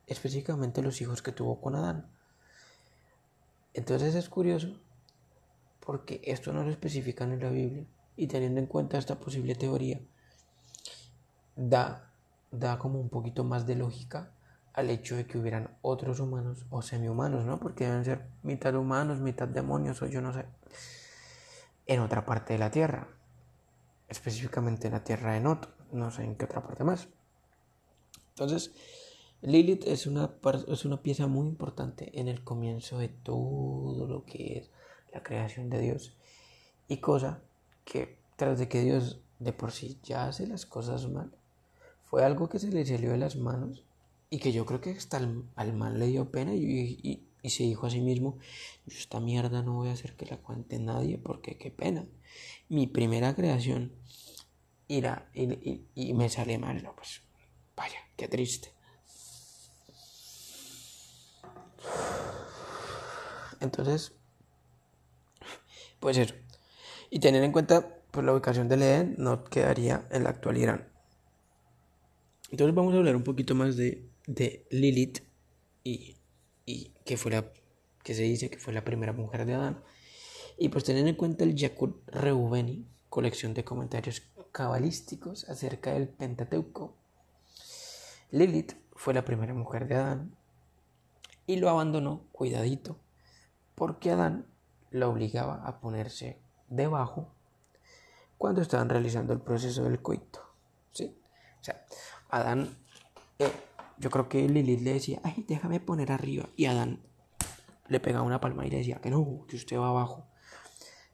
específicamente 0.06 0.82
los 0.82 1.00
hijos 1.00 1.22
que 1.22 1.32
tuvo 1.32 1.62
con 1.62 1.74
Adán. 1.74 2.06
Entonces 3.72 4.14
es 4.14 4.28
curioso 4.28 4.78
porque 5.80 6.20
esto 6.24 6.52
no 6.52 6.62
lo 6.62 6.70
especifican 6.70 7.32
en 7.32 7.40
la 7.40 7.48
Biblia 7.48 7.86
y 8.16 8.26
teniendo 8.26 8.60
en 8.60 8.66
cuenta 8.66 8.98
esta 8.98 9.18
posible 9.18 9.54
teoría, 9.54 9.98
da, 11.54 12.12
da 12.50 12.78
como 12.78 13.00
un 13.00 13.08
poquito 13.08 13.42
más 13.42 13.66
de 13.66 13.76
lógica 13.76 14.32
al 14.74 14.90
hecho 14.90 15.16
de 15.16 15.26
que 15.26 15.38
hubieran 15.38 15.78
otros 15.80 16.20
humanos 16.20 16.66
o 16.68 16.82
semi-humanos, 16.82 17.46
¿no? 17.46 17.58
Porque 17.58 17.86
deben 17.86 18.04
ser 18.04 18.26
mitad 18.42 18.74
humanos, 18.74 19.20
mitad 19.20 19.48
demonios 19.48 20.02
o 20.02 20.06
yo 20.06 20.20
no 20.20 20.34
sé, 20.34 20.44
en 21.86 22.00
otra 22.00 22.26
parte 22.26 22.52
de 22.52 22.58
la 22.58 22.70
Tierra, 22.70 23.15
específicamente 24.08 24.86
en 24.88 24.94
la 24.94 25.04
Tierra 25.04 25.34
de 25.34 25.40
Not, 25.40 25.68
no 25.92 26.10
sé 26.10 26.24
en 26.24 26.36
qué 26.36 26.44
otra 26.44 26.62
parte 26.62 26.84
más. 26.84 27.08
Entonces, 28.30 28.72
Lilith 29.42 29.86
es 29.86 30.06
una, 30.06 30.34
es 30.68 30.84
una 30.84 31.02
pieza 31.02 31.26
muy 31.26 31.46
importante 31.46 32.18
en 32.18 32.28
el 32.28 32.42
comienzo 32.42 32.98
de 32.98 33.08
todo 33.08 34.06
lo 34.06 34.24
que 34.24 34.58
es 34.58 34.70
la 35.12 35.22
creación 35.22 35.70
de 35.70 35.80
Dios. 35.80 36.16
Y 36.88 36.98
cosa 36.98 37.42
que 37.84 38.18
tras 38.36 38.58
de 38.58 38.68
que 38.68 38.82
Dios 38.82 39.20
de 39.38 39.52
por 39.52 39.72
sí 39.72 39.98
ya 40.02 40.26
hace 40.26 40.46
las 40.46 40.66
cosas 40.66 41.08
mal, 41.08 41.32
fue 42.04 42.24
algo 42.24 42.48
que 42.48 42.58
se 42.58 42.70
le 42.70 42.84
salió 42.86 43.10
de 43.10 43.18
las 43.18 43.36
manos 43.36 43.84
y 44.30 44.38
que 44.38 44.52
yo 44.52 44.66
creo 44.66 44.80
que 44.80 44.90
hasta 44.90 45.16
al, 45.16 45.72
mal 45.72 45.98
le 45.98 46.06
dio 46.06 46.30
pena 46.30 46.54
y, 46.54 47.22
se 47.44 47.62
dijo 47.62 47.86
a 47.86 47.90
sí 47.90 48.00
mismo, 48.00 48.38
yo 48.86 48.98
esta 48.98 49.20
mierda 49.20 49.62
no 49.62 49.74
voy 49.74 49.88
a 49.88 49.92
hacer 49.92 50.16
que 50.16 50.26
la 50.26 50.38
cuente 50.38 50.80
nadie 50.80 51.16
porque 51.16 51.56
qué 51.56 51.70
pena. 51.70 52.04
Mi 52.68 52.86
primera 52.86 53.34
creación 53.34 53.92
irá 54.88 55.30
y, 55.34 55.82
y 55.94 56.14
me 56.14 56.28
sale 56.28 56.58
mal, 56.58 56.82
no, 56.82 56.94
pues 56.94 57.22
vaya, 57.76 57.98
qué 58.16 58.28
triste. 58.28 58.72
Entonces, 63.60 64.12
Puede 66.00 66.14
ser. 66.14 66.44
Y 67.10 67.20
tener 67.20 67.42
en 67.42 67.52
cuenta 67.52 68.00
pues, 68.10 68.24
la 68.24 68.32
ubicación 68.32 68.68
del 68.68 68.82
Edén 68.82 69.14
no 69.18 69.44
quedaría 69.44 70.06
en 70.10 70.24
la 70.24 70.30
actual 70.30 70.58
Irán. 70.58 70.88
Entonces 72.50 72.74
vamos 72.74 72.94
a 72.94 72.98
hablar 72.98 73.16
un 73.16 73.24
poquito 73.24 73.54
más 73.54 73.76
de, 73.76 74.08
de 74.26 74.66
Lilith 74.70 75.20
y, 75.82 76.16
y 76.64 76.92
que 77.04 77.16
fue 77.16 77.32
la 77.32 77.52
que 78.04 78.14
se 78.14 78.22
dice 78.22 78.50
que 78.50 78.58
fue 78.58 78.72
la 78.72 78.84
primera 78.84 79.12
mujer 79.12 79.46
de 79.46 79.54
Adán. 79.54 79.82
Y 80.58 80.68
pues 80.68 80.84
tener 80.84 81.06
en 81.06 81.14
cuenta 81.14 81.44
el 81.44 81.54
Yakut 81.54 82.08
Reubeni, 82.08 82.88
colección 83.08 83.54
de 83.54 83.64
comentarios 83.64 84.22
cabalísticos 84.52 85.48
acerca 85.48 85.92
del 85.92 86.08
Pentateuco. 86.08 86.96
Lilith 88.30 88.74
fue 88.94 89.14
la 89.14 89.24
primera 89.24 89.52
mujer 89.54 89.86
de 89.86 89.96
Adán 89.96 90.36
y 91.46 91.56
lo 91.56 91.68
abandonó, 91.68 92.24
cuidadito, 92.32 92.98
porque 93.74 94.10
Adán 94.10 94.46
la 94.90 95.08
obligaba 95.08 95.66
a 95.66 95.80
ponerse 95.80 96.40
debajo 96.68 97.34
cuando 98.38 98.62
estaban 98.62 98.88
realizando 98.88 99.32
el 99.32 99.40
proceso 99.40 99.84
del 99.84 100.00
coito. 100.00 100.40
¿sí? 100.92 101.16
O 101.60 101.64
sea, 101.64 101.84
Adán, 102.30 102.76
eh, 103.38 103.52
yo 103.98 104.10
creo 104.10 104.28
que 104.28 104.48
Lilith 104.48 104.80
le 104.80 104.94
decía, 104.94 105.20
ay, 105.22 105.44
déjame 105.46 105.80
poner 105.80 106.12
arriba. 106.12 106.48
Y 106.56 106.66
Adán 106.66 107.00
le 107.88 108.00
pegaba 108.00 108.24
una 108.24 108.40
palma 108.40 108.66
y 108.66 108.70
le 108.70 108.78
decía 108.78 109.00
que 109.00 109.10
no, 109.10 109.44
que 109.48 109.56
usted 109.56 109.78
va 109.78 109.88
abajo. 109.88 110.26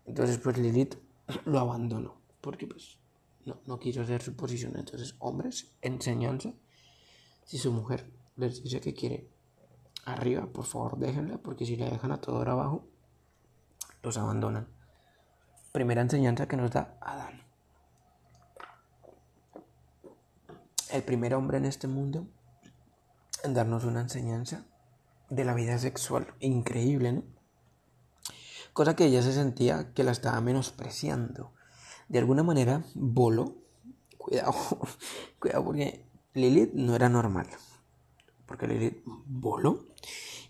Entonces, 0.06 0.38
pues 0.38 0.58
Lilith 0.58 0.96
lo 1.44 1.58
abandonó, 1.58 2.20
porque 2.40 2.66
pues 2.66 2.98
no, 3.44 3.60
no 3.66 3.78
quiso 3.78 4.02
hacer 4.02 4.22
su 4.22 4.34
posición. 4.34 4.76
Entonces, 4.76 5.14
hombres, 5.18 5.72
enseñanza, 5.80 6.52
si 7.44 7.58
su 7.58 7.72
mujer 7.72 8.10
les 8.36 8.62
dice 8.62 8.80
que 8.80 8.94
quiere 8.94 9.28
arriba, 10.04 10.46
por 10.46 10.64
favor 10.64 10.98
déjenla, 10.98 11.38
porque 11.38 11.66
si 11.66 11.76
la 11.76 11.88
dejan 11.88 12.12
a 12.12 12.20
todo 12.20 12.40
abajo, 12.42 12.86
los 14.02 14.16
abandonan. 14.16 14.68
Primera 15.72 16.02
enseñanza 16.02 16.46
que 16.46 16.56
nos 16.56 16.70
da 16.70 16.98
Adán. 17.00 17.42
El 20.90 21.02
primer 21.02 21.34
hombre 21.34 21.56
en 21.56 21.64
este 21.64 21.88
mundo 21.88 22.26
en 23.42 23.54
darnos 23.54 23.84
una 23.84 24.02
enseñanza 24.02 24.66
de 25.30 25.44
la 25.44 25.54
vida 25.54 25.78
sexual. 25.78 26.34
Increíble, 26.40 27.12
¿no? 27.12 27.22
Cosa 28.72 28.96
que 28.96 29.06
ella 29.06 29.22
se 29.22 29.32
sentía 29.32 29.92
que 29.92 30.04
la 30.04 30.12
estaba 30.12 30.40
menospreciando. 30.40 31.52
De 32.08 32.18
alguna 32.18 32.42
manera 32.42 32.84
voló. 32.94 33.56
Cuidado, 34.18 34.54
cuidado 35.38 35.64
porque 35.64 36.06
Lilith 36.34 36.72
no 36.74 36.94
era 36.94 37.08
normal. 37.08 37.48
Porque 38.46 38.66
Lilith 38.66 39.02
voló 39.04 39.86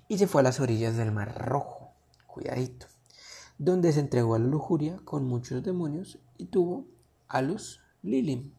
y 0.08 0.18
se 0.18 0.26
fue 0.26 0.42
a 0.42 0.44
las 0.44 0.60
orillas 0.60 0.96
del 0.96 1.12
Mar 1.12 1.36
Rojo. 1.38 1.94
Cuidadito 2.26 2.86
donde 3.64 3.92
se 3.92 4.00
entregó 4.00 4.34
a 4.34 4.40
la 4.40 4.46
lujuria 4.46 4.98
con 5.04 5.24
muchos 5.24 5.62
demonios 5.62 6.18
y 6.36 6.46
tuvo 6.46 6.88
a 7.28 7.42
los 7.42 7.80
Lilim. 8.02 8.52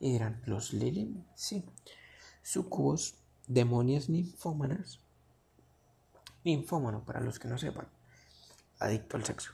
Y 0.00 0.16
eran 0.16 0.42
los 0.44 0.72
Lilim, 0.72 1.22
sí, 1.36 1.64
sucubos, 2.42 3.14
demonios 3.46 4.08
ninfómanas. 4.08 5.00
Ninfómano, 6.44 7.04
para 7.04 7.20
los 7.20 7.38
que 7.38 7.46
no 7.46 7.58
sepan, 7.58 7.86
adicto 8.78 9.16
al 9.16 9.24
sexo. 9.24 9.52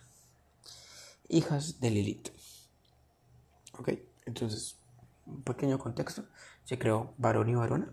Hijas 1.28 1.80
de 1.80 1.90
Lilith. 1.90 2.28
Ok, 3.78 3.90
entonces, 4.26 4.76
un 5.26 5.42
pequeño 5.42 5.78
contexto. 5.78 6.24
Se 6.64 6.78
creó 6.78 7.14
varón 7.18 7.48
y 7.48 7.54
varona. 7.54 7.92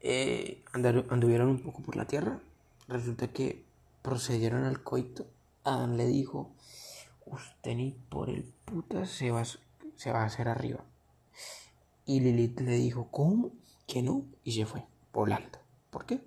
Eh, 0.00 0.64
anduvieron 0.72 1.48
un 1.48 1.62
poco 1.62 1.82
por 1.82 1.96
la 1.96 2.06
tierra. 2.06 2.40
Resulta 2.88 3.28
que 3.28 3.64
procedieron 4.02 4.64
al 4.64 4.82
coito 4.82 5.26
Adán 5.66 5.96
le 5.96 6.06
dijo, 6.06 6.52
usted 7.24 7.74
ni 7.74 7.90
por 7.90 8.30
el 8.30 8.44
puta 8.44 9.04
se 9.04 9.32
va, 9.32 9.42
se 9.44 10.12
va 10.12 10.22
a 10.22 10.26
hacer 10.26 10.46
arriba. 10.46 10.84
Y 12.04 12.20
Lilith 12.20 12.60
le 12.60 12.76
dijo, 12.76 13.08
¿cómo? 13.10 13.50
Que 13.88 14.00
no. 14.00 14.24
Y 14.44 14.52
se 14.52 14.64
fue, 14.64 14.84
volando. 15.12 15.58
¿Por 15.90 16.06
qué? 16.06 16.20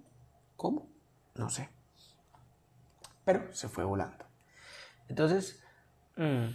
¿Cómo? 0.58 0.90
No 1.36 1.50
sé. 1.50 1.70
Pero 3.30 3.54
se 3.54 3.70
fue 3.70 3.84
volando. 3.84 4.26
Entonces, 5.08 5.62
mm, 6.16 6.48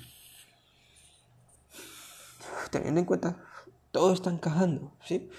teniendo 2.71 3.01
en 3.01 3.07
cuenta, 3.07 3.37
todo 3.93 4.13
está 4.13 4.31
encajando, 4.31 4.93
¿sí? 5.05 5.31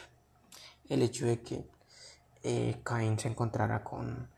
El 0.88 1.02
hecho 1.02 1.26
de 1.26 1.42
que 1.42 1.68
eh, 2.44 2.80
Caín 2.84 3.20
se 3.20 3.28
encontrara 3.28 3.84
con 3.84 4.30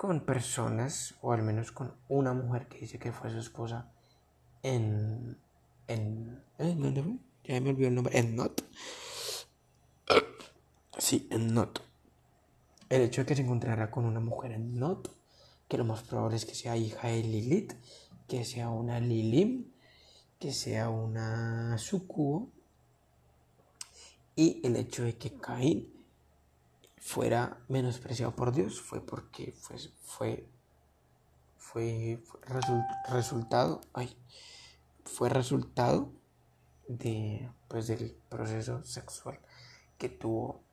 con 0.00 0.20
personas, 0.20 1.14
o 1.20 1.34
al 1.34 1.42
menos 1.42 1.72
con 1.72 1.92
una 2.08 2.32
mujer 2.32 2.68
que 2.68 2.78
dice 2.78 2.98
que 2.98 3.12
fue 3.12 3.30
su 3.30 3.38
esposa 3.38 3.92
en. 4.62 5.36
en. 5.88 6.42
¿Dónde 6.56 7.02
fue? 7.02 7.16
Ya 7.44 7.60
me 7.60 7.68
olvidó 7.68 7.88
el 7.88 7.96
nombre. 7.96 8.18
En 8.18 8.34
Not. 8.34 8.62
Sí, 10.96 11.28
en 11.30 11.52
Not. 11.52 11.82
El 12.88 13.02
hecho 13.02 13.20
de 13.20 13.26
que 13.26 13.36
se 13.36 13.42
encontrara 13.42 13.90
con 13.90 14.06
una 14.06 14.20
mujer 14.20 14.52
en 14.52 14.78
Not, 14.78 15.10
que 15.70 15.78
lo 15.78 15.84
más 15.84 16.02
probable 16.02 16.36
es 16.36 16.44
que 16.44 16.56
sea 16.56 16.76
hija 16.76 17.06
de 17.06 17.22
Lilith, 17.22 17.74
que 18.26 18.44
sea 18.44 18.70
una 18.70 18.98
Lilim, 18.98 19.70
que 20.40 20.52
sea 20.52 20.90
una 20.90 21.78
Sucubo, 21.78 22.50
y 24.34 24.60
el 24.66 24.74
hecho 24.74 25.04
de 25.04 25.16
que 25.16 25.32
Caín 25.38 25.94
fuera 26.98 27.62
menospreciado 27.68 28.34
por 28.34 28.52
Dios 28.52 28.80
fue 28.80 29.00
porque 29.00 29.52
fue, 29.52 29.76
fue, 30.02 30.48
fue, 31.56 32.20
resultado, 33.08 33.80
ay, 33.92 34.16
fue 35.04 35.28
resultado 35.28 36.12
de, 36.88 37.48
pues, 37.68 37.86
del 37.86 38.16
proceso 38.28 38.82
sexual 38.82 39.38
que 39.98 40.08
tuvo, 40.08 40.64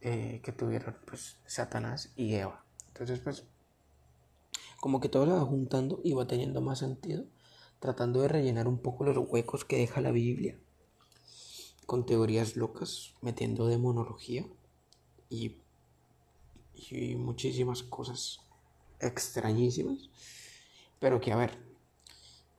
eh, 0.00 0.40
que 0.44 0.52
tuvieron 0.52 0.96
pues, 1.06 1.40
Satanás 1.44 2.12
y 2.14 2.34
Eva. 2.34 2.64
Entonces, 2.86 3.18
pues, 3.18 3.44
como 4.80 5.00
que 5.00 5.08
todo 5.08 5.26
se 5.26 5.32
va 5.32 5.40
juntando 5.40 6.00
y 6.04 6.12
va 6.12 6.26
teniendo 6.26 6.60
más 6.60 6.78
sentido, 6.78 7.24
tratando 7.80 8.22
de 8.22 8.28
rellenar 8.28 8.68
un 8.68 8.78
poco 8.78 9.04
los 9.04 9.16
huecos 9.28 9.64
que 9.64 9.78
deja 9.78 10.00
la 10.00 10.12
Biblia, 10.12 10.58
con 11.86 12.06
teorías 12.06 12.56
locas, 12.56 13.14
metiendo 13.20 13.66
demonología 13.66 14.46
y, 15.28 15.56
y 16.74 17.16
muchísimas 17.16 17.82
cosas 17.82 18.40
extrañísimas. 19.00 20.10
Pero 21.00 21.20
que 21.20 21.32
a 21.32 21.36
ver, 21.36 21.58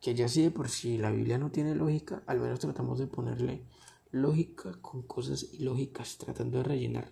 que 0.02 0.16
ya 0.16 0.28
sí 0.28 0.42
de 0.42 0.52
por 0.52 0.70
si 0.70 0.98
la 0.98 1.12
Biblia 1.12 1.38
no 1.38 1.52
tiene 1.52 1.76
lógica, 1.76 2.24
al 2.26 2.40
menos 2.40 2.60
tratamos 2.60 3.00
de 3.00 3.08
ponerle 3.08 3.64
lógica 4.12 4.78
con 4.82 5.04
cosas 5.04 5.54
ilógicas, 5.54 6.18
tratando 6.18 6.58
de 6.58 6.64
rellenar 6.64 7.12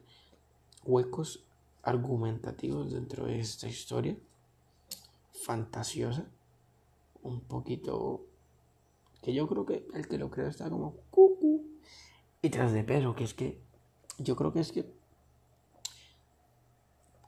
huecos 0.84 1.44
argumentativos 1.84 2.92
dentro 2.92 3.26
de 3.26 3.40
esta 3.40 3.68
historia 3.68 4.18
fantasiosa, 5.48 6.26
un 7.24 7.40
poquito 7.40 8.26
que 9.22 9.34
yo 9.34 9.48
creo 9.48 9.66
que 9.66 9.88
el 9.94 10.06
que 10.10 10.18
lo 10.18 10.30
crea 10.30 10.50
está 10.50 10.70
como 10.70 10.98
cucu 11.10 11.64
y 12.42 12.50
tras 12.50 12.74
de 12.74 12.84
peso, 12.84 13.16
que 13.16 13.24
es 13.24 13.34
que 13.34 13.62
yo 14.18 14.36
creo 14.36 14.52
que 14.52 14.60
es 14.60 14.74
que 14.74 14.94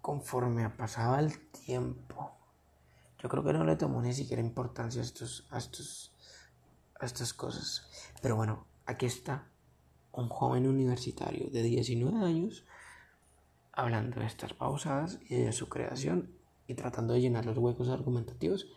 conforme 0.01 0.69
pasaba 0.69 1.21
el 1.21 1.39
tiempo, 1.51 2.31
yo 3.19 3.29
creo 3.29 3.41
que 3.41 3.53
no 3.53 3.63
le 3.63 3.77
tomó 3.77 4.01
ni 4.01 4.11
siquiera 4.13 4.41
importancia 4.41 5.01
estos, 5.01 5.47
a, 5.49 5.57
estos, 5.57 6.11
a 6.99 7.05
estas 7.05 7.33
cosas. 7.33 7.87
Pero 8.21 8.35
bueno, 8.35 8.65
aquí 8.85 9.05
está 9.05 9.47
un 10.11 10.27
joven 10.27 10.67
universitario 10.67 11.49
de 11.49 11.63
19 11.63 12.25
años 12.25 12.65
hablando 13.71 14.19
de 14.19 14.25
estas 14.25 14.53
pausadas 14.53 15.19
y 15.29 15.35
de 15.35 15.53
su 15.53 15.69
creación 15.69 16.38
y 16.69 16.75
tratando 16.75 17.15
de 17.15 17.21
llenar 17.21 17.47
los 17.47 17.57
huecos 17.57 17.89
argumentativos 17.89 18.67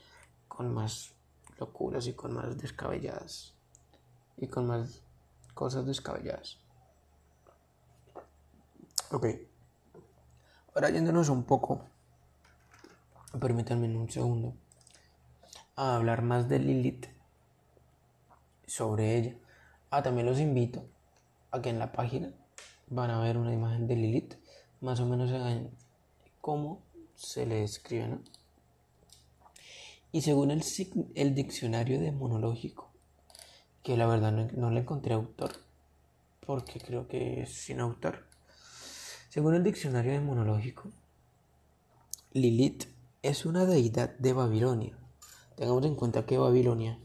con 0.49 0.73
más 0.73 1.13
locuras 1.59 2.07
y 2.07 2.15
con 2.15 2.33
más 2.33 2.57
descabelladas 2.57 3.53
y 4.39 4.47
con 4.47 4.67
más 4.67 5.03
cosas 5.53 5.85
descabelladas. 5.85 6.59
Ok. 9.11 9.27
Ahora 10.75 10.89
yéndonos 10.89 11.29
un 11.29 11.45
poco, 11.45 11.85
permítanme 13.39 13.95
un 13.95 14.09
segundo, 14.09 14.55
a 15.77 15.97
hablar 15.97 16.23
más 16.23 16.49
de 16.49 16.61
Lilith, 16.61 17.09
sobre 18.67 19.19
ella. 19.19 19.37
Ah, 19.91 20.03
también 20.03 20.27
los 20.27 20.41
invito 20.41 20.83
a 21.51 21.61
que 21.61 21.69
en 21.69 21.79
la 21.79 21.93
página 21.93 22.33
van 22.89 23.11
a 23.11 23.21
ver 23.21 23.37
una 23.37 23.53
imagen 23.53 23.87
de 23.87 23.97
Lilith, 23.97 24.37
más 24.81 24.99
o 25.01 25.05
menos 25.05 25.31
en 25.31 25.71
cómo 26.41 26.81
se 27.23 27.47
le 27.47 27.65
escribe, 27.65 28.09
¿no? 28.09 28.21
Y 30.11 30.23
según 30.23 30.51
el, 30.51 30.63
el 31.15 31.35
diccionario 31.35 32.01
demonológico, 32.01 32.91
que 33.83 33.97
la 33.97 34.07
verdad 34.07 34.33
no, 34.33 34.49
no 34.55 34.71
le 34.71 34.81
encontré 34.81 35.15
autor, 35.15 35.53
porque 36.45 36.81
creo 36.81 37.09
que 37.09 37.43
es 37.43 37.53
sin 37.53 37.81
autor 37.81 38.33
según 39.33 39.55
el 39.55 39.63
diccionario 39.63 40.13
demonológico, 40.13 40.91
Lilith 42.35 42.85
es 43.23 43.47
una 43.47 43.65
deidad 43.65 44.11
de 44.19 44.35
Babilonia. 44.35 44.95
Tengamos 45.57 45.87
en 45.87 45.95
cuenta 45.95 46.27
que 46.27 46.37
Babilonia 46.37 46.99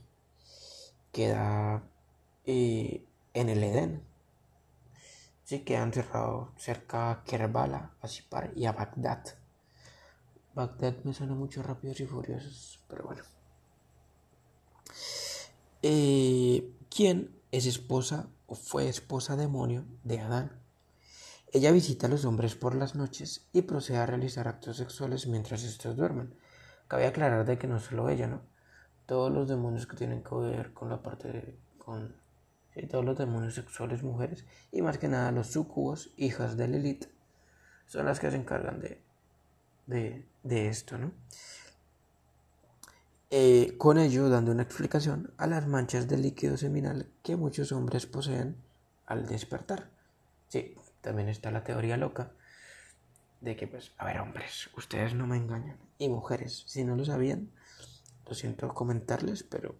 queda 1.13 1.83
eh, 2.45 3.05
en 3.33 3.47
el 3.47 3.63
Edén. 3.63 4.03
Sí, 5.45 5.59
queda 5.61 5.83
encerrado 5.83 6.51
cerca 6.57 7.11
a 7.11 7.23
Kerbala, 7.23 7.93
y 8.57 8.65
a 8.65 8.73
Bagdad. 8.73 9.23
Bagdad 10.57 10.95
me 11.03 11.13
suena 11.13 11.35
mucho 11.35 11.61
rápidos 11.61 11.99
y 11.99 12.07
furiosos, 12.07 12.83
pero 12.87 13.03
bueno. 13.03 13.21
Eh, 15.83 16.73
¿Quién 16.89 17.29
es 17.51 17.67
esposa 17.67 18.27
o 18.47 18.55
fue 18.55 18.89
esposa 18.89 19.35
demonio 19.35 19.85
de 20.03 20.19
Adán? 20.19 20.59
Ella 21.53 21.71
visita 21.71 22.07
a 22.07 22.09
los 22.09 22.25
hombres 22.25 22.55
por 22.55 22.73
las 22.73 22.95
noches 22.95 23.47
y 23.53 23.61
procede 23.61 23.97
a 23.99 24.07
realizar 24.07 24.47
actos 24.47 24.77
sexuales 24.77 25.27
mientras 25.27 25.61
estos 25.61 25.95
duermen. 25.95 26.33
Cabe 26.87 27.05
aclarar 27.05 27.45
de 27.45 27.59
que 27.59 27.67
no 27.67 27.79
solo 27.79 28.09
ella, 28.09 28.25
¿no? 28.25 28.41
Todos 29.05 29.31
los 29.31 29.47
demonios 29.47 29.85
que 29.85 29.95
tienen 29.95 30.23
que 30.23 30.33
ver 30.33 30.73
con 30.73 30.89
la 30.89 31.03
parte 31.03 31.31
de, 31.31 31.59
con 31.77 32.15
todos 32.89 33.05
los 33.05 33.15
demonios 33.15 33.53
sexuales 33.53 34.01
mujeres 34.01 34.43
y 34.71 34.81
más 34.81 34.97
que 34.97 35.07
nada 35.07 35.31
los 35.31 35.51
sucubos, 35.51 36.09
hijas 36.17 36.57
de 36.57 36.67
Lilith, 36.67 37.05
son 37.85 38.07
las 38.07 38.19
que 38.19 38.31
se 38.31 38.37
encargan 38.37 38.79
de, 38.79 39.06
de, 39.87 40.25
esto, 40.43 40.97
¿no? 40.97 41.11
Eh, 43.29 43.75
con 43.77 43.97
ello 43.97 44.29
dando 44.29 44.51
una 44.51 44.63
explicación 44.63 45.33
a 45.37 45.47
las 45.47 45.67
manchas 45.67 46.07
de 46.07 46.17
líquido 46.17 46.55
seminal 46.55 47.09
que 47.23 47.35
muchos 47.35 47.71
hombres 47.71 48.05
poseen 48.05 48.55
al 49.05 49.25
despertar. 49.25 49.89
Sí, 50.47 50.75
también 51.01 51.27
está 51.27 51.51
la 51.51 51.63
teoría 51.63 51.97
loca 51.97 52.31
de 53.41 53.55
que, 53.55 53.67
pues, 53.67 53.91
a 53.97 54.05
ver, 54.05 54.19
hombres, 54.19 54.69
ustedes 54.77 55.13
no 55.13 55.27
me 55.27 55.37
engañan. 55.37 55.77
Y 55.97 56.09
mujeres, 56.09 56.63
si 56.67 56.83
no 56.83 56.95
lo 56.95 57.05
sabían, 57.05 57.51
lo 58.27 58.33
siento 58.33 58.73
comentarles, 58.73 59.43
pero 59.43 59.75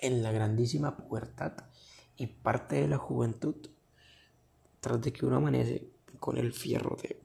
en 0.00 0.22
la 0.22 0.32
grandísima 0.32 0.96
pubertad 0.96 1.52
y 2.16 2.26
parte 2.26 2.76
de 2.76 2.88
la 2.88 2.98
juventud, 2.98 3.56
tras 4.80 5.00
de 5.00 5.12
que 5.12 5.26
uno 5.26 5.36
amanece 5.36 5.88
con 6.18 6.38
el 6.38 6.52
fierro 6.52 6.96
de 7.02 7.20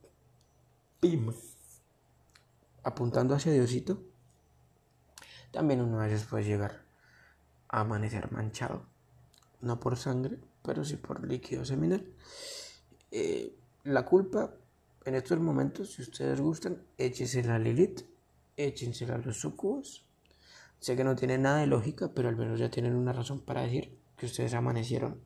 pim 1.00 1.32
apuntando 2.82 3.34
hacia 3.34 3.52
Diosito, 3.52 4.02
también 5.50 5.80
uno 5.80 6.00
a 6.00 6.06
veces 6.06 6.24
puede 6.24 6.44
llegar 6.44 6.82
a 7.68 7.80
amanecer 7.80 8.30
manchado, 8.32 8.86
no 9.60 9.78
por 9.80 9.96
sangre, 9.96 10.38
pero 10.62 10.84
sí 10.84 10.96
por 10.96 11.26
líquido 11.26 11.64
seminal. 11.64 12.06
Eh, 13.10 13.54
la 13.84 14.04
culpa 14.04 14.54
en 15.04 15.14
estos 15.14 15.40
momentos, 15.40 15.94
si 15.94 16.02
ustedes 16.02 16.40
gustan, 16.40 16.82
échensela 16.96 17.56
a 17.56 17.58
Lilith, 17.58 18.02
échensela 18.56 19.16
a 19.16 19.18
los 19.18 19.40
sucubos. 19.40 20.04
Sé 20.78 20.96
que 20.96 21.04
no 21.04 21.16
tiene 21.16 21.38
nada 21.38 21.58
de 21.58 21.66
lógica, 21.66 22.12
pero 22.14 22.28
al 22.28 22.36
menos 22.36 22.58
ya 22.58 22.70
tienen 22.70 22.94
una 22.94 23.12
razón 23.12 23.40
para 23.40 23.62
decir 23.62 23.96
que 24.16 24.26
ustedes 24.26 24.54
amanecieron 24.54 25.20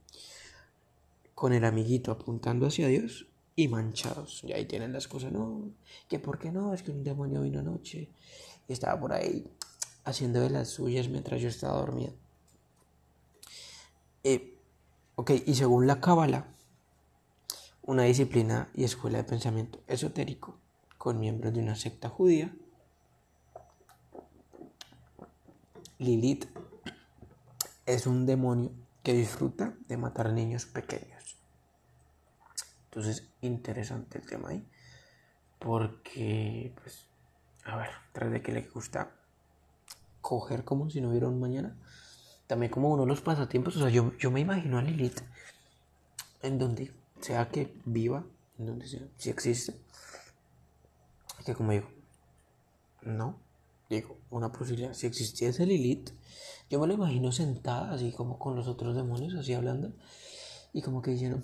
con 1.35 1.53
el 1.53 1.65
amiguito 1.65 2.11
apuntando 2.13 2.67
hacia 2.67 2.89
Dios 2.89 3.27
y 3.57 3.69
manchados. 3.69 4.45
Y 4.45 4.53
ahí 4.53 4.67
tienen 4.67 4.93
las 4.93 5.09
cosas, 5.09 5.33
no, 5.33 5.73
que 6.09 6.19
por 6.19 6.39
qué 6.39 6.53
no, 6.53 6.75
es 6.75 6.83
que 6.83 6.93
un 6.93 7.03
demonio 7.03 7.41
vino 7.41 7.61
anoche 7.61 8.11
y 8.69 8.73
estaba 8.73 9.01
por 9.01 9.13
ahí 9.13 9.51
haciendo 10.05 10.41
de 10.41 10.51
las 10.51 10.69
suyas 10.69 11.09
mientras 11.09 11.41
yo 11.41 11.49
estaba 11.49 11.79
dormido. 11.79 12.13
Eh, 14.23 14.59
ok, 15.17 15.33
y 15.47 15.55
según 15.55 15.87
la 15.87 16.01
Cábala, 16.01 16.47
una 17.83 18.03
disciplina 18.03 18.69
y 18.75 18.85
escuela 18.85 19.19
de 19.19 19.25
pensamiento 19.25 19.81
esotérico 19.87 20.59
con 20.99 21.19
miembros 21.19 21.55
de 21.55 21.61
una 21.61 21.77
secta 21.77 22.09
judía, 22.09 22.55
Lilith 25.99 26.47
es 27.87 28.07
un 28.07 28.27
demonio 28.27 28.71
que 29.03 29.15
disfruta 29.15 29.75
de 29.89 29.97
matar 29.97 30.33
niños 30.33 30.67
pequeños. 30.67 31.16
Entonces, 32.97 33.29
interesante 33.43 34.17
el 34.17 34.27
tema 34.27 34.49
ahí. 34.49 34.67
Porque, 35.59 36.73
pues, 36.81 37.07
a 37.67 37.77
ver, 37.77 37.91
tras 38.13 38.33
de 38.33 38.41
que 38.41 38.53
le 38.53 38.63
gusta 38.63 39.11
coger 40.23 40.65
como 40.65 40.89
si 40.89 41.03
no 41.03 41.11
hubiera 41.11 41.29
un 41.29 41.39
mañana, 41.39 41.77
también 42.47 42.73
como 42.73 42.89
uno 42.89 43.03
de 43.03 43.09
los 43.09 43.21
pasatiempos, 43.21 43.77
o 43.77 43.81
sea, 43.81 43.91
yo, 43.91 44.17
yo 44.17 44.31
me 44.31 44.41
imagino 44.41 44.79
a 44.79 44.83
Lilith 44.83 45.21
en 46.41 46.59
donde 46.59 46.91
sea 47.21 47.51
que 47.51 47.79
viva, 47.85 48.25
en 48.59 48.65
donde 48.65 48.89
sea, 48.89 49.07
si 49.19 49.29
existe, 49.29 49.75
que 51.45 51.55
como 51.55 51.73
digo, 51.73 51.89
no, 53.03 53.39
digo, 53.91 54.17
una 54.31 54.53
posibilidad, 54.53 54.95
si 54.95 55.07
existiese 55.07 55.67
Lilith, 55.67 56.13
yo 56.71 56.81
me 56.81 56.87
lo 56.87 56.95
imagino 56.95 57.31
sentada 57.31 57.93
así 57.93 58.11
como 58.13 58.39
con 58.39 58.57
los 58.57 58.69
otros 58.69 58.97
demonios, 58.97 59.35
así 59.35 59.53
hablando, 59.53 59.93
y 60.73 60.83
como 60.83 61.03
que 61.03 61.11
dijeron, 61.11 61.43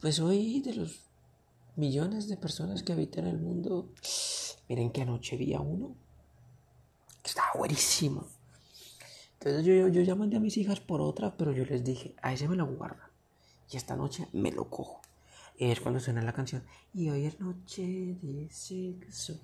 pues 0.00 0.18
hoy 0.20 0.60
de 0.60 0.74
los 0.74 1.00
millones 1.76 2.28
de 2.28 2.36
personas 2.36 2.82
que 2.82 2.92
habitan 2.92 3.26
el 3.26 3.38
mundo, 3.38 3.92
miren 4.68 4.90
que 4.90 5.02
anoche 5.02 5.36
vi 5.36 5.54
a 5.54 5.60
uno, 5.60 5.94
estaba 7.22 7.48
buenísimo. 7.56 8.26
Entonces 9.34 9.64
yo, 9.64 9.88
yo, 9.88 10.02
ya 10.02 10.14
mandé 10.14 10.36
a 10.36 10.40
mis 10.40 10.56
hijas 10.56 10.80
por 10.80 11.00
otra, 11.00 11.36
pero 11.36 11.52
yo 11.52 11.64
les 11.64 11.84
dije, 11.84 12.14
a 12.22 12.32
ese 12.32 12.48
me 12.48 12.56
lo 12.56 12.66
guarda 12.66 13.10
y 13.70 13.76
esta 13.76 13.96
noche 13.96 14.28
me 14.32 14.52
lo 14.52 14.68
cojo. 14.68 15.00
Y 15.56 15.70
es 15.70 15.80
cuando 15.80 16.00
suena 16.00 16.22
la 16.22 16.32
canción. 16.32 16.62
Y 16.94 17.10
hoy 17.10 17.26
es 17.26 17.38
noche 17.38 18.16
de 18.22 18.48
sexo. 18.50 19.38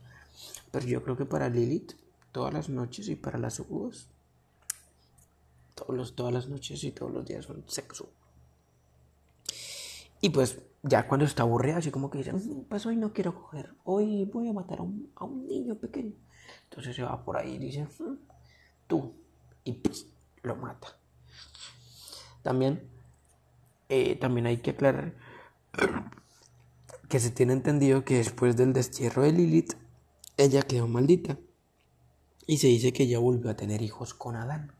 Pero 0.70 0.86
yo 0.86 1.02
creo 1.02 1.16
que 1.16 1.26
para 1.26 1.48
Lilith, 1.48 1.92
todas 2.32 2.52
las 2.52 2.68
noches 2.68 3.08
y 3.08 3.16
para 3.16 3.38
las 3.38 3.54
sucubos, 3.54 4.08
todos 5.74 6.14
todas 6.14 6.32
las 6.32 6.48
noches 6.48 6.82
y 6.84 6.90
todos 6.92 7.12
los 7.12 7.26
días 7.26 7.44
son 7.44 7.62
sexo. 7.66 8.08
Y 10.26 10.30
pues 10.30 10.60
ya 10.82 11.06
cuando 11.06 11.24
está 11.24 11.44
aburrida, 11.44 11.76
así 11.76 11.92
como 11.92 12.10
que 12.10 12.18
dice, 12.18 12.32
mm, 12.32 12.64
pues 12.68 12.84
hoy 12.84 12.96
no 12.96 13.12
quiero 13.12 13.32
coger, 13.32 13.72
hoy 13.84 14.24
voy 14.24 14.48
a 14.48 14.52
matar 14.52 14.80
a 14.80 14.82
un, 14.82 15.46
niño 15.46 15.76
pequeño. 15.76 16.14
Entonces 16.64 16.96
se 16.96 17.04
va 17.04 17.24
por 17.24 17.36
ahí 17.36 17.54
y 17.54 17.58
dice, 17.58 17.84
mm, 17.84 18.18
tú, 18.88 19.14
y 19.62 19.74
pues, 19.74 20.08
lo 20.42 20.56
mata. 20.56 20.88
También 22.42 22.90
eh, 23.88 24.16
también 24.16 24.46
hay 24.46 24.56
que 24.56 24.70
aclarar 24.70 25.14
que 27.08 27.20
se 27.20 27.30
tiene 27.30 27.52
entendido 27.52 28.04
que 28.04 28.16
después 28.16 28.56
del 28.56 28.72
destierro 28.72 29.22
de 29.22 29.30
Lilith, 29.30 29.74
ella 30.36 30.62
quedó 30.62 30.88
maldita. 30.88 31.38
Y 32.48 32.58
se 32.58 32.66
dice 32.66 32.92
que 32.92 33.04
ella 33.04 33.20
volvió 33.20 33.48
a 33.48 33.54
tener 33.54 33.80
hijos 33.80 34.12
con 34.12 34.34
Adán. 34.34 34.72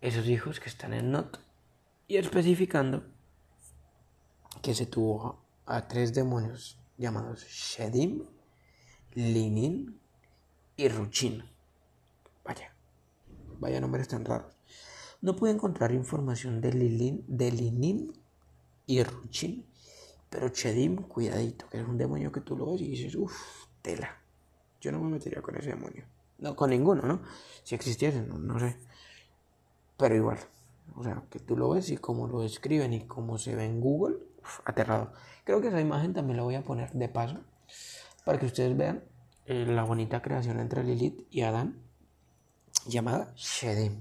Esos 0.00 0.26
hijos 0.26 0.58
que 0.58 0.70
están 0.70 0.92
en 0.92 1.12
Not. 1.12 1.38
Y 2.08 2.16
especificando 2.16 3.04
que 4.62 4.74
se 4.74 4.86
tuvo 4.86 5.42
a 5.66 5.88
tres 5.88 6.14
demonios 6.14 6.78
llamados 6.96 7.44
Shedim, 7.44 8.24
Linin 9.14 9.98
y 10.76 10.88
Ruchin. 10.88 11.44
Vaya, 12.44 12.72
vaya 13.58 13.80
nombres 13.80 14.08
tan 14.08 14.24
raros. 14.24 14.56
No 15.22 15.34
pude 15.34 15.50
encontrar 15.50 15.92
información 15.92 16.60
de, 16.60 16.72
Lilin, 16.72 17.24
de 17.26 17.50
Linin 17.50 18.12
y 18.86 19.02
Ruchin, 19.02 19.66
pero 20.30 20.50
Chedim, 20.50 20.96
cuidadito, 20.96 21.68
que 21.68 21.80
es 21.80 21.86
un 21.86 21.98
demonio 21.98 22.30
que 22.30 22.40
tú 22.40 22.56
lo 22.56 22.72
ves 22.72 22.82
y 22.82 22.88
dices, 22.88 23.14
uff, 23.14 23.66
tela. 23.82 24.20
Yo 24.80 24.92
no 24.92 25.00
me 25.00 25.10
metería 25.10 25.42
con 25.42 25.56
ese 25.56 25.70
demonio. 25.70 26.04
No, 26.38 26.54
con 26.54 26.70
ninguno, 26.70 27.02
¿no? 27.02 27.22
Si 27.64 27.74
existiese, 27.74 28.22
no, 28.22 28.38
no 28.38 28.60
sé. 28.60 28.76
Pero 29.96 30.14
igual. 30.14 30.38
O 30.94 31.02
sea, 31.02 31.22
que 31.30 31.40
tú 31.40 31.56
lo 31.56 31.70
ves 31.70 31.90
y 31.90 31.96
cómo 31.96 32.28
lo 32.28 32.42
escriben 32.42 32.92
y 32.92 33.06
cómo 33.06 33.38
se 33.38 33.54
ve 33.56 33.64
en 33.64 33.80
Google, 33.80 34.18
aterrado. 34.64 35.12
Creo 35.44 35.60
que 35.60 35.68
esa 35.68 35.80
imagen 35.80 36.12
también 36.12 36.36
la 36.36 36.42
voy 36.42 36.54
a 36.54 36.64
poner 36.64 36.90
de 36.92 37.08
paso 37.08 37.40
para 38.24 38.38
que 38.38 38.46
ustedes 38.46 38.76
vean 38.76 39.04
eh, 39.46 39.64
la 39.66 39.84
bonita 39.84 40.22
creación 40.22 40.58
entre 40.60 40.82
Lilith 40.82 41.26
y 41.30 41.42
Adán 41.42 41.82
llamada 42.86 43.32
Shedim. 43.36 44.00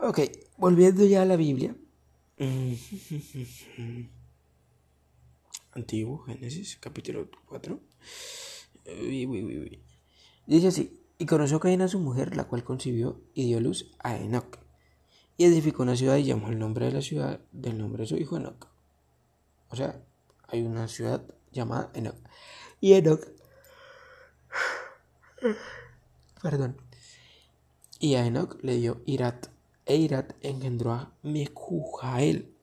Ok, 0.00 0.20
volviendo 0.56 1.04
ya 1.04 1.22
a 1.22 1.24
la 1.24 1.36
Biblia. 1.36 1.76
Antiguo, 5.72 6.24
Génesis, 6.24 6.76
capítulo 6.80 7.28
4. 7.46 7.80
Dice 10.46 10.68
así, 10.68 11.00
y 11.18 11.26
conoció 11.26 11.60
Caín 11.60 11.82
a 11.82 11.88
su 11.88 11.98
mujer, 12.00 12.36
la 12.36 12.44
cual 12.44 12.64
concibió 12.64 13.20
y 13.34 13.46
dio 13.46 13.60
luz 13.60 13.92
a 14.00 14.16
Enoch. 14.16 14.63
Y 15.36 15.44
edificó 15.44 15.82
una 15.82 15.96
ciudad 15.96 16.16
y 16.16 16.24
llamó 16.24 16.48
el 16.48 16.58
nombre 16.58 16.86
de 16.86 16.92
la 16.92 17.02
ciudad 17.02 17.40
del 17.52 17.78
nombre 17.78 18.02
de 18.02 18.08
su 18.08 18.16
hijo 18.16 18.36
Enoch. 18.36 18.68
O 19.68 19.76
sea, 19.76 20.00
hay 20.48 20.62
una 20.62 20.86
ciudad 20.88 21.24
llamada 21.50 21.90
Enoch. 21.94 22.16
Y 22.80 22.92
Enoch... 22.92 23.20
Perdón. 26.42 26.76
Y 27.98 28.14
a 28.14 28.26
Enoch 28.26 28.58
le 28.62 28.76
dio 28.76 29.02
Irat 29.06 29.48
Eirat 29.86 30.32
engendró 30.40 30.92
a 30.92 31.12
Mejujael. 31.22 32.54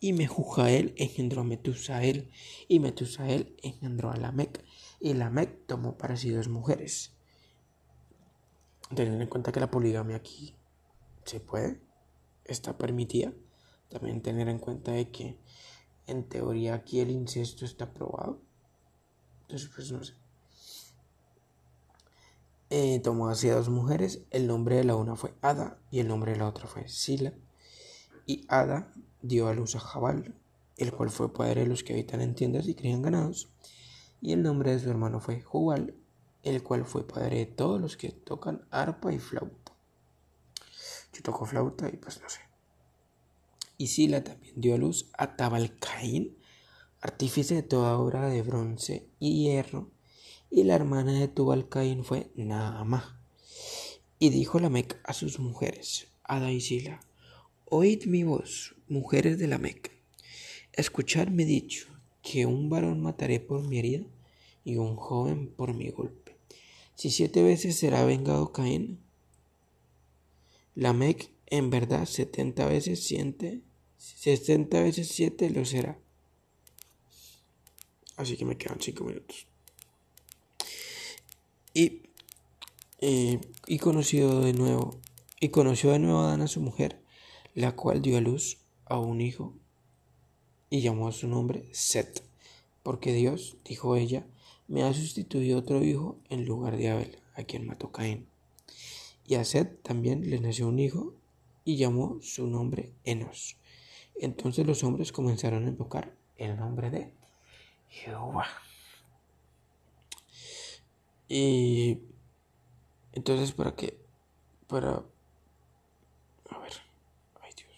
Y 0.00 0.12
Mejujael 0.12 0.94
engendró 0.96 1.42
a 1.42 1.44
Metusael. 1.44 2.30
Y 2.68 2.80
Metusael 2.80 3.56
engendró 3.62 4.10
a 4.10 4.16
Lamec. 4.16 4.64
Y 5.00 5.14
Lamec 5.14 5.66
tomó 5.66 5.96
para 5.96 6.16
sí 6.16 6.30
dos 6.30 6.48
mujeres. 6.48 7.12
Teniendo 8.94 9.22
en 9.22 9.28
cuenta 9.28 9.52
que 9.52 9.60
la 9.60 9.70
poligamia 9.70 10.16
aquí 10.16 10.55
se 11.26 11.40
puede, 11.40 11.80
está 12.44 12.78
permitida. 12.78 13.32
También 13.88 14.22
tener 14.22 14.48
en 14.48 14.58
cuenta 14.58 14.92
de 14.92 15.10
que 15.10 15.38
en 16.06 16.28
teoría 16.28 16.74
aquí 16.74 17.00
el 17.00 17.10
incesto 17.10 17.64
está 17.64 17.92
probado. 17.92 18.40
Entonces, 19.42 19.70
pues 19.74 19.92
no 19.92 20.02
sé. 20.02 20.14
Eh, 22.68 23.00
tomó 23.00 23.28
así 23.28 23.48
a 23.48 23.54
dos 23.54 23.68
mujeres, 23.68 24.22
el 24.30 24.48
nombre 24.48 24.76
de 24.76 24.84
la 24.84 24.96
una 24.96 25.14
fue 25.14 25.34
Ada 25.40 25.78
y 25.92 26.00
el 26.00 26.08
nombre 26.08 26.32
de 26.32 26.38
la 26.38 26.48
otra 26.48 26.66
fue 26.66 26.88
Sila. 26.88 27.32
Y 28.26 28.44
Ada 28.48 28.92
dio 29.22 29.46
a 29.46 29.54
luz 29.54 29.76
a 29.76 29.80
Jabal, 29.80 30.34
el 30.76 30.92
cual 30.92 31.10
fue 31.10 31.32
padre 31.32 31.62
de 31.62 31.68
los 31.68 31.84
que 31.84 31.92
habitan 31.92 32.20
en 32.20 32.34
tiendas 32.34 32.66
y 32.66 32.74
crían 32.74 33.02
ganados. 33.02 33.48
Y 34.20 34.32
el 34.32 34.42
nombre 34.42 34.72
de 34.72 34.80
su 34.80 34.90
hermano 34.90 35.20
fue 35.20 35.40
Jubal, 35.40 35.94
el 36.42 36.62
cual 36.62 36.84
fue 36.84 37.06
padre 37.06 37.38
de 37.38 37.46
todos 37.46 37.80
los 37.80 37.96
que 37.96 38.10
tocan 38.10 38.66
arpa 38.70 39.12
y 39.12 39.18
flauta. 39.20 39.75
Yo 41.16 41.22
toco 41.22 41.46
flauta 41.46 41.88
y 41.88 41.96
pues 41.96 42.20
no 42.20 42.28
sé. 42.28 42.40
Y 43.78 43.86
Sila 43.86 44.22
también 44.22 44.52
dio 44.56 44.74
a 44.74 44.78
luz 44.78 45.10
a 45.16 45.36
Tabalcaín, 45.36 46.36
artífice 47.00 47.54
de 47.54 47.62
toda 47.62 47.96
obra 47.98 48.28
de 48.28 48.42
bronce 48.42 49.08
y 49.18 49.44
hierro 49.44 49.90
y 50.50 50.64
la 50.64 50.74
hermana 50.74 51.12
de 51.12 51.28
Tubal 51.28 51.68
Caín 51.68 52.04
fue 52.04 52.30
Naamá. 52.36 53.20
Y 54.18 54.30
dijo 54.30 54.58
Lamec 54.58 55.00
a 55.04 55.12
sus 55.12 55.38
mujeres, 55.38 56.08
Ada 56.22 56.52
y 56.52 56.60
Sila, 56.60 57.00
Oíd 57.64 58.06
mi 58.06 58.22
voz, 58.22 58.76
mujeres 58.88 59.38
de 59.38 59.48
Lamec. 59.48 59.92
escuchadme 60.72 61.44
dicho, 61.44 61.86
que 62.22 62.46
un 62.46 62.68
varón 62.68 63.00
mataré 63.00 63.40
por 63.40 63.66
mi 63.66 63.78
herida 63.78 64.06
y 64.64 64.76
un 64.76 64.96
joven 64.96 65.48
por 65.48 65.74
mi 65.74 65.90
golpe. 65.90 66.36
Si 66.94 67.10
siete 67.10 67.42
veces 67.42 67.78
será 67.78 68.04
vengado 68.04 68.52
Caín, 68.52 69.00
Lamec 70.76 71.32
en 71.46 71.70
verdad 71.70 72.04
setenta 72.04 72.66
veces 72.66 73.06
siete, 73.06 73.62
sesenta 73.96 74.80
veces 74.82 75.08
siete 75.08 75.48
lo 75.48 75.64
será. 75.64 75.98
Así 78.16 78.36
que 78.36 78.44
me 78.44 78.58
quedan 78.58 78.80
cinco 78.80 79.04
minutos. 79.04 79.46
Y, 81.72 82.02
eh, 83.00 83.40
y 83.66 83.78
conoció 83.78 84.40
de 84.40 84.52
nuevo, 84.52 85.00
y 85.40 85.48
conoció 85.48 85.92
de 85.92 85.98
nuevo 85.98 86.20
a 86.20 86.28
Adán 86.28 86.42
a 86.42 86.46
su 86.46 86.60
mujer, 86.60 87.02
la 87.54 87.74
cual 87.74 88.02
dio 88.02 88.18
a 88.18 88.20
luz 88.20 88.58
a 88.84 88.98
un 88.98 89.22
hijo 89.22 89.54
y 90.68 90.82
llamó 90.82 91.08
a 91.08 91.12
su 91.12 91.26
nombre 91.26 91.70
Set, 91.72 92.22
porque 92.82 93.14
Dios, 93.14 93.56
dijo 93.64 93.96
ella, 93.96 94.26
me 94.68 94.82
ha 94.82 94.92
sustituido 94.92 95.58
otro 95.58 95.82
hijo 95.82 96.18
en 96.28 96.44
lugar 96.44 96.76
de 96.76 96.90
Abel, 96.90 97.18
a 97.34 97.44
quien 97.44 97.66
mató 97.66 97.92
Caín. 97.92 98.28
Y 99.26 99.34
a 99.34 99.44
Set 99.44 99.82
también 99.82 100.30
le 100.30 100.40
nació 100.40 100.68
un 100.68 100.78
hijo 100.78 101.14
y 101.64 101.76
llamó 101.76 102.18
su 102.22 102.46
nombre 102.46 102.92
Enos. 103.02 103.58
Entonces 104.14 104.66
los 104.66 104.84
hombres 104.84 105.10
comenzaron 105.10 105.66
a 105.66 105.68
invocar 105.68 106.14
el 106.36 106.56
nombre 106.56 106.90
de 106.90 107.12
Jehová. 107.88 108.46
Y 111.28 111.98
entonces 113.12 113.50
para 113.52 113.74
qué? 113.74 113.98
Para... 114.68 115.04
A 116.50 116.58
ver. 116.58 116.72
Ay 117.42 117.52
Dios. 117.56 117.74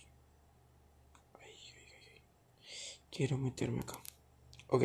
Ay, 1.40 1.50
ay, 1.50 1.92
ay. 1.94 2.22
Quiero 3.10 3.38
meterme 3.38 3.80
acá. 3.80 3.98
Ok. 4.68 4.84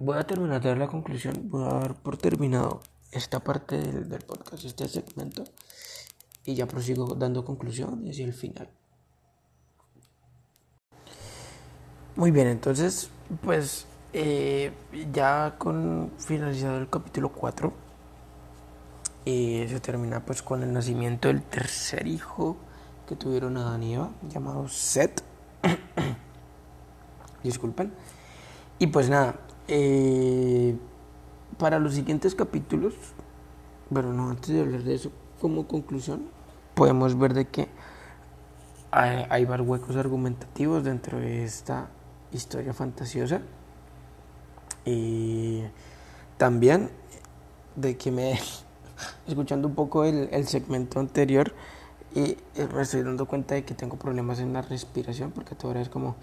Voy 0.00 0.18
a 0.18 0.26
terminar 0.26 0.60
de 0.60 0.68
dar 0.70 0.78
la 0.78 0.88
conclusión. 0.88 1.48
Voy 1.48 1.62
a 1.62 1.74
dar 1.74 2.02
por 2.02 2.16
terminado 2.16 2.82
esta 3.14 3.40
parte 3.40 3.78
del, 3.78 4.20
podcast, 4.22 4.64
este 4.64 4.88
segmento. 4.88 5.44
Y 6.44 6.54
ya 6.54 6.66
prosigo 6.66 7.14
dando 7.14 7.44
conclusiones 7.44 8.18
y 8.18 8.22
el 8.22 8.34
final. 8.34 8.68
Muy 12.16 12.30
bien, 12.30 12.48
entonces, 12.48 13.08
pues 13.42 13.86
eh, 14.12 14.72
ya 15.12 15.54
con 15.58 16.12
finalizado 16.18 16.78
el 16.78 16.90
capítulo 16.90 17.32
4, 17.32 17.72
eh, 19.26 19.66
se 19.68 19.80
termina 19.80 20.24
pues 20.24 20.42
con 20.42 20.62
el 20.62 20.72
nacimiento 20.72 21.28
del 21.28 21.42
tercer 21.42 22.06
hijo 22.06 22.56
que 23.08 23.16
tuvieron 23.16 23.56
Adán 23.56 23.82
y 23.82 23.94
Eva, 23.94 24.10
llamado 24.28 24.68
Set. 24.68 25.22
Disculpen. 27.42 27.92
Y 28.78 28.88
pues 28.88 29.08
nada, 29.08 29.36
eh, 29.68 30.76
para 31.58 31.78
los 31.78 31.94
siguientes 31.94 32.34
capítulos, 32.34 32.94
bueno, 33.90 34.12
no, 34.12 34.30
antes 34.30 34.50
de 34.50 34.60
hablar 34.60 34.82
de 34.82 34.94
eso, 34.94 35.10
como 35.40 35.66
conclusión, 35.66 36.28
podemos 36.74 37.18
ver 37.18 37.34
de 37.34 37.46
que 37.46 37.68
hay, 38.90 39.26
hay 39.28 39.44
huecos 39.44 39.96
argumentativos 39.96 40.84
dentro 40.84 41.18
de 41.18 41.44
esta 41.44 41.88
historia 42.32 42.72
fantasiosa. 42.72 43.40
Y 44.84 45.62
también 46.36 46.90
de 47.76 47.96
que 47.96 48.10
me 48.10 48.38
escuchando 49.26 49.68
un 49.68 49.74
poco 49.74 50.04
el, 50.04 50.46
segmento 50.46 51.00
anterior 51.00 51.54
y 52.14 52.36
me 52.74 52.82
estoy 52.82 53.02
dando 53.02 53.26
cuenta 53.26 53.54
de 53.54 53.64
que 53.64 53.74
tengo 53.74 53.96
problemas 53.96 54.38
en 54.38 54.52
la 54.52 54.62
respiración 54.62 55.32
porque 55.32 55.54
todavía 55.54 55.82
es 55.82 55.88
como 55.88 56.16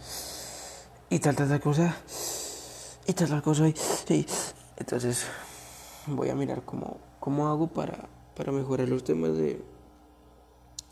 y 1.10 1.20
tal 1.20 1.36
tal, 1.36 1.50
tal 1.50 1.60
cosa 1.60 1.96
y 3.06 3.14
tal 3.14 3.30
tal 3.30 3.42
cosa 3.42 3.68
y, 3.68 4.26
entonces 4.82 5.28
voy 6.08 6.30
a 6.30 6.36
mirar 6.36 6.64
cómo, 6.64 7.00
cómo 7.20 7.48
hago 7.48 7.68
para, 7.68 8.10
para 8.36 8.52
mejorar 8.52 8.90
los 8.90 9.04
temas 9.04 9.38
de 9.38 9.64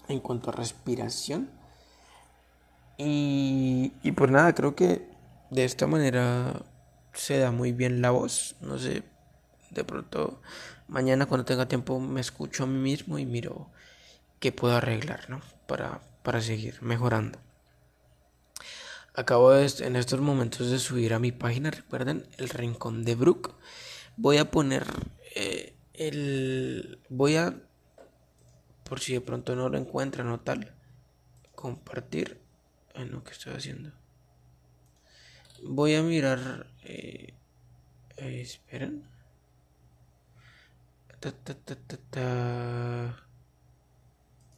en 0.07 0.19
cuanto 0.19 0.49
a 0.49 0.53
respiración 0.53 1.49
y, 2.97 3.93
y 4.03 4.11
pues 4.11 4.31
nada 4.31 4.53
creo 4.53 4.75
que 4.75 5.07
de 5.49 5.65
esta 5.65 5.87
manera 5.87 6.61
se 7.13 7.39
da 7.39 7.51
muy 7.51 7.71
bien 7.71 8.01
la 8.01 8.11
voz. 8.11 8.55
No 8.61 8.77
sé, 8.77 9.03
de 9.71 9.83
pronto 9.83 10.41
mañana 10.87 11.25
cuando 11.25 11.45
tenga 11.45 11.67
tiempo 11.67 11.99
me 11.99 12.21
escucho 12.21 12.63
a 12.63 12.67
mí 12.67 12.77
mismo 12.77 13.17
y 13.17 13.25
miro 13.25 13.67
qué 14.39 14.51
puedo 14.51 14.75
arreglar, 14.75 15.29
¿no? 15.29 15.41
Para, 15.67 16.01
para 16.23 16.41
seguir 16.41 16.81
mejorando. 16.81 17.39
Acabo 19.13 19.51
de, 19.51 19.71
en 19.79 19.95
estos 19.95 20.21
momentos 20.21 20.69
de 20.69 20.79
subir 20.79 21.13
a 21.13 21.19
mi 21.19 21.31
página, 21.31 21.71
recuerden, 21.71 22.27
el 22.37 22.49
rincón 22.49 23.03
de 23.03 23.15
Brook. 23.15 23.55
Voy 24.17 24.37
a 24.37 24.51
poner 24.51 24.85
eh, 25.35 25.73
el... 25.93 26.99
Voy 27.09 27.35
a, 27.35 27.61
por 28.83 28.99
si 28.99 29.13
de 29.13 29.21
pronto 29.21 29.55
no 29.55 29.69
lo 29.69 29.77
encuentran 29.77 30.29
o 30.29 30.39
tal, 30.39 30.73
compartir 31.55 32.39
en 32.93 33.11
lo 33.11 33.23
que 33.23 33.31
estoy 33.31 33.53
haciendo. 33.53 33.91
Voy 35.63 35.95
a 35.95 36.03
mirar. 36.03 36.67
Eh, 36.83 37.33
eh, 38.17 38.41
esperen. 38.41 39.03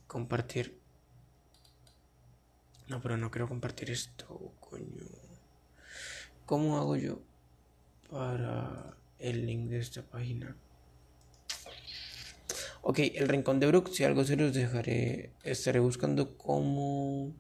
compartir. 0.08 0.81
No, 2.92 3.02
pero 3.02 3.16
no 3.16 3.32
quiero 3.32 3.48
compartir 3.48 3.90
esto, 3.90 4.52
coño. 4.60 5.06
¿Cómo 6.46 6.78
hago 6.78 6.98
yo 6.98 7.22
para 8.10 8.98
el 9.18 9.46
link 9.46 9.70
de 9.70 9.80
esta 9.80 10.02
página? 10.02 10.58
Ok, 12.82 13.00
el 13.00 13.30
rincón 13.30 13.62
de 13.62 13.68
Brook, 13.68 13.94
si 13.94 14.04
algo 14.04 14.26
se 14.26 14.36
los 14.36 14.54
dejaré, 14.54 15.32
estaré 15.44 15.80
buscando 15.80 16.38
cómo... 16.38 17.32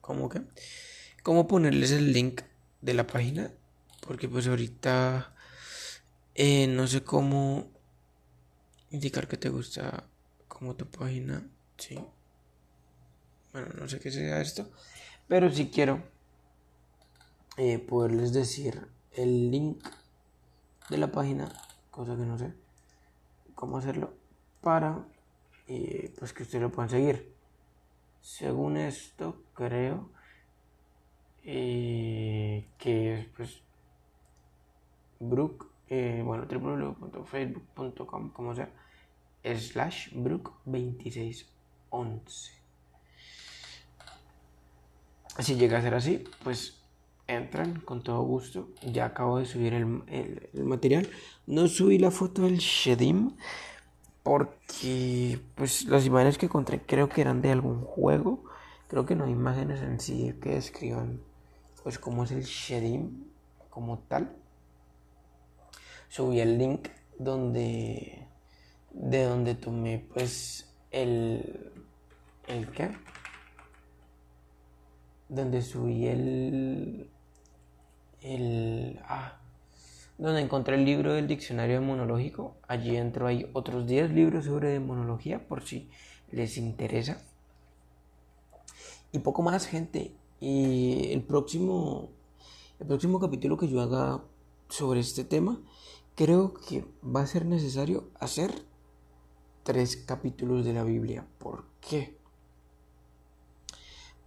¿Cómo 0.00 0.28
qué? 0.28 0.42
cómo 1.24 1.48
ponerles 1.48 1.90
el 1.90 2.12
link 2.12 2.42
de 2.82 2.94
la 2.94 3.06
página 3.06 3.50
porque 4.06 4.28
pues 4.28 4.46
ahorita 4.46 5.34
eh, 6.36 6.68
no 6.68 6.86
sé 6.86 7.02
cómo 7.02 7.72
indicar 8.90 9.26
que 9.26 9.38
te 9.38 9.48
gusta 9.48 10.04
como 10.46 10.76
tu 10.76 10.86
página 10.86 11.48
sí 11.78 11.98
bueno 13.54 13.68
no 13.78 13.88
sé 13.88 13.98
qué 14.00 14.10
sea 14.10 14.42
esto 14.42 14.68
pero 15.28 15.48
si 15.50 15.70
quiero 15.70 16.02
eh, 17.56 17.78
poderles 17.78 18.32
decir 18.32 18.88
el 19.12 19.48
link 19.50 19.86
de 20.90 20.98
la 20.98 21.12
página 21.12 21.52
cosa 21.90 22.16
que 22.16 22.26
no 22.26 22.36
sé 22.36 22.52
cómo 23.54 23.78
hacerlo 23.78 24.12
para 24.60 25.06
eh, 25.68 26.12
pues 26.18 26.32
que 26.32 26.42
ustedes 26.42 26.62
lo 26.62 26.72
puedan 26.72 26.90
seguir 26.90 27.32
según 28.20 28.76
esto 28.76 29.40
creo 29.54 30.10
eh, 31.44 32.66
que 32.76 33.20
es 33.20 33.26
pues 33.36 33.60
Brook, 35.20 35.70
bueno, 35.88 36.44
www.facebook.com, 36.44 38.30
como 38.30 38.52
sea, 38.54 38.68
slash 39.44 40.12
Brook2611. 40.12 42.63
Si 45.38 45.56
llega 45.56 45.78
a 45.78 45.82
ser 45.82 45.94
así, 45.94 46.24
pues 46.42 46.80
entran 47.26 47.80
con 47.80 48.02
todo 48.02 48.22
gusto. 48.22 48.68
Ya 48.82 49.06
acabo 49.06 49.38
de 49.38 49.46
subir 49.46 49.74
el, 49.74 50.02
el, 50.08 50.64
material. 50.64 51.08
No 51.46 51.68
subí 51.68 51.98
la 51.98 52.10
foto 52.10 52.42
del 52.42 52.58
Shedim 52.58 53.32
porque 54.22 55.40
pues 55.54 55.84
las 55.86 56.06
imágenes 56.06 56.38
que 56.38 56.46
encontré 56.46 56.80
creo 56.80 57.08
que 57.08 57.20
eran 57.20 57.42
de 57.42 57.50
algún 57.50 57.80
juego. 57.80 58.44
Creo 58.88 59.06
que 59.06 59.16
no 59.16 59.24
hay 59.24 59.32
imágenes 59.32 59.82
en 59.82 60.00
sí 60.00 60.34
que 60.40 60.50
describan 60.50 61.20
pues 61.82 61.98
como 61.98 62.24
es 62.24 62.30
el 62.30 62.44
Shedim 62.44 63.24
como 63.70 63.98
tal. 63.98 64.36
Subí 66.08 66.40
el 66.40 66.58
link 66.58 66.88
donde 67.18 68.28
de 68.92 69.24
donde 69.24 69.56
tomé 69.56 69.98
pues 70.12 70.72
el 70.92 71.72
el 72.46 72.70
qué 72.70 72.90
donde 75.34 75.62
subí 75.62 76.06
el 76.06 77.10
el 78.20 79.00
ah 79.04 79.40
donde 80.16 80.40
encontré 80.40 80.76
el 80.76 80.84
libro 80.84 81.12
del 81.12 81.26
diccionario 81.26 81.80
demonológico 81.80 82.56
allí 82.68 82.92
dentro 82.92 83.26
hay 83.26 83.50
otros 83.52 83.86
10 83.86 84.12
libros 84.12 84.44
sobre 84.44 84.70
demonología 84.70 85.46
por 85.46 85.62
si 85.62 85.90
les 86.30 86.56
interesa 86.56 87.18
y 89.14 89.20
poco 89.20 89.42
más 89.42 89.66
gente 89.66 90.12
y 90.40 91.12
el 91.12 91.22
próximo, 91.22 92.10
el 92.80 92.86
próximo 92.86 93.20
capítulo 93.20 93.56
que 93.56 93.68
yo 93.68 93.80
haga 93.80 94.22
sobre 94.68 95.00
este 95.00 95.24
tema, 95.24 95.60
creo 96.16 96.52
que 96.52 96.84
va 97.02 97.22
a 97.22 97.26
ser 97.26 97.46
necesario 97.46 98.10
hacer 98.18 98.50
tres 99.62 99.96
capítulos 99.96 100.64
de 100.64 100.74
la 100.74 100.84
Biblia. 100.84 101.26
¿Por 101.38 101.64
qué? 101.80 102.18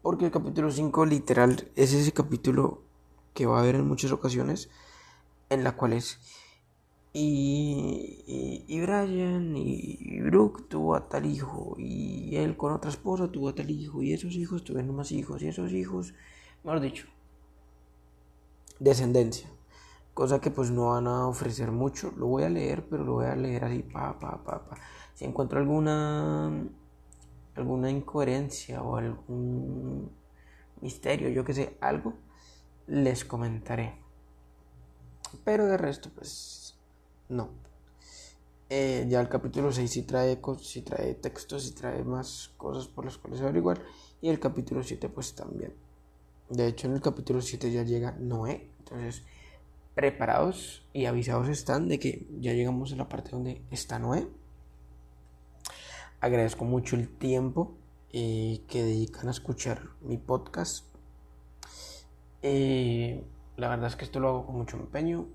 Porque 0.07 0.23
el 0.23 0.31
capítulo 0.31 0.71
5 0.71 1.05
literal 1.05 1.69
es 1.75 1.91
ese 1.91 2.13
capítulo 2.13 2.81
que 3.33 3.45
va 3.45 3.57
a 3.57 3.61
haber 3.61 3.75
en 3.75 3.85
muchas 3.85 4.13
ocasiones 4.13 4.69
en 5.49 5.65
la 5.65 5.75
cual 5.75 5.91
es 5.91 6.17
y, 7.11 8.63
y, 8.69 8.79
Brian 8.79 9.57
y 9.57 10.21
Brooke 10.21 10.63
tuvo 10.69 10.95
a 10.95 11.09
tal 11.09 11.25
hijo 11.25 11.75
y 11.77 12.37
él 12.37 12.55
con 12.55 12.71
otra 12.71 12.89
esposa 12.89 13.29
tuvo 13.29 13.49
a 13.49 13.55
tal 13.55 13.69
hijo 13.69 14.01
y 14.01 14.13
esos 14.13 14.35
hijos 14.35 14.63
tuvieron 14.63 14.95
más 14.95 15.11
hijos 15.11 15.43
y 15.43 15.49
esos 15.49 15.73
hijos, 15.73 16.13
mejor 16.63 16.79
dicho, 16.79 17.07
descendencia. 18.79 19.49
Cosa 20.13 20.39
que 20.39 20.51
pues 20.51 20.71
no 20.71 20.91
van 20.91 21.07
a 21.07 21.27
ofrecer 21.27 21.73
mucho. 21.73 22.13
Lo 22.15 22.27
voy 22.27 22.43
a 22.43 22.49
leer, 22.49 22.87
pero 22.87 23.03
lo 23.03 23.15
voy 23.15 23.25
a 23.25 23.35
leer 23.35 23.65
así, 23.65 23.83
pa, 23.83 24.17
pa, 24.17 24.41
pa, 24.41 24.69
pa. 24.69 24.77
Si 25.15 25.25
encuentro 25.25 25.59
alguna 25.59 26.69
alguna 27.57 27.89
incoherencia 27.89 28.81
o 28.81 28.97
algún 28.97 30.11
misterio, 30.81 31.29
yo 31.29 31.43
que 31.43 31.53
sé, 31.53 31.77
algo, 31.81 32.13
les 32.87 33.25
comentaré. 33.25 33.95
Pero 35.43 35.65
de 35.65 35.77
resto, 35.77 36.09
pues 36.15 36.75
no. 37.29 37.49
Eh, 38.69 39.05
ya 39.07 39.21
el 39.21 39.29
capítulo 39.29 39.71
6 39.71 39.89
sí 39.89 40.03
trae, 40.03 40.39
sí 40.61 40.81
trae 40.81 41.15
textos, 41.15 41.63
sí 41.63 41.71
trae 41.73 42.03
más 42.03 42.51
cosas 42.57 42.87
por 42.87 43.05
las 43.05 43.17
cuales 43.17 43.41
averiguar. 43.41 43.81
Y 44.21 44.29
el 44.29 44.39
capítulo 44.39 44.83
7 44.83 45.09
pues 45.09 45.35
también. 45.35 45.73
De 46.49 46.67
hecho 46.67 46.87
en 46.87 46.93
el 46.93 47.01
capítulo 47.01 47.41
7 47.41 47.71
ya 47.71 47.83
llega 47.83 48.11
Noé. 48.19 48.69
Entonces 48.79 49.23
preparados 49.95 50.85
y 50.93 51.05
avisados 51.05 51.49
están 51.49 51.87
de 51.87 51.97
que 51.97 52.27
ya 52.39 52.53
llegamos 52.53 52.93
a 52.93 52.97
la 52.97 53.09
parte 53.09 53.31
donde 53.31 53.61
está 53.71 53.99
Noé. 53.99 54.27
Agradezco 56.19 56.65
mucho 56.65 56.95
el 56.95 57.09
tiempo 57.09 57.77
eh, 58.11 58.61
que 58.67 58.83
dedican 58.83 59.27
a 59.27 59.31
escuchar 59.31 59.89
mi 60.01 60.17
podcast. 60.17 60.85
Eh, 62.41 63.23
la 63.55 63.69
verdad 63.69 63.87
es 63.87 63.95
que 63.95 64.05
esto 64.05 64.19
lo 64.19 64.29
hago 64.29 64.45
con 64.47 64.55
mucho 64.55 64.77
empeño. 64.77 65.27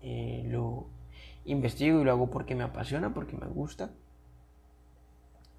Eh, 0.00 0.44
lo 0.46 0.86
investigo 1.44 2.00
y 2.00 2.04
lo 2.04 2.12
hago 2.12 2.30
porque 2.30 2.54
me 2.54 2.64
apasiona, 2.64 3.12
porque 3.12 3.36
me 3.36 3.46
gusta. 3.48 3.90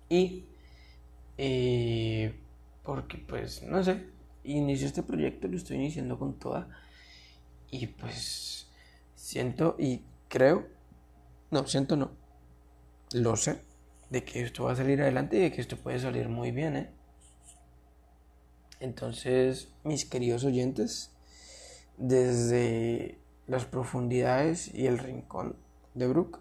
Y 0.09 0.45
porque 2.83 3.17
pues, 3.19 3.61
no 3.63 3.83
sé, 3.83 4.09
inicio 4.43 4.87
este 4.87 5.03
proyecto, 5.03 5.47
lo 5.47 5.57
estoy 5.57 5.77
iniciando 5.77 6.17
con 6.17 6.39
toda. 6.39 6.69
Y 7.69 7.85
pues 7.85 8.67
siento 9.13 9.75
y 9.77 10.01
creo, 10.27 10.65
no, 11.51 11.67
siento 11.67 11.95
no, 11.95 12.11
lo 13.13 13.35
sé, 13.35 13.61
de 14.09 14.23
que 14.23 14.41
esto 14.41 14.65
va 14.65 14.71
a 14.71 14.75
salir 14.75 15.01
adelante 15.01 15.37
y 15.37 15.41
de 15.41 15.51
que 15.51 15.61
esto 15.61 15.77
puede 15.77 15.99
salir 15.99 16.29
muy 16.29 16.51
bien, 16.51 16.75
¿eh? 16.75 16.89
Entonces, 18.79 19.73
mis 19.83 20.05
queridos 20.05 20.43
oyentes, 20.45 21.11
desde 21.97 23.19
las 23.47 23.65
profundidades 23.65 24.73
y 24.73 24.87
el 24.87 24.97
rincón 24.97 25.57
de 25.95 26.07
Brooke, 26.07 26.39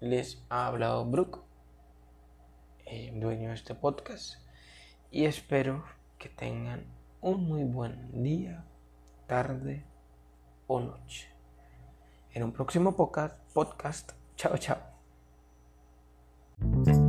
les 0.00 0.42
ha 0.50 0.66
hablado 0.66 1.04
Brooke, 1.06 1.40
dueño 3.14 3.48
de 3.48 3.54
este 3.54 3.74
podcast, 3.74 4.34
y 5.10 5.24
espero 5.24 5.84
que 6.18 6.28
tengan 6.28 6.84
un 7.20 7.46
muy 7.46 7.64
buen 7.64 8.22
día, 8.22 8.64
tarde 9.26 9.84
o 10.66 10.80
noche. 10.80 11.28
En 12.32 12.42
un 12.42 12.52
próximo 12.52 12.96
podcast 12.96 14.12
chao, 14.36 14.58
chao. 14.58 14.93
Thank 16.60 16.88
you. 16.88 17.03